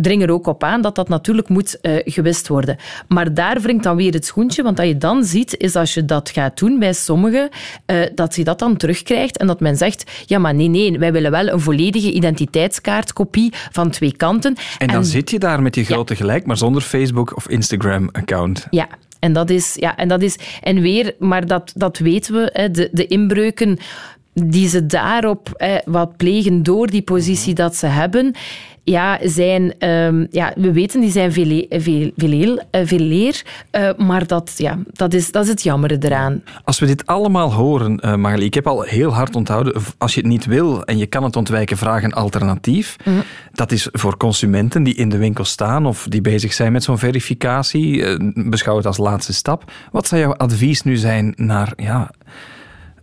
dring 0.01 0.21
er 0.21 0.31
ook 0.31 0.47
op 0.47 0.63
aan 0.63 0.81
dat 0.81 0.95
dat 0.95 1.09
natuurlijk 1.09 1.49
moet 1.49 1.77
gewist 2.05 2.47
worden. 2.47 2.77
Maar 3.07 3.33
daar 3.33 3.61
wringt 3.61 3.83
dan 3.83 3.95
weer 3.95 4.13
het 4.13 4.25
schoentje, 4.25 4.63
want 4.63 4.77
wat 4.77 4.87
je 4.87 4.97
dan 4.97 5.23
ziet, 5.23 5.57
is 5.57 5.75
als 5.75 5.93
je 5.93 6.05
dat 6.05 6.29
gaat 6.29 6.59
doen 6.59 6.79
bij 6.79 6.93
sommigen, 6.93 7.49
dat 8.15 8.35
je 8.35 8.43
dat 8.43 8.59
dan 8.59 8.77
terugkrijgt 8.77 9.37
en 9.37 9.47
dat 9.47 9.59
men 9.59 9.77
zegt, 9.77 10.11
ja 10.25 10.39
maar 10.39 10.55
nee, 10.55 10.67
nee, 10.67 10.99
wij 10.99 11.11
willen 11.11 11.31
wel 11.31 11.47
een 11.47 11.59
volledige 11.59 12.11
identiteitskaartkopie 12.11 13.53
van 13.71 13.89
twee 13.89 14.15
kanten. 14.17 14.55
En 14.77 14.87
dan 14.87 15.05
zit 15.05 15.29
je 15.29 15.39
daar 15.39 15.61
met 15.61 15.75
je 15.75 15.83
grote 15.83 16.15
gelijk, 16.15 16.45
maar 16.45 16.57
zonder 16.57 16.81
Facebook 16.81 17.35
of 17.35 17.49
Instagram-account. 17.49 18.67
Ja, 18.69 18.87
en 19.19 19.33
dat 19.33 19.49
is, 19.49 19.75
ja, 19.79 19.97
en 19.97 20.07
dat 20.07 20.21
is, 20.21 20.37
en 20.61 20.81
weer, 20.81 21.15
maar 21.19 21.47
dat, 21.47 21.71
dat 21.75 21.97
weten 21.97 22.33
we, 22.33 22.49
hè, 22.53 22.71
de, 22.71 22.89
de 22.91 23.07
inbreuken 23.07 23.77
die 24.33 24.67
ze 24.67 24.85
daarop 24.85 25.49
hè, 25.53 25.77
wat 25.85 26.17
plegen 26.17 26.63
door 26.63 26.87
die 26.87 27.01
positie 27.01 27.53
dat 27.53 27.75
ze 27.75 27.85
hebben, 27.85 28.35
ja, 28.83 29.19
zijn, 29.23 29.89
um, 29.89 30.27
ja, 30.29 30.53
we 30.55 30.71
weten, 30.71 31.01
die 31.01 31.11
zijn 31.11 31.33
veel, 31.33 31.65
veel, 31.69 32.11
veel, 32.15 32.61
veel 32.71 32.99
leer, 32.99 33.43
uh, 33.71 33.89
maar 33.97 34.27
dat, 34.27 34.53
ja, 34.57 34.77
dat, 34.93 35.13
is, 35.13 35.31
dat 35.31 35.43
is 35.43 35.49
het 35.49 35.63
jammere 35.63 35.97
eraan. 35.99 36.43
Als 36.63 36.79
we 36.79 36.85
dit 36.85 37.05
allemaal 37.05 37.53
horen, 37.53 37.99
uh, 38.05 38.15
Magali, 38.15 38.45
ik 38.45 38.53
heb 38.53 38.67
al 38.67 38.81
heel 38.81 39.13
hard 39.13 39.35
onthouden, 39.35 39.81
als 39.97 40.13
je 40.13 40.19
het 40.19 40.29
niet 40.29 40.45
wil 40.45 40.85
en 40.85 40.97
je 40.97 41.05
kan 41.05 41.23
het 41.23 41.35
ontwijken, 41.35 41.77
vraag 41.77 42.03
een 42.03 42.13
alternatief. 42.13 42.95
Mm 43.03 43.13
-hmm. 43.13 43.23
Dat 43.51 43.71
is 43.71 43.87
voor 43.91 44.17
consumenten 44.17 44.83
die 44.83 44.95
in 44.95 45.09
de 45.09 45.17
winkel 45.17 45.45
staan 45.45 45.85
of 45.85 46.05
die 46.09 46.21
bezig 46.21 46.53
zijn 46.53 46.71
met 46.71 46.83
zo'n 46.83 46.97
verificatie, 46.97 47.95
uh, 47.95 48.31
beschouw 48.33 48.75
het 48.77 48.85
als 48.85 48.97
laatste 48.97 49.33
stap. 49.33 49.71
Wat 49.91 50.07
zou 50.07 50.21
jouw 50.21 50.33
advies 50.33 50.81
nu 50.81 50.97
zijn 50.97 51.33
naar... 51.35 51.73
Ja, 51.75 52.11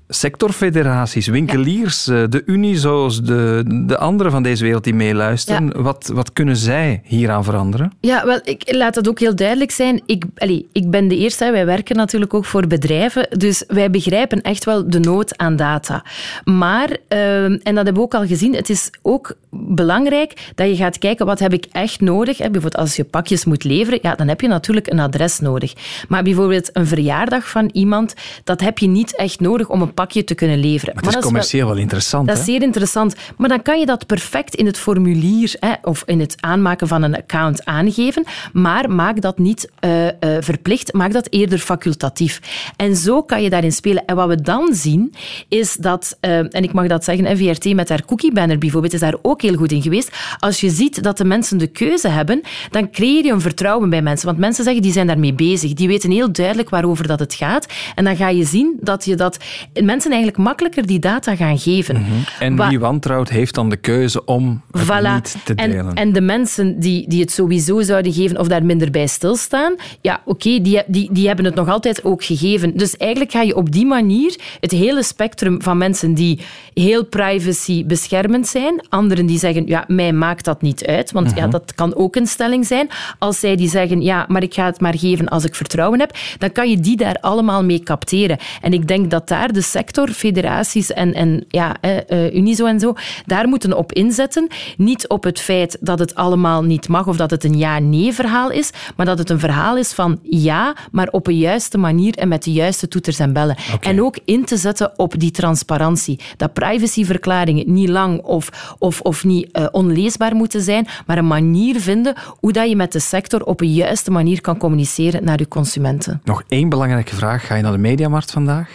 sectorfederaties, 0.09 1.27
winkeliers, 1.27 2.05
ja. 2.05 2.27
de 2.27 2.43
Unizo's, 2.47 3.23
de, 3.23 3.63
de 3.87 3.99
anderen 3.99 4.33
van 4.33 4.43
deze 4.43 4.65
wereld 4.65 4.85
die 4.85 4.95
meeluisteren. 4.95 5.67
Ja. 5.67 5.83
Wat, 5.83 6.11
wat 6.15 6.33
kunnen 6.33 6.57
zij 6.57 7.01
hieraan 7.05 7.45
veranderen? 7.45 7.93
Ja, 8.01 8.27
wel, 8.27 8.41
ik 8.43 8.63
laat 8.75 8.95
dat 8.95 9.09
ook 9.09 9.19
heel 9.19 9.37
duidelijk 9.37 9.71
zijn. 9.71 10.03
Ik, 10.07 10.25
allez, 10.37 10.63
ik 10.73 10.91
ben 10.91 11.09
de 11.09 11.17
eerste, 11.17 11.51
wij 11.51 11.67
werken 11.67 11.97
natuurlijk 11.97 12.35
ook 12.35 12.45
voor 12.45 12.67
bedrijven, 12.67 13.29
dus 13.39 13.65
wij 13.67 13.91
begrijpen 13.91 14.41
echt 14.41 14.65
wel 14.65 14.91
de 14.91 14.99
nood 14.99 15.39
aan 15.39 15.57
data. 15.57 16.05
Maar, 16.45 16.97
uh, 17.09 17.45
en 17.45 17.61
dat 17.63 17.75
hebben 17.75 17.95
we 17.95 18.01
ook 18.01 18.15
al 18.15 18.27
gezien, 18.27 18.55
het 18.55 18.71
is 18.71 18.91
ook 19.03 19.37
belangrijk 19.51 20.53
dat 20.55 20.69
je 20.69 20.77
gaat 20.77 20.99
kijken 20.99 21.27
wat 21.27 21.39
heb 21.39 21.53
ik 21.53 21.67
echt 21.73 22.01
nodig. 22.01 22.39
Hè? 22.39 22.51
Bijvoorbeeld 22.51 22.83
als 22.83 22.97
je 22.97 23.05
pakjes 23.05 23.45
moet 23.45 23.65
leveren, 23.65 23.99
ja, 24.03 24.15
dan 24.15 24.29
heb 24.29 24.41
je 24.41 24.49
natuurlijk 24.49 24.87
een 24.87 24.99
adres 24.99 25.39
nodig. 25.39 25.73
Maar 26.09 26.23
bijvoorbeeld 26.23 26.71
een 26.73 26.87
verjaardag 26.87 27.49
van 27.49 27.71
iemand, 27.73 28.15
dat 28.45 28.61
heb 28.61 28.79
je 28.79 28.87
niet 28.87 29.17
echt 29.17 29.41
nodig 29.41 29.69
om 29.69 29.83
een 29.83 29.95
pakje 30.01 30.25
te 30.25 30.35
kunnen 30.35 30.59
leveren. 30.59 30.95
Maar 30.95 31.05
het 31.05 31.15
is 31.15 31.21
commercieel 31.21 31.65
wel, 31.65 31.75
wel 31.75 31.83
interessant. 31.83 32.29
Dat 32.29 32.39
is 32.39 32.45
zeer 32.45 32.63
interessant. 32.63 33.15
Maar 33.37 33.49
dan 33.49 33.63
kan 33.63 33.81
je 33.81 33.87
dat 33.87 34.07
perfect 34.07 34.55
in 34.55 34.67
het 34.67 34.79
formulier 34.79 35.55
hè, 35.61 35.73
of 35.83 36.03
in 36.07 36.21
het 36.21 36.35
aanmaken 36.41 36.89
van 36.89 37.03
een 37.03 37.17
account 37.17 37.65
aangeven. 37.65 38.25
Maar 38.53 38.91
maak 38.91 39.21
dat 39.21 39.39
niet 39.39 39.71
uh, 39.81 40.05
uh, 40.05 40.11
verplicht, 40.41 40.93
maak 40.93 41.13
dat 41.13 41.27
eerder 41.31 41.59
facultatief. 41.59 42.41
En 42.77 42.97
zo 42.97 43.23
kan 43.23 43.43
je 43.43 43.51
daarin 43.51 43.73
spelen. 43.73 44.05
En 44.05 44.17
wat 44.17 44.29
we 44.29 44.41
dan 44.41 44.75
zien, 44.75 45.15
is 45.49 45.75
dat, 45.75 46.17
uh, 46.21 46.39
en 46.39 46.63
ik 46.63 46.73
mag 46.73 46.87
dat 46.87 47.05
zeggen, 47.05 47.37
VRT 47.37 47.75
met 47.75 47.89
haar 47.89 48.05
cookie 48.05 48.33
banner 48.33 48.59
bijvoorbeeld, 48.59 48.93
is 48.93 49.01
daar 49.01 49.17
ook 49.23 49.43
heel 49.43 49.55
goed 49.55 49.73
in 49.73 49.83
geweest. 49.83 50.11
Als 50.39 50.61
je 50.61 50.71
ziet 50.71 51.03
dat 51.03 51.17
de 51.19 51.25
mensen 51.25 51.59
de 51.59 51.67
keuze 51.67 52.09
hebben, 52.09 52.41
dan 52.71 52.91
creëer 52.91 53.25
je 53.25 53.33
een 53.33 53.41
vertrouwen 53.41 53.91
bij 53.91 54.03
mensen. 54.03 54.27
Want 54.27 54.39
mensen 54.39 54.65
zeggen, 54.65 54.83
die 54.83 54.93
zijn 54.93 55.07
daarmee 55.07 55.35
bezig. 55.35 55.73
Die 55.73 55.89
weten 55.89 56.11
heel 56.11 56.33
duidelijk 56.33 56.69
waarover 56.69 57.07
dat 57.07 57.19
het 57.19 57.35
gaat. 57.35 57.67
En 57.95 58.05
dan 58.05 58.17
ga 58.17 58.29
je 58.29 58.45
zien 58.45 58.77
dat 58.81 59.05
je 59.05 59.15
dat... 59.15 59.39
Mensen 59.89 60.11
eigenlijk 60.11 60.43
makkelijker 60.43 60.87
die 60.87 60.99
data 60.99 61.37
gaan 61.37 61.59
geven. 61.59 61.97
Mm 61.97 62.05
-hmm. 62.05 62.25
En 62.41 62.57
Wa 62.57 62.69
wie 62.69 62.79
wantrouwt, 62.79 63.29
heeft 63.29 63.55
dan 63.55 63.69
de 63.69 63.77
keuze 63.77 64.25
om 64.25 64.63
het 64.71 64.85
voilà. 64.85 65.15
niet 65.15 65.37
te 65.45 65.55
delen. 65.55 65.89
En, 65.89 65.95
en 65.95 66.13
de 66.13 66.21
mensen 66.21 66.81
die, 66.81 67.09
die 67.09 67.21
het 67.21 67.33
sowieso 67.33 67.81
zouden 67.83 68.13
geven 68.13 68.39
of 68.39 68.49
daar 68.49 68.65
minder 68.65 68.91
bij 68.91 69.07
stilstaan, 69.07 69.75
ja, 70.01 70.21
oké, 70.25 70.31
okay, 70.31 70.63
die, 70.63 70.83
die, 70.87 71.09
die 71.13 71.27
hebben 71.27 71.45
het 71.45 71.55
nog 71.55 71.69
altijd 71.69 72.05
ook 72.05 72.25
gegeven. 72.25 72.77
Dus 72.77 72.97
eigenlijk 72.97 73.31
ga 73.33 73.43
je 73.43 73.57
op 73.57 73.73
die 73.73 73.87
manier 73.87 74.37
het 74.61 74.71
hele 74.71 75.03
spectrum 75.03 75.63
van 75.63 75.79
mensen 75.79 76.15
die 76.15 76.41
heel 76.75 77.05
privacy 77.05 77.87
beschermend 77.87 78.49
zijn, 78.49 78.87
anderen 78.89 79.27
die 79.27 79.39
zeggen, 79.39 79.67
ja, 79.67 79.85
mij 79.87 80.13
maakt 80.13 80.45
dat 80.45 80.63
niet 80.63 80.87
uit, 80.87 81.13
want 81.13 81.27
mm 81.27 81.33
-hmm. 81.33 81.43
ja, 81.43 81.49
dat 81.49 81.75
kan 81.75 81.95
ook 81.97 82.17
een 82.17 82.27
stelling 82.27 82.67
zijn. 82.67 82.89
Als 83.19 83.41
zij 83.41 83.57
die 83.57 83.69
zeggen, 83.69 84.03
ja, 84.03 84.25
maar 84.29 84.43
ik 84.43 84.55
ga 84.55 84.65
het 84.65 84.81
maar 84.81 84.99
geven 84.99 85.29
als 85.29 85.45
ik 85.45 85.55
vertrouwen 85.55 86.01
heb, 86.01 86.17
dan 86.39 86.53
kan 86.53 86.71
je 86.71 86.81
die 86.81 86.97
daar 86.97 87.17
allemaal 87.21 87.65
mee 87.65 87.81
capteren. 87.81 88.39
En 88.61 88.73
ik 88.73 88.89
denk 88.89 89.11
dat 89.11 89.29
daar 89.29 89.53
de 89.53 89.61
sector, 89.79 90.09
federaties 90.09 90.93
en, 90.93 91.15
en 91.15 91.45
ja, 91.49 91.77
uh, 91.83 92.35
Unizo 92.35 92.67
en 92.67 92.81
zo, 92.81 92.95
daar 93.27 93.49
moeten 93.49 93.77
op 93.77 93.93
inzetten. 93.93 94.49
Niet 94.77 95.09
op 95.09 95.25
het 95.25 95.41
feit 95.41 95.77
dat 95.81 95.99
het 95.99 96.15
allemaal 96.15 96.63
niet 96.63 96.89
mag 96.89 97.07
of 97.07 97.17
dat 97.17 97.31
het 97.31 97.45
een 97.45 97.59
ja-nee 97.59 98.13
verhaal 98.13 98.51
is, 98.51 98.71
maar 98.97 99.07
dat 99.07 99.19
het 99.19 99.31
een 99.31 99.39
verhaal 99.39 99.77
is 99.77 99.93
van 99.93 100.19
ja, 100.23 100.75
maar 100.91 101.09
op 101.11 101.27
een 101.27 101.39
juiste 101.39 101.79
manier 101.79 102.15
en 102.15 102.29
met 102.29 102.43
de 102.43 102.53
juiste 102.53 102.89
toeters 102.89 103.19
en 103.19 103.33
bellen. 103.33 103.57
Okay. 103.75 103.93
En 103.93 104.03
ook 104.03 104.19
in 104.25 104.45
te 104.45 104.57
zetten 104.57 104.99
op 104.99 105.19
die 105.19 105.31
transparantie. 105.31 106.21
Dat 106.37 106.53
privacyverklaringen 106.53 107.73
niet 107.73 107.89
lang 107.89 108.23
of, 108.23 108.75
of, 108.79 109.01
of 109.01 109.25
niet 109.25 109.49
uh, 109.53 109.67
onleesbaar 109.71 110.35
moeten 110.35 110.63
zijn, 110.63 110.87
maar 111.07 111.19
een 111.19 111.27
manier 111.27 111.81
vinden 111.81 112.15
hoe 112.41 112.53
dat 112.53 112.69
je 112.69 112.77
met 112.77 112.93
de 112.93 113.01
sector 113.01 113.43
op 113.45 113.61
een 113.61 113.73
juiste 113.73 114.11
manier 114.11 114.41
kan 114.41 114.57
communiceren 114.59 115.25
naar 115.25 115.39
je 115.39 115.49
consumenten. 115.49 116.21
Nog 116.25 116.43
één 116.49 116.69
belangrijke 116.69 117.15
vraag. 117.15 117.47
Ga 117.47 117.55
je 117.55 117.63
naar 117.63 117.73
de 117.73 117.79
mediamarkt 117.79 118.31
vandaag? 118.31 118.69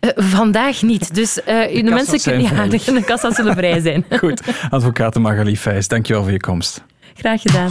Uh, 0.00 0.10
vandaag 0.44 0.82
niet. 0.82 1.14
Dus 1.14 1.38
uh, 1.38 1.44
de, 1.44 1.82
de 1.82 1.90
mensen 1.90 2.20
kunnen 2.20 2.42
ja, 2.42 2.66
de, 2.66 2.92
de 2.92 3.04
kassa 3.04 3.32
zullen 3.32 3.54
vrij 3.54 3.80
zijn. 3.80 4.04
Goed. 4.20 4.42
Advocaat 4.70 5.14
Magali 5.14 5.56
Vijs, 5.56 5.88
dankjewel 5.88 6.22
voor 6.22 6.32
je 6.32 6.40
komst. 6.40 6.82
Graag 7.14 7.40
gedaan. 7.40 7.70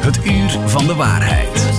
Het 0.00 0.18
uur 0.26 0.68
van 0.68 0.86
de 0.86 0.94
waarheid. 0.94 1.77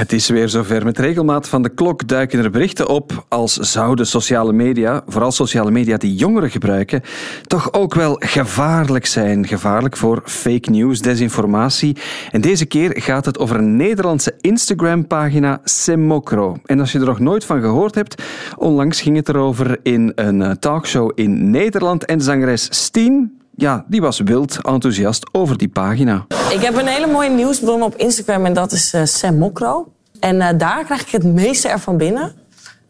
Het 0.00 0.12
is 0.12 0.28
weer 0.28 0.48
zover. 0.48 0.84
Met 0.84 0.98
regelmaat 0.98 1.48
van 1.48 1.62
de 1.62 1.68
klok 1.68 2.08
duiken 2.08 2.44
er 2.44 2.50
berichten 2.50 2.88
op 2.88 3.24
als 3.28 3.56
zouden 3.56 4.06
sociale 4.06 4.52
media, 4.52 5.02
vooral 5.06 5.32
sociale 5.32 5.70
media 5.70 5.96
die 5.96 6.14
jongeren 6.14 6.50
gebruiken, 6.50 7.02
toch 7.46 7.72
ook 7.72 7.94
wel 7.94 8.16
gevaarlijk 8.18 9.06
zijn. 9.06 9.46
Gevaarlijk 9.46 9.96
voor 9.96 10.22
fake 10.24 10.70
news, 10.70 11.00
desinformatie. 11.00 11.96
En 12.30 12.40
deze 12.40 12.66
keer 12.66 12.92
gaat 12.94 13.24
het 13.24 13.38
over 13.38 13.56
een 13.56 13.76
Nederlandse 13.76 14.34
Instagram-pagina 14.40 15.60
Semokro. 15.64 16.56
En 16.64 16.80
als 16.80 16.92
je 16.92 16.98
er 16.98 17.04
nog 17.04 17.18
nooit 17.18 17.44
van 17.44 17.60
gehoord 17.60 17.94
hebt, 17.94 18.22
onlangs 18.56 19.00
ging 19.00 19.16
het 19.16 19.28
erover 19.28 19.78
in 19.82 20.12
een 20.14 20.58
talkshow 20.58 21.12
in 21.14 21.50
Nederland 21.50 22.04
en 22.04 22.20
zangeres 22.20 22.68
Steen 22.70 23.39
ja, 23.60 23.84
die 23.88 24.00
was 24.00 24.20
wild 24.20 24.58
enthousiast 24.62 25.28
over 25.32 25.58
die 25.58 25.68
pagina. 25.68 26.26
Ik 26.50 26.60
heb 26.60 26.76
een 26.76 26.86
hele 26.86 27.06
mooie 27.06 27.30
nieuwsbron 27.30 27.82
op 27.82 27.96
Instagram 27.96 28.46
en 28.46 28.52
dat 28.52 28.72
is 28.72 28.94
uh, 28.94 29.00
Sam 29.04 29.38
Mokro. 29.38 29.92
En 30.20 30.36
uh, 30.36 30.48
daar 30.56 30.84
krijg 30.84 31.00
ik 31.00 31.10
het 31.10 31.24
meeste 31.24 31.68
ervan 31.68 31.96
binnen. 31.96 32.32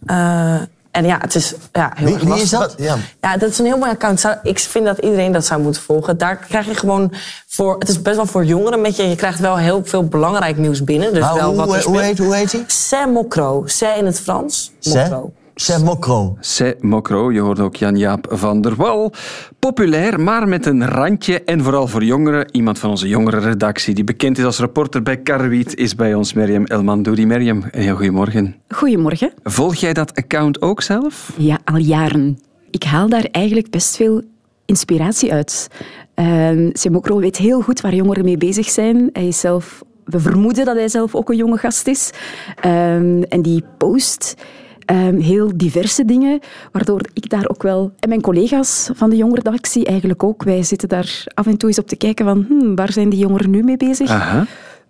Uh, 0.07 0.55
en 0.91 1.05
ja, 1.05 1.19
het 1.21 1.35
is 1.35 1.55
ja, 1.73 1.93
heel 1.95 2.07
wie, 2.07 2.15
erg 2.15 2.25
wie 2.25 2.43
is 2.43 2.51
dat? 2.51 2.75
Ja. 2.77 2.97
ja, 3.21 3.37
dat 3.37 3.51
is 3.51 3.59
een 3.59 3.65
heel 3.65 3.79
mooi 3.79 3.91
account. 3.91 4.39
Ik 4.43 4.59
vind 4.59 4.85
dat 4.85 4.99
iedereen 4.99 5.33
dat 5.33 5.47
zou 5.47 5.61
moeten 5.63 5.83
volgen. 5.83 6.19
Daar 6.19 6.37
krijg 6.37 6.67
je 6.67 6.75
gewoon 6.75 7.13
voor... 7.47 7.79
Het 7.79 7.89
is 7.89 8.03
best 8.03 8.17
wel 8.17 8.27
voor 8.27 8.45
jongeren 8.45 8.81
met 8.81 8.97
je. 8.97 9.09
Je 9.09 9.17
krijgt 9.17 9.39
wel 9.39 9.57
heel 9.57 9.83
veel 9.85 10.05
belangrijk 10.05 10.57
nieuws 10.57 10.85
binnen. 10.85 11.13
Dus 11.13 11.23
maar 11.23 11.35
wel 11.35 11.55
hoe, 11.55 11.67
wat 11.67 11.85
hoe, 11.85 12.01
heet, 12.01 12.19
hoe 12.19 12.35
heet 12.35 12.53
hij? 12.53 12.65
Sam 12.67 13.13
Mokro. 13.13 13.63
Zij 13.67 13.99
in 13.99 14.07
het 14.07 14.21
Frans. 14.21 14.73
Mokro. 14.83 15.33
C'est 15.61 15.83
Mokro. 15.83 16.37
C'est 16.41 16.83
Mokro. 16.83 17.33
Je 17.33 17.41
hoort 17.41 17.61
ook 17.61 17.77
Jan-Jaap 17.77 18.27
van 18.31 18.61
der 18.61 18.77
Wal. 18.77 19.13
Populair, 19.59 20.21
maar 20.21 20.49
met 20.49 20.67
een 20.67 20.87
randje. 20.87 21.43
En 21.45 21.63
vooral 21.63 21.87
voor 21.87 22.05
jongeren. 22.05 22.49
Iemand 22.51 22.79
van 22.79 22.91
onze 22.91 23.09
jongere 23.09 23.39
redactie, 23.39 23.95
die 23.95 24.05
bekend 24.05 24.39
is 24.39 24.45
als 24.45 24.59
reporter 24.59 25.03
bij 25.03 25.17
Karwiet, 25.17 25.77
is 25.77 25.95
bij 25.95 26.15
ons 26.15 26.33
Meriem 26.33 26.65
Elmandouri. 26.65 27.27
Meriem, 27.27 27.65
een 27.71 27.83
heel 27.83 27.97
goedemorgen. 27.97 28.57
Goedemorgen. 28.69 29.33
Volg 29.43 29.75
jij 29.75 29.93
dat 29.93 30.15
account 30.15 30.63
ook 30.63 30.83
zelf? 30.83 31.33
Ja, 31.37 31.59
al 31.65 31.77
jaren. 31.77 32.39
Ik 32.71 32.83
haal 32.83 33.09
daar 33.09 33.29
eigenlijk 33.31 33.71
best 33.71 33.97
veel 33.97 34.23
inspiratie 34.65 35.33
uit. 35.33 35.69
Uh, 36.15 36.71
Semokro 36.73 37.19
weet 37.19 37.37
heel 37.37 37.61
goed 37.61 37.81
waar 37.81 37.95
jongeren 37.95 38.25
mee 38.25 38.37
bezig 38.37 38.71
zijn. 38.71 39.11
Hij 39.13 39.27
is 39.27 39.41
zelf 39.41 39.83
we 40.05 40.21
vermoeden 40.21 40.65
dat 40.65 40.77
hij 40.77 40.89
zelf 40.89 41.15
ook 41.15 41.31
een 41.31 41.37
jonge 41.37 41.59
gast 41.59 41.87
is. 41.87 42.11
Ehm, 42.61 43.23
en 43.23 43.43
die 43.43 43.65
post 43.79 44.37
ehm, 44.91 45.19
heel 45.19 45.51
diverse 45.55 46.05
dingen, 46.05 46.41
waardoor 46.73 47.01
ik 47.13 47.31
daar 47.31 47.49
ook 47.49 47.63
wel... 47.63 47.93
En 47.99 48.09
mijn 48.09 48.21
collega's 48.21 48.91
van 48.95 49.11
de 49.11 49.17
jongerenredactie 49.17 49.87
eigenlijk 49.87 50.23
ook. 50.23 50.43
Wij 50.43 50.63
zitten 50.63 50.89
daar 50.89 51.25
af 51.35 51.47
en 51.47 51.57
toe 51.57 51.69
eens 51.69 51.79
op 51.79 51.87
te 51.87 51.97
kijken 51.97 52.25
van 52.25 52.45
hmm, 52.49 52.75
waar 52.75 52.93
zijn 52.93 53.09
die 53.09 53.19
jongeren 53.19 53.51
nu 53.51 53.63
mee 53.63 53.77
bezig? 53.77 54.11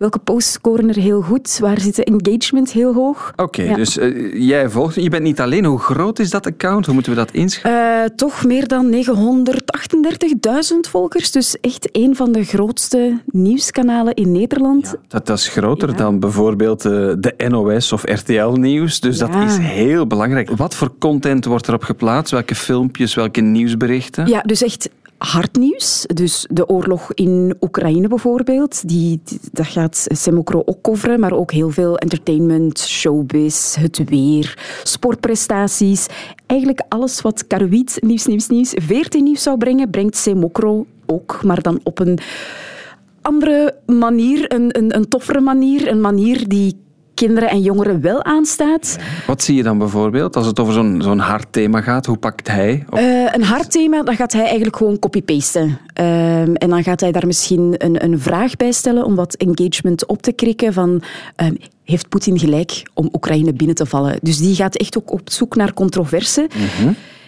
Welke 0.01 0.19
posts 0.19 0.51
scoren 0.53 0.89
er 0.89 0.95
heel 0.95 1.21
goed? 1.21 1.57
Waar 1.59 1.79
zit 1.79 1.95
de 1.95 2.03
engagement 2.03 2.71
heel 2.71 2.93
hoog? 2.93 3.33
Oké, 3.35 3.61
Ja. 3.61 3.75
dus 3.75 3.97
eh, 3.97 4.33
jij 4.47 4.69
volgt... 4.69 4.95
Je 4.95 5.09
bent 5.09 5.23
niet 5.23 5.39
alleen. 5.39 5.65
Hoe 5.65 5.79
groot 5.79 6.19
is 6.19 6.29
dat 6.29 6.45
account? 6.45 6.85
Hoe 6.85 6.93
moeten 6.93 7.11
we 7.11 7.17
dat 7.17 7.31
inschatten? 7.31 8.03
Eh, 8.03 8.09
toch 8.15 8.45
meer 8.45 8.67
dan 8.67 8.89
938.000 8.89 10.89
volgers. 10.89 11.31
Dus 11.31 11.59
echt 11.59 11.89
een 11.91 12.15
van 12.15 12.31
de 12.31 12.43
grootste 12.43 13.21
nieuwskanalen 13.25 14.13
in 14.13 14.31
Nederland. 14.31 14.95
Dat, 15.07 15.25
dat 15.25 15.37
is 15.37 15.47
groter 15.47 15.89
Ja. 15.89 15.95
dan 15.95 16.19
bijvoorbeeld 16.19 16.85
eh, 16.85 16.91
de 17.19 17.33
NOS 17.47 17.91
of 17.91 18.03
RTL 18.03 18.49
Nieuws. 18.49 18.99
Dus 18.99 19.17
dat 19.17 19.35
is 19.35 19.57
heel 19.57 20.07
belangrijk. 20.07 20.49
Wat 20.57 20.75
voor 20.75 20.91
content 20.99 21.45
wordt 21.45 21.67
erop 21.67 21.83
geplaatst? 21.83 22.31
Welke 22.31 22.55
filmpjes, 22.55 23.13
welke 23.15 23.41
nieuwsberichten? 23.41 24.27
Ja, 24.27 24.41
dus 24.41 24.63
echt 24.63 24.89
hard 25.21 25.55
nieuws. 25.57 26.05
Dus 26.13 26.45
de 26.49 26.67
oorlog 26.67 27.13
in 27.13 27.55
Oekraïne 27.61 28.07
bijvoorbeeld, 28.07 28.87
die, 28.87 29.21
dat 29.51 29.67
gaat 29.67 30.05
Semokro 30.09 30.61
ook 30.65 30.81
coveren, 30.81 31.19
maar 31.19 31.31
ook 31.31 31.51
heel 31.51 31.69
veel 31.69 31.97
entertainment, 31.97 32.79
showbiz, 32.79 33.75
het 33.75 34.03
weer, 34.05 34.79
sportprestaties. 34.83 36.05
Eigenlijk 36.45 36.81
alles 36.89 37.21
wat 37.21 37.47
Karwit, 37.47 37.97
nieuws, 37.99 38.25
nieuws, 38.25 38.47
nieuws, 38.47 38.73
14 38.75 39.23
nieuws 39.23 39.43
zou 39.43 39.57
brengen, 39.57 39.89
brengt 39.89 40.17
Semokro 40.17 40.85
ook, 41.05 41.43
maar 41.43 41.61
dan 41.61 41.79
op 41.83 41.99
een 41.99 42.19
andere 43.21 43.75
manier, 43.85 44.53
een, 44.53 44.77
een, 44.77 44.95
een 44.95 45.07
toffere 45.07 45.39
manier, 45.39 45.87
een 45.87 46.01
manier 46.01 46.47
die 46.47 46.75
kinderen 47.25 47.49
en 47.49 47.61
jongeren 47.61 48.01
wel 48.01 48.23
aanstaat. 48.23 48.97
Wat 49.27 49.43
zie 49.43 49.55
je 49.55 49.63
dan 49.63 49.77
bijvoorbeeld 49.77 50.35
als 50.35 50.45
het 50.45 50.59
over 50.59 50.73
zo'n 50.73 51.01
zo'n 51.01 51.19
hard 51.19 51.47
thema 51.51 51.81
gaat? 51.81 52.05
Hoe 52.05 52.17
pakt 52.17 52.47
hij? 52.47 52.85
op? 52.89 52.97
Eh, 52.97 53.33
een 53.33 53.43
hard 53.43 53.71
thema, 53.71 54.03
dan 54.03 54.15
gaat 54.15 54.31
hij 54.31 54.45
eigenlijk 54.45 54.75
gewoon 54.75 54.99
copy-pasten. 54.99 55.77
Ehm, 55.93 56.53
en 56.53 56.69
dan 56.69 56.83
gaat 56.83 56.99
hij 57.01 57.11
daar 57.11 57.27
misschien 57.27 57.75
een, 57.77 58.03
een 58.03 58.19
vraag 58.19 58.55
bij 58.55 58.71
stellen 58.71 59.05
om 59.05 59.15
wat 59.15 59.35
engagement 59.35 60.05
op 60.05 60.21
te 60.21 60.31
krikken 60.31 60.73
van... 60.73 61.01
ehm, 61.35 61.53
heeft 61.83 62.09
Poetin 62.09 62.39
gelijk 62.39 62.83
om 62.93 63.09
Oekraïne 63.13 63.53
binnen 63.53 63.75
te 63.75 63.85
vallen? 63.85 64.17
Dus 64.21 64.37
die 64.37 64.55
gaat 64.55 64.77
echt 64.77 64.97
ook 64.97 65.11
op 65.11 65.21
zoek 65.23 65.55
naar 65.55 65.73
controverse. 65.73 66.49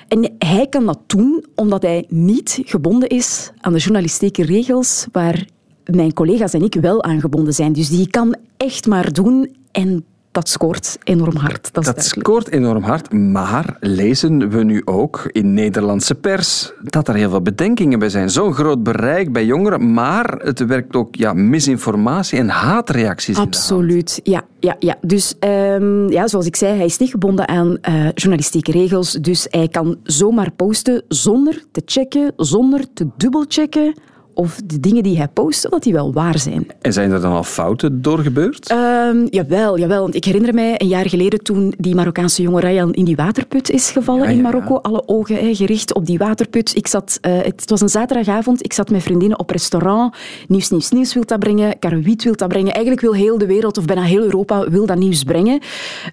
En 0.08 0.32
hij 0.38 0.67
kan 0.69 0.86
dat 0.86 0.99
doen 1.08 1.45
omdat 1.56 1.82
hij 1.82 2.06
niet 2.08 2.60
gebonden 2.65 3.10
is 3.10 3.51
aan 3.62 3.73
de 3.73 3.79
journalistieke 3.79 4.45
regels 4.45 5.08
waar 5.12 5.45
mijn 5.86 6.13
collega's 6.13 6.54
en 6.54 6.62
ik 6.62 6.76
wel 6.82 7.04
aan 7.04 7.19
gebonden 7.19 7.54
zijn. 7.54 7.74
Dus 7.74 7.89
die 7.89 8.08
kan 8.08 8.36
echt 8.58 8.88
maar 8.88 9.13
doen 9.13 9.56
en 9.72 10.06
dat 10.34 10.50
scoort 10.50 10.98
enorm 11.04 11.36
hard. 11.36 11.74
Dat, 11.74 12.04
scoort 12.04 12.50
enorm 12.50 12.84
hard, 12.84 13.12
maar 13.13 13.78
lezen 13.80 14.50
we 14.50 14.63
nu 14.63 14.82
ook 14.86 15.30
in 15.32 15.54
Nederlandse 15.54 16.15
pers 16.15 16.74
dat 16.82 17.08
er 17.08 17.15
heel 17.15 17.30
veel 17.30 17.41
bedenkingen 17.41 18.00
bij 18.00 18.10
zijn. 18.10 18.30
Zo'n 18.30 18.54
groot 18.54 18.84
bereik 18.84 19.32
bij 19.32 19.46
jongeren, 19.46 19.93
maar 19.93 20.36
het 20.38 20.65
werkt 20.65 20.96
ook 20.96 21.15
ja, 21.15 21.34
misinformatie 21.34 22.39
en 22.39 22.50
haatreacties 22.50 23.28
in 23.28 23.34
de 23.34 23.39
hand. 23.39 23.56
Absoluut, 23.56 24.19
ja. 24.24 24.43
ja, 24.60 24.76
ja. 24.80 24.96
Dus 25.02 25.36
ehm, 25.39 26.08
ja, 26.12 26.28
zoals 26.28 26.46
ik 26.46 26.56
zei, 26.56 26.76
hij 26.76 26.86
is 26.86 26.98
niet 26.98 27.10
gebonden 27.10 27.48
aan 27.48 27.78
eh, 27.82 28.12
journalistieke 28.13 28.72
regels. 28.72 29.12
Dus 29.12 29.48
hij 29.50 29.67
kan 29.67 29.98
zomaar 30.04 30.52
posten 30.52 31.04
zonder 31.08 31.63
te 31.72 31.82
checken, 31.86 32.34
zonder 32.36 32.86
te 32.93 33.08
dubbelchecken 33.17 33.93
of 34.34 34.62
de 34.65 34.80
dingen 34.80 35.04
die 35.04 35.17
hij 35.17 35.28
post, 35.28 35.65
of 35.65 35.72
dat 35.72 35.84
die 35.84 35.93
wel 35.93 36.13
waar 36.13 36.39
zijn. 36.39 36.67
En 36.82 36.93
zijn 36.93 37.12
er 37.12 37.22
dan 37.22 37.34
al 37.34 37.43
fouten 37.43 38.02
doorgebeurd? 38.02 38.69
Ehm, 38.69 39.26
jawel, 39.30 39.80
jawel. 39.80 40.02
Want 40.02 40.15
ik 40.15 40.26
herinner 40.26 40.54
mij 40.54 40.76
een 40.78 40.88
jaar 40.88 41.10
geleden 41.10 41.43
toen 41.43 41.74
die 41.78 41.96
Marokkaanse 41.96 42.41
jonge 42.41 42.60
Ryan 42.60 42.93
in 42.93 43.06
die 43.06 43.15
waterput 43.15 43.69
is 43.69 43.91
gevallen 43.91 44.24
Ja, 44.24 44.30
in 44.30 44.36
ja, 44.36 44.41
Marokko. 44.41 44.76
Alle 44.76 45.08
ogen 45.08 45.56
gericht 45.56 45.93
op 45.93 46.06
die 46.06 46.17
waterput. 46.17 46.76
Ik 46.76 46.88
zat, 46.88 47.17
eh, 47.22 47.41
het 47.41 47.69
was 47.69 47.82
een 47.82 47.89
zaterdagavond. 47.89 48.63
Ik 48.63 48.74
zat 48.74 48.89
met 48.89 49.04
vriendinnen 49.04 49.39
op 49.39 49.50
restaurant. 49.50 50.15
Nieuws, 50.48 50.69
nieuws, 50.69 50.91
nieuws 50.91 51.13
wil 51.13 51.26
dat 51.26 51.39
brengen. 51.39 51.80
Karowiet 51.80 52.24
wil 52.24 52.36
dat 52.36 52.48
brengen. 52.48 52.72
Eigenlijk 52.74 53.02
wil 53.02 53.13
heel 53.13 53.38
de 53.38 53.46
wereld, 53.46 53.78
of 53.78 53.86
bijna 53.86 54.04
heel 54.04 54.24
Europa, 54.24 54.69
wil 54.69 54.86
dat 54.86 54.98
nieuws 54.98 55.24
brengen. 55.24 55.60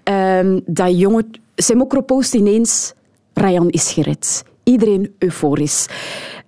Ehm, 0.04 0.60
dat 0.66 0.98
jonge 0.98 1.24
Semokro 1.56 2.00
post 2.00 2.34
ineens, 2.34 2.92
Ryan 3.34 3.70
is 3.70 3.92
gered. 3.92 4.42
Iedereen 4.64 5.14
euforisch. 5.18 5.86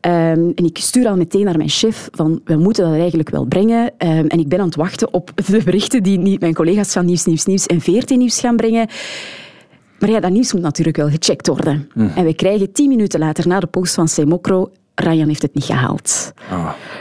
Ehm, 0.02 0.50
en 0.54 0.64
ik 0.64 0.78
stuur 0.78 1.08
al 1.08 1.16
meteen 1.16 1.44
naar 1.44 1.56
mijn 1.56 1.68
chef 1.68 2.08
van, 2.12 2.40
we 2.44 2.56
moeten 2.56 2.90
dat 2.90 2.98
eigenlijk 2.98 3.30
wel 3.30 3.44
brengen. 3.44 3.92
Ehm, 3.98 4.26
en 4.26 4.38
ik 4.38 4.48
ben 4.48 4.58
aan 4.58 4.66
het 4.66 4.76
wachten 4.76 5.12
op 5.12 5.32
de 5.46 5.62
berichten 5.64 6.02
die 6.02 6.18
niet 6.18 6.40
mijn 6.40 6.54
collega's 6.54 6.92
van 6.92 7.04
Nieuws, 7.04 7.24
Nieuws, 7.24 7.44
Nieuws 7.44 7.66
en 7.66 7.80
VRT 7.80 8.10
Nieuws 8.10 8.40
gaan 8.40 8.56
brengen. 8.56 8.88
Maar 9.98 10.10
ja, 10.10 10.20
dat 10.20 10.30
nieuws 10.30 10.52
moet 10.52 10.62
natuurlijk 10.62 10.96
wel 10.96 11.08
gecheckt 11.08 11.46
worden. 11.46 11.88
En 12.14 12.24
we 12.24 12.34
krijgen 12.34 12.72
tien 12.72 12.88
minuten 12.88 13.20
later, 13.20 13.48
na 13.48 13.60
de 13.60 13.66
post 13.66 13.94
van 13.94 14.08
Semokro, 14.08 14.70
Ryan 15.02 15.28
heeft 15.28 15.42
het 15.42 15.54
niet 15.54 15.64
gehaald. 15.64 16.32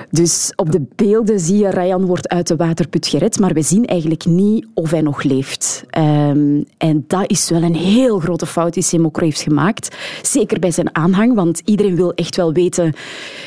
Dus 0.10 0.54
op 0.56 0.72
de 0.72 0.82
beelden 0.96 1.40
zie 1.40 1.58
je 1.58 1.70
Ryan 1.70 2.06
wordt 2.06 2.30
uit 2.30 2.48
de 2.48 2.56
waterput 2.56 3.08
gered, 3.08 3.40
maar 3.40 3.54
we 3.54 3.62
zien 3.62 3.86
eigenlijk 3.86 4.26
niet 4.26 4.66
of 4.74 4.92
hij 4.92 5.02
nog 5.02 5.24
leeft. 5.24 5.84
Ehm, 5.90 6.64
en 6.78 7.04
dat 7.08 7.30
is 7.30 7.50
wel 7.50 7.64
een 7.64 7.76
heel 7.76 8.20
grote 8.20 8.46
fout 8.46 8.74
die 8.74 8.84
Semokro 8.84 9.26
heeft 9.26 9.42
gemaakt. 9.42 9.96
Zeker 10.22 10.60
bij 10.60 10.72
zijn 10.72 10.96
aanhang, 10.96 11.36
want 11.36 11.62
iedereen 11.66 11.96
wil 11.96 12.14
echt 12.14 12.36
wel 12.36 12.54
weten, 12.54 12.94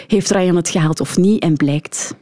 heeft 0.07 0.31
Ryan 0.31 0.57
het 0.57 0.69
gehaald 0.69 1.01
of 1.01 1.17
niet? 1.17 1.43
En 1.43 1.57
blijkt... 1.57 2.15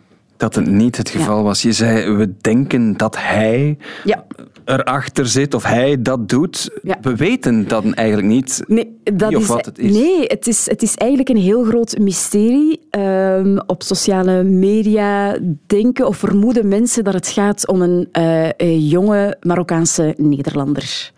Dat 0.43 0.55
het 0.55 0.67
niet 0.67 0.97
het 0.97 1.09
geval 1.11 1.43
was. 1.43 1.63
Je 1.63 1.73
zei, 1.73 2.11
we 2.17 2.35
denken 2.41 2.97
dat 2.97 3.17
hij 3.19 3.79
Ja, 4.05 4.25
erachter 4.65 5.27
zit 5.27 5.55
of 5.55 5.65
hij 5.65 6.03
dat 6.03 6.29
doet. 6.29 6.71
Ja. 6.83 6.99
We 7.01 7.17
weten 7.17 7.69
dat 7.69 7.85
eigenlijk 7.91 8.29
niet 8.29 8.63
Nee, 8.67 8.97
dat 9.15 9.29
wie 9.29 9.37
of 9.37 9.43
is, 9.43 9.49
wat 9.49 9.65
het 9.67 9.79
is. 9.79 9.93
Nee, 9.93 10.25
het 10.27 10.47
is, 10.47 10.69
het 10.71 10.83
is 10.83 10.95
eigenlijk 10.97 11.29
een 11.31 11.37
heel 11.37 11.65
groot 11.65 11.99
mysterie. 11.99 12.81
Ehm, 12.91 13.59
op 13.67 13.83
sociale 13.83 14.43
media 14.43 15.39
denken 15.67 16.07
of 16.07 16.17
vermoeden 16.17 16.69
mensen 16.69 17.05
dat 17.05 17.15
het 17.15 17.29
gaat 17.29 17.69
om 17.69 17.83
een, 17.83 18.09
eh, 18.13 18.49
een 18.57 18.87
jonge 18.89 19.37
Marokkaanse 19.41 20.15
Nederlander. 20.17 21.13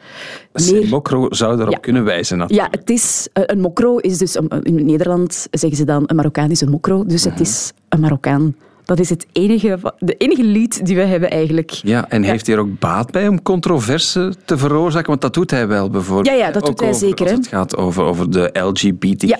Meer- 0.71 0.89
Mokro 0.89 1.27
zou 1.31 1.71
Ja. 1.71 1.79
kunnen 1.79 2.05
wijzen. 2.05 2.39
natuurlijk. 2.39 2.73
ja, 2.73 2.79
het 2.81 2.91
is, 2.91 3.29
eh, 3.33 3.43
een 3.47 3.61
mokro 3.61 3.97
is 3.97 4.19
dus, 4.19 4.35
een- 4.39 4.63
in 4.63 4.85
Nederland 4.87 5.47
zeggen 5.51 5.79
ze 5.79 5.85
dan, 5.85 6.03
een 6.07 6.17
Marokkaan 6.17 6.51
is 6.51 6.61
een 6.61 6.71
mokro, 6.71 7.05
dus 7.05 7.25
het 7.25 7.41
is 7.41 7.73
een 7.89 8.01
Marokkaan. 8.01 8.55
Dat 8.85 8.99
is 8.99 9.11
het 9.11 9.27
enige, 9.33 9.79
de 9.99 10.15
enige 10.17 10.43
lied 10.45 10.87
die 10.87 10.97
we 10.97 11.03
hebben 11.03 11.31
eigenlijk. 11.31 11.71
Ja, 11.71 12.09
en 12.09 12.23
heeft 12.23 12.47
hij 12.47 12.55
er 12.55 12.61
ook 12.61 12.79
baat 12.79 13.11
bij 13.11 13.29
om 13.29 13.43
controverse 13.43 14.33
te 14.45 14.59
veroorzaken? 14.59 15.09
Want 15.09 15.21
dat 15.21 15.35
doet 15.35 15.51
hij 15.51 15.67
wel 15.69 15.91
bijvoorbeeld. 15.91 16.27
Ja, 16.27 16.33
ja, 16.47 16.51
dat 16.51 16.63
Ook 16.63 16.69
doet 16.69 16.81
hij 16.81 16.89
over- 16.89 17.01
zeker, 17.01 17.27
Als 17.27 17.35
het 17.37 17.47
gaat 17.47 17.77
over, 17.77 18.03
over 18.05 18.31
de 18.31 18.51
LGBTQ 18.53 19.29
Ja, 19.29 19.37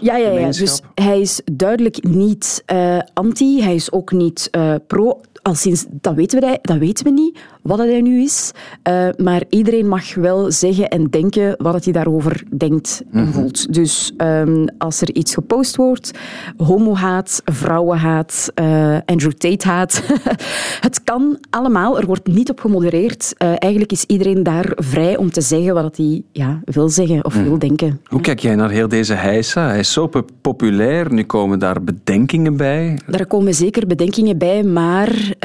ja, 0.00 0.16
ja. 0.16 0.28
gemeenschap. 0.28 0.66
Dus 0.66 0.80
hij 1.06 1.20
is 1.20 1.40
duidelijk 1.52 2.04
niet 2.04 2.62
eh, 2.66 2.98
anti, 3.14 3.62
hij 3.62 3.74
is 3.74 3.92
ook 3.92 4.12
niet 4.12 4.48
eh, 4.50 4.74
pro. 4.86 5.20
Al 5.48 5.54
sinds, 5.54 5.86
dat, 5.90 6.14
weten 6.14 6.40
we, 6.40 6.58
dat 6.62 6.78
weten 6.78 7.04
we 7.04 7.10
niet, 7.10 7.38
wat 7.62 7.78
hij 7.78 8.00
nu 8.00 8.22
is. 8.22 8.52
Eh, 8.82 9.08
maar 9.16 9.42
iedereen 9.48 9.88
mag 9.88 10.14
wel 10.14 10.52
zeggen 10.52 10.88
en 10.88 11.04
denken 11.04 11.54
wat 11.58 11.84
hij 11.84 11.92
daarover 11.92 12.42
denkt 12.56 13.02
en 13.12 13.32
voelt. 13.32 13.74
Dus 13.74 14.12
ehm, 14.16 14.66
als 14.78 15.00
er 15.00 15.14
iets 15.14 15.34
gepost 15.34 15.76
wordt, 15.76 16.18
homohaat, 16.56 17.42
vrouwenhaat, 17.44 18.50
eh 18.54 18.96
Andrew 19.04 19.32
Tate-haat, 19.32 20.02
het 20.86 21.04
kan 21.04 21.38
allemaal, 21.50 21.98
er 21.98 22.06
wordt 22.06 22.26
niet 22.26 22.50
op 22.50 22.60
gemodereerd. 22.60 23.34
Eh, 23.36 23.52
eigenlijk 23.58 23.92
is 23.92 24.04
iedereen 24.04 24.42
daar 24.42 24.72
vrij 24.76 25.16
om 25.16 25.30
te 25.30 25.40
zeggen 25.40 25.74
wat 25.74 25.96
hij 25.96 26.22
ja, 26.32 26.60
wil 26.64 26.88
zeggen 26.88 27.24
of 27.24 27.34
wil 27.34 27.58
denken. 27.58 28.00
Hoe 28.04 28.20
kijk 28.20 28.40
jij 28.40 28.54
naar 28.54 28.70
heel 28.70 28.88
deze 28.88 29.14
heisa? 29.14 29.68
Hij 29.68 29.78
is 29.78 29.92
zo 29.92 30.06
po- 30.06 30.24
populair, 30.40 31.12
nu 31.12 31.24
komen 31.24 31.58
daar 31.58 31.82
bedenkingen 31.82 32.56
bij. 32.56 32.98
Daar 33.06 33.26
komen 33.26 33.54
zeker 33.54 33.86
bedenkingen 33.86 34.38
bij, 34.38 34.62
maar 34.62 35.36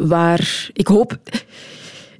waar 0.00 0.70
ik 0.72 0.86
hoop. 0.86 1.18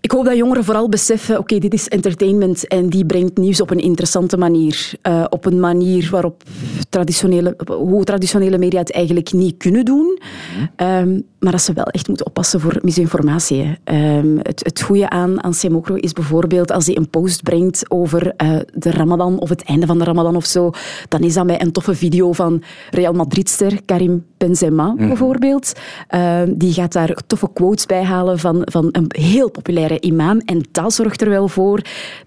Ik 0.05 0.11
hoop 0.11 0.25
dat 0.25 0.37
jongeren 0.37 0.65
vooral 0.65 0.89
beseffen, 0.89 1.39
oké, 1.39 1.59
dit 1.59 1.73
is 1.73 1.89
entertainment 1.89 2.69
en 2.69 2.89
die 2.89 3.07
brengt 3.07 3.37
nieuws 3.37 3.61
op 3.61 3.71
een 3.71 3.81
interessante 3.81 4.37
manier. 4.37 4.93
Eh, 5.03 5.25
op 5.29 5.47
een 5.47 5.61
manier 5.61 6.09
waarop 6.11 6.43
traditionele, 6.89 7.57
hoe 7.67 8.05
traditionele 8.05 8.59
media 8.59 8.79
het 8.79 8.93
eigenlijk 8.93 9.33
niet 9.33 9.57
kunnen 9.57 9.85
doen. 9.85 10.19
Ehm, 10.77 11.21
maar 11.39 11.53
dat 11.53 11.63
ze 11.63 11.73
wel 11.73 11.85
echt 11.85 12.09
moeten 12.09 12.27
oppassen 12.27 12.61
voor 12.61 12.79
misinformatie. 12.83 13.79
Ehm, 13.85 14.37
het, 14.37 14.65
het 14.65 14.83
goede 14.83 15.11
aan, 15.11 15.43
aan 15.43 15.55
Semokro 15.55 15.95
is 15.95 16.13
bijvoorbeeld 16.13 16.73
als 16.73 16.87
hij 16.87 16.97
een 16.97 17.11
post 17.11 17.43
brengt 17.43 17.91
over 17.91 18.33
eh, 18.37 18.57
de 18.75 18.91
Ramadan 18.91 19.39
of 19.39 19.49
het 19.49 19.65
einde 19.65 19.87
van 19.87 19.99
de 19.99 20.05
Ramadan 20.05 20.37
of 20.37 20.47
zo, 20.47 20.71
dan 21.09 21.21
is 21.21 21.35
dat 21.35 21.47
met 21.47 21.63
een 21.63 21.73
toffe 21.73 21.95
video 21.95 22.33
van 22.33 22.63
Real 22.91 23.13
Madridster 23.13 23.85
Karim 23.85 24.25
Benzema 24.47 24.95
bijvoorbeeld. 24.95 25.73
Ehm, 26.09 26.53
die 26.57 26.73
gaat 26.73 26.93
daar 26.93 27.17
toffe 27.27 27.49
quotes 27.53 27.87
bij 27.87 28.03
halen 28.03 28.39
van, 28.39 28.63
van 28.65 28.89
een 28.93 29.07
heel 29.09 29.51
populaire 29.51 30.01
imam. 30.01 30.39
En 30.39 30.63
dat 30.73 30.93
zorgt 30.93 31.21
er 31.21 31.29
wel 31.29 31.49
voor 31.49 31.81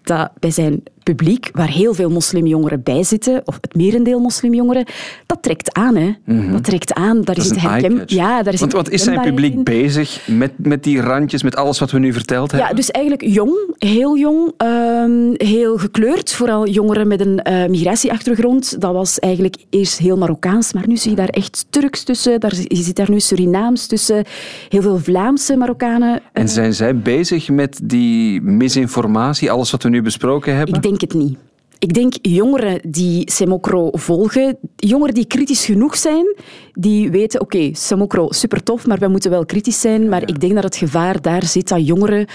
dat 0.04 0.32
bij 0.40 0.52
zijn 0.52 0.84
publiek 1.16 1.50
waar 1.54 1.70
heel 1.70 1.94
veel 1.94 2.10
moslimjongeren 2.10 2.84
bij 2.84 3.04
zitten, 3.04 3.42
of 3.46 3.58
het 3.62 3.76
merendeel 3.76 4.20
moslimjongeren, 4.20 4.86
dat 5.26 5.44
trekt 5.44 5.74
aan. 5.74 5.96
Hè. 5.96 6.12
Dat 6.52 6.64
trekt 6.64 6.94
aan. 6.94 7.22
Daar 7.22 7.36
Mhm. 7.38 7.38
Dat 7.38 7.38
is 7.38 7.50
het 7.50 7.62
herken... 7.62 8.02
Ja, 8.06 8.44
daar 8.44 8.54
is 8.54 8.60
Want 8.60 8.72
wat 8.72 8.90
is 8.90 9.04
zijn 9.04 9.22
publiek 9.22 9.54
in. 9.54 9.64
bezig 9.64 10.28
met, 10.28 10.52
met 10.58 10.84
die 10.84 11.02
randjes, 11.02 11.44
met 11.44 11.56
alles 11.56 11.80
wat 11.80 11.92
we 11.92 12.00
nu 12.00 12.14
verteld 12.14 12.52
hebben? 12.52 12.70
Ja, 12.70 12.76
dus 12.76 12.92
eigenlijk 12.92 13.26
jong, 13.26 13.76
heel 13.78 14.18
jong, 14.18 14.54
ehm, 14.58 15.34
heel 15.34 15.78
gekleurd. 15.78 16.34
Vooral 16.34 16.68
jongeren 16.68 17.08
met 17.08 17.20
een 17.20 17.42
eh, 17.42 17.70
migratieachtergrond. 17.70 18.82
Dat 18.82 18.94
was 18.94 19.20
eigenlijk 19.20 19.56
eerst 19.70 19.98
heel 19.98 20.18
Marokkaans, 20.18 20.74
maar 20.74 20.88
nu 20.88 20.98
zie 20.98 21.10
je 21.10 21.16
daar 21.16 21.28
echt 21.28 21.66
Turks 21.70 22.04
tussen. 22.04 22.40
Daar, 22.40 22.54
je 22.56 22.76
ziet 22.76 22.96
daar 22.96 23.10
nu 23.10 23.20
Surinaams 23.20 23.88
tussen. 23.88 24.26
Heel 24.70 24.82
veel 24.82 24.98
Vlaamse 24.98 25.56
Marokkanen. 25.56 26.22
En 26.34 26.50
zijn 26.50 26.74
zij 26.74 26.98
bezig 26.98 27.50
met 27.50 27.80
die 27.84 28.42
misinformatie, 28.42 29.52
alles 29.52 29.72
wat 29.72 29.84
we 29.84 29.90
nu 29.90 30.02
besproken 30.02 30.56
hebben? 30.56 30.76
Ik 30.76 30.82
denk 30.82 30.97
het 31.02 31.14
niet. 31.14 31.38
Ik 31.80 31.94
denk 31.94 32.14
jongeren 32.22 32.80
die 32.92 33.32
Semokro 33.32 33.90
volgen, 33.92 34.58
jongeren 34.76 35.14
die 35.14 35.26
kritisch 35.26 35.66
genoeg 35.66 35.98
zijn, 35.98 36.36
die 36.74 37.12
weten, 37.12 37.42
oké, 37.42 37.70
Semokro, 37.74 38.32
super 38.32 38.64
tof, 38.64 38.88
maar 38.88 39.00
wij 39.00 39.10
moeten 39.10 39.32
wel 39.32 39.46
kritisch 39.46 39.82
zijn. 39.82 40.10
Maar 40.10 40.22
ik 40.22 40.40
denk 40.40 40.54
dat 40.54 40.64
het 40.64 40.76
gevaar 40.76 41.22
daar 41.22 41.46
zit 41.46 41.68
dat 41.68 41.88
jongeren 41.88 42.28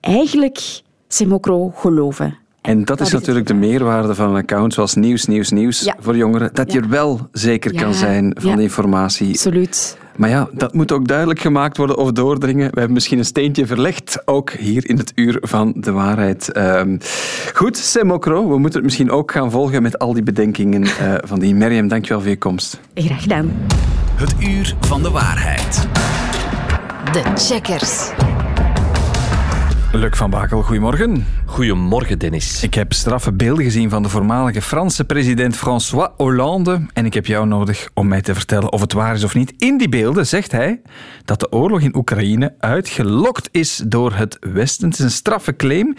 eigenlijk 0.00 0.82
Semokro 1.08 1.70
geloven. 1.70 2.38
En 2.64 2.84
dat 2.84 3.00
is 3.00 3.06
is 3.06 3.12
natuurlijk 3.12 3.46
de 3.46 3.54
meerwaarde 3.54 4.14
van 4.14 4.28
een 4.30 4.36
account 4.36 4.74
zoals 4.74 4.94
Nieuws, 4.94 5.26
Nieuws, 5.26 5.50
Nieuws 5.50 5.80
Ja. 5.80 5.96
voor 6.00 6.16
jongeren. 6.16 6.50
Dat 6.52 6.72
je 6.72 6.80
er 6.80 6.88
wel 6.88 7.28
zeker 7.32 7.72
Ja, 7.74 7.80
kan 7.82 7.94
zijn 7.94 8.36
van 8.40 8.50
ja. 8.50 8.56
de 8.56 8.62
informatie. 8.62 9.28
Absoluut. 9.28 9.98
Maar 10.16 10.28
ja, 10.28 10.48
dat 10.52 10.74
moet 10.74 10.92
ook 10.92 11.08
duidelijk 11.08 11.40
gemaakt 11.40 11.76
worden 11.76 11.96
of 11.96 12.12
doordringen. 12.12 12.64
We 12.70 12.74
hebben 12.78 12.92
misschien 12.92 13.18
een 13.18 13.24
steentje 13.24 13.66
verlegd, 13.66 14.22
ook 14.24 14.50
hier 14.50 14.88
in 14.88 14.98
het 14.98 15.12
uur 15.14 15.38
van 15.40 15.72
de 15.76 15.92
waarheid. 15.92 16.52
Ehm, 16.52 16.98
goed, 17.54 17.76
Semokro, 17.76 18.48
we 18.48 18.58
moeten 18.58 18.72
het 18.74 18.82
misschien 18.82 19.10
ook 19.10 19.32
gaan 19.32 19.50
volgen 19.50 19.82
met 19.82 19.98
al 19.98 20.12
die 20.12 20.22
bedenkingen 20.22 20.82
eh, 20.82 21.14
van 21.24 21.38
die. 21.38 21.54
Meriem, 21.54 21.88
dankjewel 21.88 22.20
voor 22.20 22.30
je 22.30 22.38
komst. 22.38 22.80
Graag 22.94 23.22
gedaan. 23.22 23.52
Het 24.14 24.34
uur 24.48 24.74
van 24.80 25.02
de 25.02 25.10
waarheid. 25.10 25.88
De 27.12 27.22
checkers. 27.34 28.10
Luc 29.98 30.16
van 30.16 30.30
Bakel, 30.30 30.62
goedemorgen. 30.62 31.26
Goedemorgen, 31.46 32.18
Dennis. 32.18 32.62
Ik 32.62 32.74
heb 32.74 32.92
straffe 32.92 33.32
beelden 33.32 33.64
gezien 33.64 33.90
van 33.90 34.02
de 34.02 34.08
voormalige 34.08 34.62
Franse 34.62 35.04
president 35.04 35.56
François 35.56 36.08
Hollande. 36.16 36.86
En 36.92 37.06
ik 37.06 37.14
heb 37.14 37.26
jou 37.26 37.46
nodig 37.46 37.88
om 37.94 38.08
mij 38.08 38.20
te 38.20 38.34
vertellen 38.34 38.72
of 38.72 38.80
het 38.80 38.92
waar 38.92 39.14
is 39.14 39.24
of 39.24 39.34
niet. 39.34 39.54
In 39.58 39.78
die 39.78 39.88
beelden 39.88 40.26
zegt 40.26 40.52
hij 40.52 40.80
dat 41.24 41.40
de 41.40 41.52
oorlog 41.52 41.80
in 41.80 41.96
Oekraïne 41.96 42.54
uitgelokt 42.58 43.48
is 43.52 43.82
door 43.86 44.14
het 44.14 44.36
Westen. 44.40 44.88
Het 44.88 44.98
is 44.98 45.04
een 45.04 45.10
straffe 45.10 45.56
claim. 45.56 45.94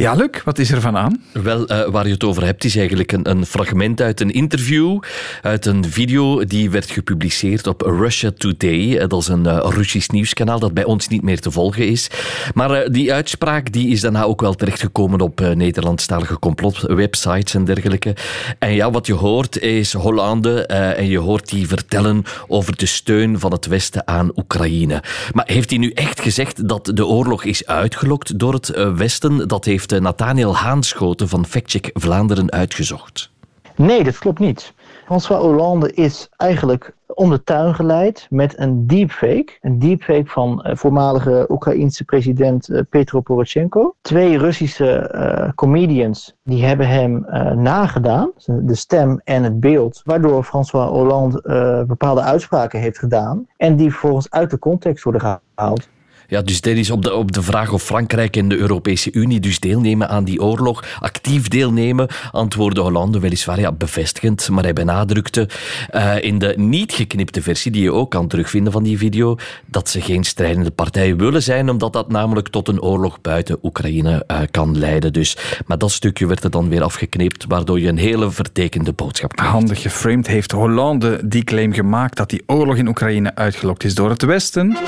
Ja, 0.00 0.14
Luc, 0.14 0.42
wat 0.44 0.58
is 0.58 0.70
er 0.70 0.80
van 0.80 0.96
aan? 0.96 1.22
Wel, 1.32 1.66
eh, 1.66 1.88
waar 1.90 2.06
je 2.06 2.12
het 2.12 2.24
over 2.24 2.44
hebt, 2.44 2.64
is 2.64 2.76
eigenlijk 2.76 3.12
een, 3.12 3.30
een 3.30 3.46
fragment 3.46 4.00
uit 4.00 4.20
een 4.20 4.30
interview, 4.30 4.98
uit 5.42 5.66
een 5.66 5.84
video 5.84 6.44
die 6.44 6.70
werd 6.70 6.90
gepubliceerd 6.90 7.66
op 7.66 7.80
Russia 7.80 8.30
Today. 8.36 8.96
Eh, 8.96 9.08
Dat 9.08 9.20
is 9.20 9.28
een 9.28 9.46
eh, 9.46 9.68
Russisch 9.74 10.08
nieuwskanaal 10.08 10.58
dat 10.58 10.74
bij 10.74 10.84
ons 10.84 11.08
niet 11.08 11.22
meer 11.22 11.40
te 11.40 11.50
volgen 11.50 11.86
is. 11.88 12.10
Maar 12.54 12.92
die 12.92 13.12
uitspraak 13.12 13.72
die 13.72 13.88
is 13.88 14.00
daarna 14.00 14.22
ook 14.22 14.40
wel 14.40 14.54
terechtgekomen 14.54 15.20
op 15.20 15.40
Nederlandstalige 15.54 16.38
complotwebsites 16.38 17.54
en 17.54 17.64
dergelijke. 17.64 18.16
En 18.58 18.74
ja, 18.74 18.90
wat 18.90 19.06
je 19.06 19.14
hoort 19.14 19.58
is 19.58 19.92
Hollande 19.92 20.66
en 20.66 21.06
je 21.06 21.18
hoort 21.18 21.48
die 21.48 21.68
vertellen 21.68 22.24
over 22.46 22.76
de 22.76 22.86
steun 22.86 23.38
van 23.38 23.52
het 23.52 23.66
Westen 23.66 24.06
aan 24.06 24.30
Oekraïne. 24.36 25.02
Maar 25.32 25.44
heeft 25.46 25.70
hij 25.70 25.78
nu 25.78 25.90
echt 25.90 26.20
gezegd 26.20 26.68
dat 26.68 26.90
de 26.94 27.06
oorlog 27.06 27.44
is 27.44 27.66
uitgelokt 27.66 28.38
door 28.38 28.52
het 28.52 28.68
Westen? 28.96 29.48
Dat 29.48 29.64
heeft 29.64 29.89
eh, 29.92 30.00
Nathaniel 30.00 30.56
Haanschoten 30.56 31.28
van 31.28 31.46
Factcheck 31.46 31.90
Vlaanderen 31.92 32.50
uitgezocht. 32.50 33.30
Nee, 33.76 34.04
dat 34.04 34.18
klopt 34.18 34.38
niet. 34.38 34.72
François 35.04 35.40
Hollande 35.40 35.92
is 35.92 36.28
eigenlijk 36.36 36.94
om 37.06 37.30
de 37.30 37.42
tuin 37.42 37.74
geleid 37.74 38.26
met 38.30 38.58
een 38.58 38.86
deepfake. 38.86 39.58
Een 39.60 39.78
deepfake 39.78 40.26
van 40.26 40.62
eh, 40.62 40.76
voormalige 40.76 41.46
Oekraïense 41.48 42.04
president 42.04 42.68
eh, 42.68 42.80
Petro 42.90 43.20
Poroshenko. 43.20 43.94
Twee 44.00 44.38
Russische 44.38 45.52
comedians 45.54 46.34
die 46.42 46.64
hebben 46.64 46.88
hem 46.88 47.26
nagedaan, 47.62 48.30
de 48.46 48.74
stem 48.74 49.20
en 49.24 49.42
het 49.42 49.60
beeld, 49.60 50.00
waardoor 50.04 50.44
François 50.44 50.88
Hollande 50.88 51.84
bepaalde 51.86 52.20
uitspraken 52.20 52.80
heeft 52.80 52.98
gedaan 52.98 53.46
en 53.56 53.76
die 53.76 53.94
volgens 53.94 54.30
uit 54.30 54.50
de 54.50 54.58
context 54.58 55.04
worden 55.04 55.40
gehaald. 55.54 55.88
Ja, 56.30 56.42
dus 56.42 56.60
dit 56.60 56.76
is 56.76 56.90
op 56.90 57.02
de, 57.02 57.14
op 57.14 57.32
de 57.32 57.42
vraag 57.42 57.72
of 57.72 57.82
Frankrijk 57.82 58.36
en 58.36 58.48
de 58.48 58.56
Europese 58.56 59.12
Unie 59.12 59.40
dus 59.40 59.60
deelnemen 59.60 60.08
aan 60.08 60.24
die 60.24 60.42
oorlog, 60.42 60.84
actief 61.00 61.48
deelnemen, 61.48 62.08
antwoordde 62.30 62.80
Hollande 62.80 63.20
weliswaar 63.20 63.60
ja, 63.60 63.72
bevestigend, 63.72 64.48
maar 64.48 64.62
hij 64.62 64.72
benadrukte 64.72 65.48
eh, 65.88 66.22
in 66.22 66.38
de 66.38 66.54
niet 66.56 66.92
geknipte 66.92 67.42
versie, 67.42 67.72
die 67.72 67.82
je 67.82 67.92
ook 67.92 68.10
kan 68.10 68.28
terugvinden 68.28 68.72
van 68.72 68.82
die 68.82 68.98
video, 68.98 69.36
dat 69.66 69.88
ze 69.88 70.00
geen 70.00 70.24
strijdende 70.24 70.70
partij 70.70 71.16
willen 71.16 71.42
zijn, 71.42 71.70
omdat 71.70 71.92
dat 71.92 72.08
namelijk 72.08 72.48
tot 72.48 72.68
een 72.68 72.82
oorlog 72.82 73.20
buiten 73.20 73.58
Oekraïne 73.62 74.24
eh, 74.26 74.38
kan 74.50 74.78
leiden. 74.78 75.12
Dus, 75.12 75.36
maar 75.66 75.78
dat 75.78 75.90
stukje 75.90 76.26
werd 76.26 76.44
er 76.44 76.50
dan 76.50 76.68
weer 76.68 76.82
afgeknipt, 76.82 77.44
waardoor 77.48 77.80
je 77.80 77.88
een 77.88 77.98
hele 77.98 78.30
vertekende 78.30 78.92
boodschap. 78.92 79.38
Handig 79.38 79.82
geframed 79.82 80.26
heeft 80.26 80.52
Hollande 80.52 81.20
die 81.24 81.44
claim 81.44 81.72
gemaakt 81.72 82.16
dat 82.16 82.30
die 82.30 82.42
oorlog 82.46 82.76
in 82.76 82.88
Oekraïne 82.88 83.34
uitgelokt 83.34 83.84
is 83.84 83.94
door 83.94 84.10
het 84.10 84.22
Westen. 84.22 84.78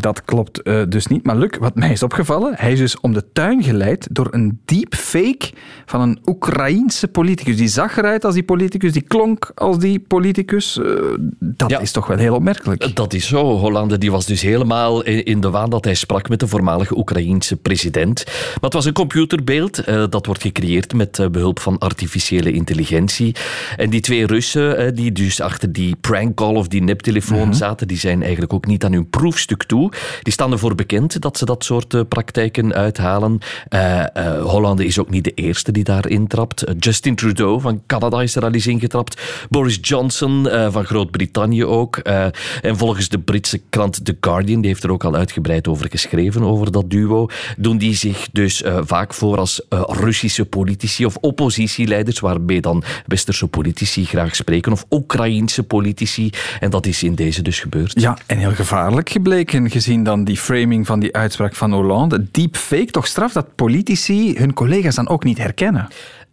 Dat 0.00 0.24
klopt 0.24 0.62
eh, 0.62 0.82
dus 0.88 1.06
niet. 1.06 1.24
Maar 1.24 1.36
Luc, 1.36 1.50
wat 1.60 1.74
mij 1.74 1.90
is 1.92 2.02
opgevallen, 2.02 2.52
hij 2.56 2.72
is 2.72 2.78
dus 2.78 3.00
om 3.00 3.12
de 3.12 3.24
tuin 3.32 3.62
geleid 3.62 4.08
door 4.10 4.28
een 4.30 4.60
deepfake 4.64 5.50
van 5.86 6.00
een 6.00 6.18
Oekraïense 6.26 7.08
politicus. 7.08 7.56
Die 7.56 7.68
zag 7.68 7.96
eruit 7.96 8.24
als 8.24 8.34
die 8.34 8.42
politicus, 8.42 8.92
die 8.92 9.02
klonk 9.02 9.52
als 9.54 9.78
die 9.78 9.98
politicus. 10.00 10.78
Eh, 10.78 10.84
dat 11.40 11.70
Ja. 11.70 11.78
is 11.78 11.92
toch 11.92 12.06
wel 12.06 12.16
heel 12.18 12.34
opmerkelijk. 12.34 12.96
Dat 12.96 13.14
is 13.14 13.26
zo. 13.26 13.56
Hollande 13.58 13.98
die 13.98 14.10
was 14.10 14.26
dus 14.26 14.42
helemaal 14.42 15.02
in 15.04 15.40
de 15.40 15.50
waan 15.50 15.70
dat 15.70 15.84
hij 15.84 15.94
sprak 15.94 16.28
met 16.28 16.40
de 16.40 16.46
voormalige 16.48 16.98
Oekraïense 16.98 17.56
president. 17.56 18.24
Maar 18.26 18.56
het 18.60 18.72
was 18.72 18.84
een 18.84 18.92
computerbeeld. 18.92 19.78
eh, 19.78 20.04
dat 20.10 20.26
wordt 20.26 20.42
gecreëerd 20.42 20.94
met 20.94 21.18
eh, 21.18 21.28
behulp 21.28 21.60
van 21.60 21.78
artificiële 21.78 22.52
intelligentie. 22.52 23.34
En 23.76 23.90
die 23.90 24.00
twee 24.00 24.26
Russen 24.26 24.76
eh, 24.78 24.92
die 24.94 25.12
dus 25.12 25.40
achter 25.40 25.72
die 25.72 25.96
prankcall 26.00 26.54
of 26.54 26.68
die 26.68 26.82
neptelefoon 26.82 27.54
zaten, 27.54 27.88
die 27.88 27.98
zijn 27.98 28.22
eigenlijk 28.22 28.52
ook 28.52 28.66
niet 28.66 28.84
aan 28.84 28.92
hun 28.92 29.10
proefstuk 29.10 29.64
toe. 29.64 29.87
Die 30.22 30.32
staan 30.32 30.52
ervoor 30.52 30.74
bekend 30.74 31.20
dat 31.20 31.38
ze 31.38 31.44
dat 31.44 31.64
soort 31.64 31.94
eh, 31.94 32.00
praktijken 32.08 32.74
uithalen. 32.74 33.38
Eh, 33.68 34.04
Hollande 34.42 34.84
is 34.84 34.98
ook 34.98 35.10
niet 35.10 35.24
de 35.24 35.34
eerste 35.34 35.72
die 35.72 35.84
daarin 35.84 36.26
trapt. 36.26 36.62
Eh, 36.62 36.74
Justin 36.78 37.14
Trudeau 37.14 37.60
van 37.60 37.82
Canada 37.86 38.22
is 38.22 38.36
er 38.36 38.44
al 38.44 38.52
eens 38.52 38.66
ingetrapt. 38.66 39.22
Boris 39.50 39.78
Johnson 39.80 40.48
van 40.70 40.84
Groot-Brittannië 40.84 41.64
ook. 41.64 41.96
En 41.96 42.76
volgens 42.76 43.08
de 43.08 43.18
Britse 43.18 43.60
krant 43.68 44.04
The 44.04 44.16
Guardian, 44.20 44.60
die 44.60 44.70
heeft 44.70 44.82
er 44.82 44.92
ook 44.92 45.04
al 45.04 45.14
uitgebreid 45.14 45.68
over 45.68 45.86
geschreven, 45.90 46.42
over 46.42 46.72
dat 46.72 46.90
duo, 46.90 47.26
doen 47.56 47.78
die 47.78 47.94
zich 47.94 48.28
dus 48.32 48.62
vaak 48.80 49.14
voor 49.14 49.38
als 49.38 49.62
Russische 49.86 50.44
politici 50.44 51.04
of 51.04 51.16
oppositieleiders, 51.16 52.20
waarbij 52.20 52.60
dan 52.60 52.82
westerse 53.06 53.46
politici 53.46 54.04
graag 54.04 54.36
spreken, 54.36 54.72
of 54.72 54.84
Oekraïense 54.90 55.62
politici. 55.62 56.30
En 56.60 56.70
dat 56.70 56.86
is 56.86 57.02
in 57.02 57.14
deze 57.14 57.42
dus 57.42 57.60
gebeurd. 57.60 58.00
Ja, 58.00 58.18
en 58.26 58.38
heel 58.38 58.54
gevaarlijk 58.54 59.08
gebleken, 59.08 59.70
gezien 59.78 60.02
dan 60.02 60.24
die 60.24 60.36
framing 60.36 60.86
van 60.86 61.00
die 61.00 61.14
uitspraak 61.14 61.54
van 61.54 61.72
Hollande. 61.72 62.26
Deepfake, 62.30 62.90
toch 62.90 63.06
straf 63.06 63.32
dat 63.32 63.54
politici 63.54 64.34
hun 64.38 64.54
collega's 64.54 64.94
dan 64.94 65.08
ook 65.08 65.24
niet 65.24 65.38
herkennen. 65.38 65.88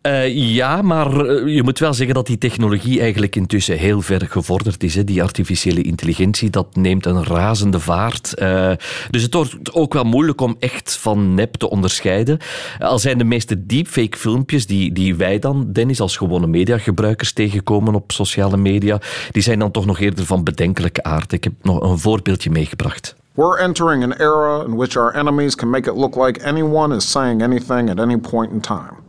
Eh, 0.05 0.35
ja, 0.35 0.81
maar 0.81 1.25
eh, 1.25 1.55
je 1.55 1.63
moet 1.63 1.79
wel 1.79 1.93
zeggen 1.93 2.15
dat 2.15 2.27
die 2.27 2.37
technologie 2.37 2.99
eigenlijk 2.99 3.35
intussen 3.35 3.77
heel 3.77 4.01
ver 4.01 4.27
gevorderd 4.29 4.83
is. 4.83 4.95
Hè. 4.95 5.03
Die 5.03 5.23
artificiële 5.23 5.81
intelligentie, 5.81 6.49
dat 6.49 6.75
neemt 6.75 7.05
een 7.05 7.23
razende 7.23 7.79
vaart. 7.79 8.33
Eh, 8.33 8.71
dus 9.09 9.21
het 9.21 9.33
wordt 9.33 9.73
ook 9.73 9.93
wel 9.93 10.03
moeilijk 10.03 10.41
om 10.41 10.55
echt 10.59 10.97
van 10.97 11.33
nep 11.33 11.55
te 11.55 11.69
onderscheiden. 11.69 12.39
Al 12.79 12.99
zijn 12.99 13.17
de 13.17 13.23
meeste 13.23 13.65
deepfake 13.65 14.17
filmpjes 14.17 14.67
die, 14.67 14.91
die 14.91 15.15
wij 15.15 15.39
dan, 15.39 15.71
Dennis, 15.71 15.99
als 15.99 16.17
gewone 16.17 16.47
mediagebruikers 16.47 17.33
tegenkomen 17.33 17.95
op 17.95 18.11
sociale 18.11 18.57
media, 18.57 18.99
die 19.31 19.43
zijn 19.43 19.59
dan 19.59 19.71
toch 19.71 19.85
nog 19.85 19.99
eerder 19.99 20.25
van 20.25 20.43
bedenkelijke 20.43 21.03
aard. 21.03 21.31
Ik 21.31 21.43
heb 21.43 21.53
nog 21.61 21.81
een 21.81 21.99
voorbeeldje 21.99 22.49
meegebracht. 22.49 23.15
We're 23.35 23.59
entering 23.59 24.01
an 24.03 24.13
era 24.21 24.61
in 24.63 24.77
which 24.77 24.95
our 24.95 25.15
enemies 25.15 25.55
can 25.55 25.69
make 25.69 25.87
it 25.87 25.93
look 25.93 26.15
like 26.15 26.41
anyone 26.41 26.93
is 26.93 27.05
saying 27.05 27.41
anything 27.41 27.89
at 27.89 27.99
any 27.99 28.17
point 28.17 28.53
in 28.53 28.61
time, 28.61 29.03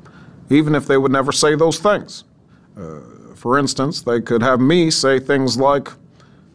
even 0.50 0.74
if 0.74 0.86
they 0.86 0.96
would 0.96 1.12
never 1.12 1.30
say 1.30 1.54
those 1.54 1.78
things. 1.78 2.24
Uh, 2.76 3.00
for 3.36 3.56
instance, 3.56 4.02
they 4.02 4.20
could 4.20 4.42
have 4.42 4.60
me 4.60 4.90
say 4.90 5.20
things 5.20 5.56
like, 5.56 5.90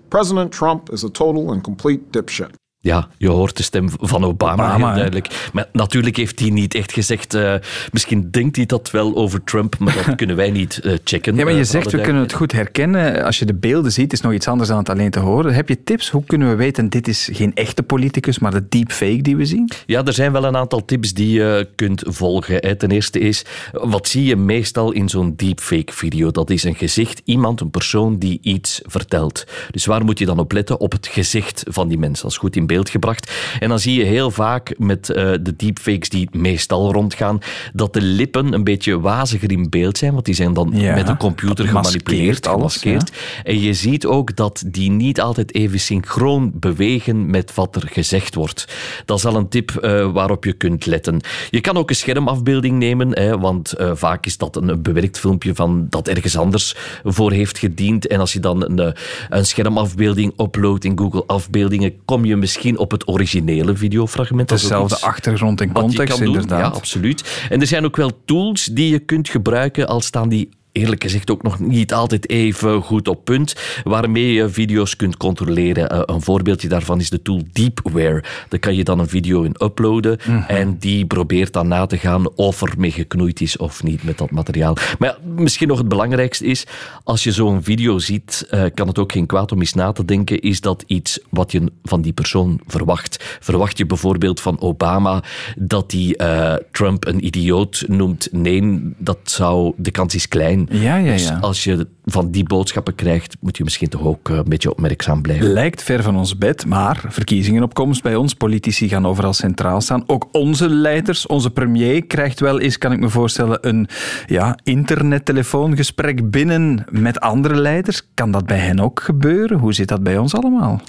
President 0.10 0.52
Trump 0.52 0.90
is 0.92 1.06
a 1.06 1.10
total 1.10 1.54
and 1.54 1.64
complete 1.64 2.12
dipshit. 2.12 2.54
Ja, 2.84 3.08
je 3.18 3.30
hoort 3.30 3.58
de 3.58 3.64
stem 3.64 3.90
van 4.00 4.24
Obama, 4.24 4.54
Obama, 4.54 4.86
heel 4.86 4.96
duidelijk. 4.96 5.50
Maar 5.54 5.68
natuurlijk 5.72 6.18
heeft 6.18 6.40
hij 6.40 6.50
niet 6.50 6.76
echt 6.76 6.94
gezegd... 6.94 7.34
eh, 7.34 7.56
misschien 7.92 8.32
denkt 8.32 8.56
hij 8.56 8.66
dat 8.66 8.92
wel 8.92 9.16
over 9.16 9.44
Trump, 9.44 9.80
maar 9.80 10.04
dat 10.06 10.16
kunnen 10.22 10.36
wij 10.36 10.52
niet 10.52 10.80
eh, 10.80 10.94
checken. 11.04 11.36
Ja, 11.36 11.44
maar 11.44 11.54
eh, 11.54 11.60
je 11.60 11.66
voor 11.66 11.82
zegt, 11.82 11.92
we 11.92 12.02
kunnen 12.02 12.22
het 12.22 12.34
goed 12.34 12.52
herkennen. 12.52 13.24
Als 13.24 13.40
je 13.40 13.46
de 13.46 13.54
beelden 13.54 13.92
ziet, 13.92 14.14
is 14.14 14.22
nog 14.22 14.34
iets 14.34 14.48
anders 14.48 14.70
dan 14.70 14.78
het 14.78 14.90
alleen 14.90 15.12
te 15.12 15.20
horen. 15.20 15.54
Heb 15.54 15.70
je 15.70 15.84
tips? 15.84 16.10
Hoe 16.10 16.24
kunnen 16.26 16.50
we 16.50 16.56
weten, 16.56 16.90
dit 16.90 17.08
is 17.08 17.30
geen 17.34 17.54
echte 17.54 17.84
politicus, 17.84 18.40
maar 18.40 18.52
de 18.52 18.66
deepfake 18.70 19.22
die 19.22 19.36
we 19.36 19.46
zien? 19.46 19.70
Ja, 19.86 20.04
er 20.06 20.14
zijn 20.14 20.32
wel 20.32 20.44
een 20.46 20.58
aantal 20.58 20.86
tips 20.86 21.14
die 21.14 21.30
je 21.34 21.68
kunt 21.76 22.04
volgen. 22.06 22.56
hè. 22.60 22.76
Ten 22.76 22.92
eerste 22.92 23.20
is, 23.20 23.46
wat 23.72 24.08
zie 24.08 24.26
je 24.26 24.36
meestal 24.36 24.92
in 24.92 25.10
zo'n 25.10 25.34
deepfake-video? 25.36 26.32
Dat 26.32 26.50
is 26.50 26.64
een 26.64 26.76
gezicht, 26.76 27.22
iemand, 27.26 27.62
een 27.62 27.72
persoon 27.72 28.18
die 28.18 28.40
iets 28.42 28.82
vertelt. 28.86 29.46
Dus 29.72 29.86
waar 29.86 30.04
moet 30.06 30.20
je 30.20 30.26
dan 30.26 30.40
op 30.40 30.52
letten? 30.52 30.80
Op 30.80 30.92
het 30.92 31.08
gezicht 31.08 31.64
van 31.68 31.88
die 31.88 31.98
mensen. 31.98 32.24
Dat 32.24 32.32
is 32.32 32.38
goed 32.38 32.56
in 32.56 32.70
beeld 32.72 32.90
gebracht. 32.90 33.32
En 33.60 33.70
dan 33.70 33.80
zie 33.80 33.98
je 33.98 34.04
heel 34.04 34.32
vaak 34.32 34.74
met 34.78 35.10
eh, 35.10 35.32
de 35.42 35.56
deepfakes 35.56 36.10
die 36.10 36.30
meestal 36.32 36.92
rondgaan, 36.92 37.40
dat 37.74 37.94
de 37.94 38.02
lippen 38.02 38.54
een 38.54 38.64
beetje 38.64 39.00
waziger 39.00 39.52
in 39.52 39.70
beeld 39.70 39.98
zijn, 39.98 40.14
want 40.14 40.26
die 40.26 40.36
zijn 40.36 40.54
dan 40.54 40.72
Ja, 40.74 40.96
met 40.96 41.08
een 41.08 41.18
computer 41.18 41.68
gemanipuleerd, 41.68 42.48
alles, 42.48 42.58
gemaskeerd. 42.58 43.12
En 43.44 43.60
je 43.60 43.74
ziet 43.74 44.06
ook 44.06 44.36
dat 44.36 44.64
die 44.68 44.92
niet 44.92 45.22
altijd 45.22 45.56
even 45.56 45.80
synchroon 45.80 46.52
bewegen 46.54 47.30
met 47.30 47.54
wat 47.54 47.76
er 47.76 47.88
gezegd 47.92 48.36
wordt. 48.36 48.68
Dat 49.06 49.18
is 49.18 49.26
al 49.26 49.36
een 49.36 49.50
tip 49.50 49.76
eh, 49.76 50.12
waarop 50.12 50.46
je 50.46 50.54
kunt 50.54 50.86
letten. 50.86 51.22
Je 51.50 51.62
kan 51.62 51.78
ook 51.78 51.90
een 51.90 51.96
schermafbeelding 51.96 52.78
nemen, 52.78 53.10
hè, 53.10 53.40
want 53.40 53.74
eh, 53.74 53.92
vaak 53.94 54.26
is 54.26 54.38
dat 54.38 54.56
een, 54.56 54.82
bewerkt 54.82 55.20
filmpje 55.20 55.56
van 55.56 55.88
dat 55.90 56.08
ergens 56.08 56.38
anders 56.38 56.76
voor 57.04 57.32
heeft 57.32 57.58
gediend. 57.58 58.08
En 58.08 58.20
als 58.20 58.34
je 58.34 58.40
dan 58.40 58.64
een, 58.64 58.96
een 59.30 59.46
schermafbeelding 59.46 60.40
uploadt 60.40 60.84
in 60.84 60.98
Google 60.98 61.24
Afbeeldingen, 61.26 61.94
kom 62.06 62.26
je 62.26 62.36
misschien 62.36 62.61
op 62.78 62.92
het 62.92 63.08
originele 63.08 63.76
videofragment. 63.76 64.50
Dezelfde 64.50 65.00
achtergrond 65.00 65.62
en 65.62 65.72
context, 65.72 66.16
kan 66.16 66.26
doen. 66.26 66.34
inderdaad. 66.34 66.60
Ja, 66.60 66.78
absoluut. 66.80 67.46
En 67.50 67.62
er 67.62 67.68
zijn 67.68 67.86
ook 67.86 67.96
wel 67.96 68.12
tools 68.26 68.66
die 68.66 68.90
je 68.90 69.00
kunt 69.00 69.30
gebruiken, 69.30 69.88
al 69.88 70.02
staan 70.02 70.30
die 70.30 70.50
eerlijk 70.72 71.04
gezegd 71.04 71.32
ook 71.32 71.44
nog 71.44 71.60
niet 71.60 71.94
altijd 71.94 72.30
even 72.30 72.82
goed 72.82 73.08
op 73.08 73.26
punt, 73.26 73.56
waarmee 73.84 74.34
je 74.34 74.50
video's 74.50 74.96
kunt 74.96 75.18
controleren. 75.18 75.90
Eh, 75.90 76.02
een 76.06 76.22
voorbeeldje 76.22 76.68
daarvan 76.68 77.00
is 77.00 77.10
de 77.10 77.22
tool 77.22 77.42
Deepware. 77.52 78.24
Daar 78.50 78.60
kan 78.60 78.76
je 78.76 78.84
dan 78.84 79.00
een 79.00 79.08
video 79.08 79.42
in 79.42 79.56
uploaden 79.64 80.20
Mhm. 80.26 80.42
en 80.48 80.78
die 80.78 81.06
probeert 81.06 81.54
dan 81.54 81.68
na 81.68 81.86
te 81.86 81.98
gaan 81.98 82.36
of 82.36 82.62
er 82.62 82.74
mee 82.78 82.92
geknoeid 82.92 83.42
is 83.42 83.58
of 83.58 83.84
niet 83.84 84.04
met 84.04 84.18
dat 84.18 84.32
materiaal. 84.32 84.74
Maar 85.00 85.10
ja, 85.10 85.18
misschien 85.42 85.68
nog 85.68 85.78
het 85.78 85.88
belangrijkste 85.88 86.46
is, 86.46 86.66
als 87.04 87.24
je 87.24 87.32
zo'n 87.32 87.64
video 87.64 88.00
ziet, 88.00 88.48
eh, 88.50 88.64
kan 88.74 88.88
het 88.88 89.00
ook 89.00 89.12
geen 89.12 89.26
kwaad 89.26 89.52
om 89.52 89.60
eens 89.60 89.74
na 89.74 89.92
te 89.92 90.06
denken, 90.06 90.40
is 90.40 90.62
dat 90.62 90.84
iets 90.88 91.20
wat 91.30 91.52
je 91.52 91.72
van 91.84 92.02
die 92.02 92.14
persoon 92.14 92.60
verwacht. 92.68 93.38
Verwacht 93.40 93.78
je 93.78 93.86
bijvoorbeeld 93.86 94.40
van 94.42 94.60
Obama 94.62 95.24
dat 95.58 95.92
hij 95.92 96.14
eh, 96.18 96.54
Trump 96.72 97.08
een 97.08 97.26
idioot 97.26 97.84
noemt? 97.88 98.28
Nee, 98.32 98.94
dat 98.98 99.18
zou, 99.24 99.74
de 99.78 99.92
kans 99.92 100.16
is 100.16 100.28
klein. 100.28 100.61
Ja, 100.70 100.96
ja, 100.96 101.12
Dus 101.12 101.28
ja. 101.28 101.38
als 101.38 101.64
je 101.64 101.88
van 102.06 102.32
die 102.32 102.44
boodschappen 102.44 102.96
krijgt, 102.96 103.38
moet 103.40 103.58
je 103.58 103.64
misschien 103.64 103.90
toch 103.90 104.04
ook 104.04 104.30
eh, 104.30 104.36
een 104.36 104.50
beetje 104.50 104.72
opmerkzaam 104.72 105.22
blijven. 105.22 105.48
Lijkt 105.48 105.84
ver 105.84 106.04
van 106.04 106.18
ons 106.18 106.38
bed, 106.38 106.66
maar 106.66 107.04
verkiezingen 107.08 107.64
op 107.64 107.74
komst 107.74 108.04
bij 108.04 108.16
ons. 108.16 108.34
Politici 108.34 108.90
gaan 108.90 109.08
overal 109.08 109.34
centraal 109.34 109.82
staan. 109.82 110.04
Ook 110.08 110.28
onze 110.32 110.70
leiders, 110.70 111.28
onze 111.28 111.50
premier, 111.50 112.06
krijgt 112.06 112.40
wel 112.40 112.60
eens, 112.60 112.78
kan 112.78 112.92
ik 112.92 113.00
me 113.00 113.10
voorstellen, 113.10 113.68
een 113.68 113.88
ja, 114.26 114.58
internettelefoongesprek 114.64 116.30
binnen 116.32 116.86
met 116.90 117.20
andere 117.20 117.56
leiders. 117.56 118.02
Kan 118.14 118.32
dat 118.32 118.46
bij 118.46 118.60
hen 118.60 118.80
ook 118.80 119.00
gebeuren? 119.00 119.60
Hoe 119.60 119.74
zit 119.74 119.88
dat 119.88 120.04
bij 120.04 120.18
ons 120.18 120.36
allemaal? 120.36 120.82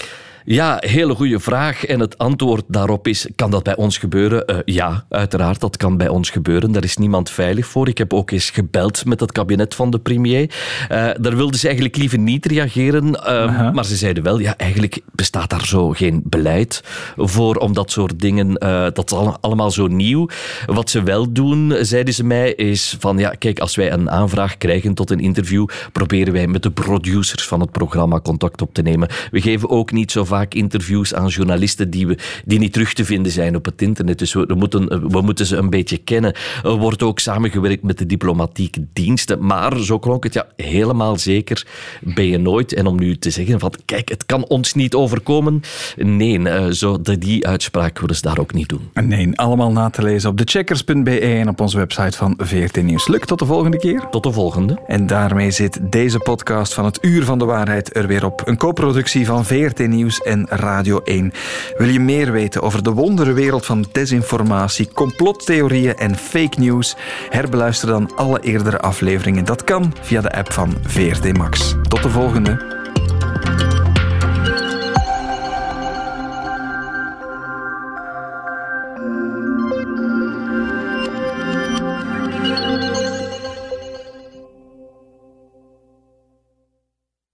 Ja, 0.45 0.77
hele 0.81 1.15
goede 1.15 1.41
vraag. 1.41 1.85
En 1.85 2.01
het 2.01 2.19
antwoord 2.19 2.65
daarop 2.67 3.09
is: 3.09 3.27
kan 3.37 3.51
dat 3.51 3.63
bij 3.63 3.77
ons 3.77 3.99
gebeuren? 3.99 4.47
Eh, 4.47 4.57
ja, 4.65 5.05
uiteraard, 5.09 5.61
dat 5.61 5.77
kan 5.77 5.97
bij 5.97 6.09
ons 6.09 6.31
gebeuren. 6.31 6.73
Daar 6.73 6.85
is 6.85 6.97
niemand 6.97 7.31
veilig 7.31 7.67
voor. 7.67 7.89
Ik 7.89 7.99
heb 7.99 8.13
ook 8.13 8.31
eens 8.31 8.51
gebeld 8.51 9.05
met 9.05 9.21
het 9.21 9.33
kabinet 9.33 9.75
van 9.75 9.91
de 9.91 9.99
premier. 9.99 10.55
Eh, 10.89 11.09
daar 11.21 11.37
wilden 11.37 11.59
ze 11.59 11.67
eigenlijk 11.67 11.97
liever 11.97 12.19
niet 12.19 12.47
reageren. 12.47 13.25
eh, 13.25 13.73
Maar 13.73 13.85
ze 13.85 13.97
zeiden 13.97 14.23
wel: 14.23 14.39
ja, 14.39 14.57
eigenlijk 14.57 15.01
bestaat 15.13 15.51
daar 15.51 15.67
zo 15.67 15.91
geen 15.91 16.23
beleid 16.25 16.83
voor 17.17 17.57
om 17.57 17.73
dat 17.73 17.91
soort 17.91 18.21
dingen. 18.21 18.57
eh, 18.57 18.83
dat 18.93 19.11
is 19.13 19.17
alle- 19.19 19.37
allemaal 19.41 19.71
zo 19.71 19.87
nieuw. 19.87 20.29
Wat 20.67 20.91
ze 20.91 21.03
wel 21.03 21.33
doen, 21.33 21.75
zeiden 21.81 22.15
ze 22.15 22.25
mij, 22.25 22.53
is 22.55 22.97
van: 22.99 23.19
ja, 23.19 23.31
kijk, 23.31 23.59
als 23.61 23.77
wij 23.77 23.93
een 23.93 24.11
aanvraag 24.11 24.59
krijgen 24.59 24.95
tot 24.95 25.11
een 25.11 25.21
interview, 25.21 25.67
proberen 25.93 26.33
wij 26.33 26.47
met 26.47 26.63
de 26.63 26.71
producers 26.71 27.47
van 27.47 27.61
het 27.61 27.71
programma 27.73 28.21
contact 28.21 28.63
op 28.63 28.75
te 28.75 28.83
nemen. 28.83 29.09
We 29.31 29.41
geven 29.41 29.71
ook 29.71 29.93
niet 29.93 30.11
zo 30.13 30.25
vaak 30.33 30.55
interviews 30.55 31.15
aan 31.15 31.29
journalisten 31.29 31.91
die, 31.91 32.07
we, 32.07 32.19
die 32.45 32.59
niet 32.59 32.73
terug 32.73 32.93
te 32.93 33.05
vinden 33.05 33.33
zijn 33.33 33.57
op 33.57 33.65
het 33.65 33.83
internet. 33.83 34.19
Dus 34.19 34.33
we, 34.33 34.45
we 34.47 34.55
moeten, 34.55 35.11
we 35.11 35.21
moeten 35.21 35.47
ze 35.47 35.57
een 35.57 35.71
beetje 35.71 35.97
kennen. 35.97 36.35
Er 36.63 36.77
wordt 36.77 37.03
ook 37.03 37.19
samengewerkt 37.19 37.83
met 37.83 37.99
de 37.99 38.07
diplomatieke 38.07 38.87
diensten. 38.93 39.47
Maar 39.47 39.79
zo 39.81 39.99
klonk 39.99 40.25
het, 40.25 40.35
ja, 40.35 40.47
helemaal 40.57 41.19
zeker 41.19 41.67
ben 42.01 42.27
je 42.27 42.39
nooit. 42.39 42.73
En 42.73 42.87
om 42.87 42.99
nu 42.99 43.17
te 43.17 43.31
zeggen 43.31 43.61
van, 43.61 43.75
kijk, 43.85 44.09
het 44.09 44.27
kan 44.27 44.47
ons 44.47 44.75
niet 44.75 44.95
overkomen. 44.95 45.63
Nee, 45.97 46.49
eh, 46.49 46.71
zo, 46.71 47.01
die 47.19 47.47
uitspraak 47.47 47.99
willen 47.99 48.17
ze 48.17 48.23
daar 48.23 48.39
ook 48.39 48.55
niet 48.55 48.69
doen. 48.69 48.91
Nee, 48.95 49.39
allemaal 49.39 49.73
na 49.73 49.91
te 49.91 50.03
lezen 50.03 50.31
op 50.31 50.37
thecheckers.be 50.37 51.19
en 51.19 51.49
op 51.49 51.61
onze 51.61 51.77
website 51.77 52.17
van 52.17 52.35
VRT 52.39 52.83
Nieuws. 52.83 53.09
Lukt 53.09 53.29
tot 53.29 53.39
de 53.39 53.47
volgende 53.47 53.79
keer. 53.79 54.09
Tot 54.11 54.23
de 54.23 54.33
volgende. 54.33 54.79
En 54.87 55.07
daarmee 55.07 55.51
zit 55.51 55.79
deze 55.91 56.19
podcast 56.19 56.75
van 56.75 56.85
het 56.85 56.99
Uur 57.01 57.25
van 57.25 57.39
de 57.39 57.45
Waarheid 57.45 57.97
er 57.97 58.07
weer 58.07 58.25
op. 58.25 58.43
Een 58.45 58.57
co-productie 58.57 59.27
van 59.27 59.45
VRT 59.45 59.89
Nieuws 59.89 60.22
en 60.23 60.47
Radio 60.49 61.01
1. 61.05 61.33
Wil 61.77 61.89
je 61.89 62.01
meer 62.01 62.33
weten 62.33 62.63
over 62.63 62.83
de 62.83 62.91
wonderenwereld 62.91 63.67
van 63.67 63.85
desinformatie, 63.93 64.89
complottheorieën 64.93 65.97
en 65.97 66.17
fake 66.17 66.61
news? 66.61 66.97
Herbeluister 67.29 67.89
dan 67.89 68.11
alle 68.17 68.41
eerdere 68.41 68.79
afleveringen. 68.79 69.45
Dat 69.45 69.65
kan 69.65 69.95
via 70.01 70.21
de 70.21 70.33
app 70.33 70.53
van 70.53 70.75
VRT 70.87 71.37
Max. 71.37 71.75
Tot 71.89 72.03
de 72.03 72.11
volgende. 72.11 72.82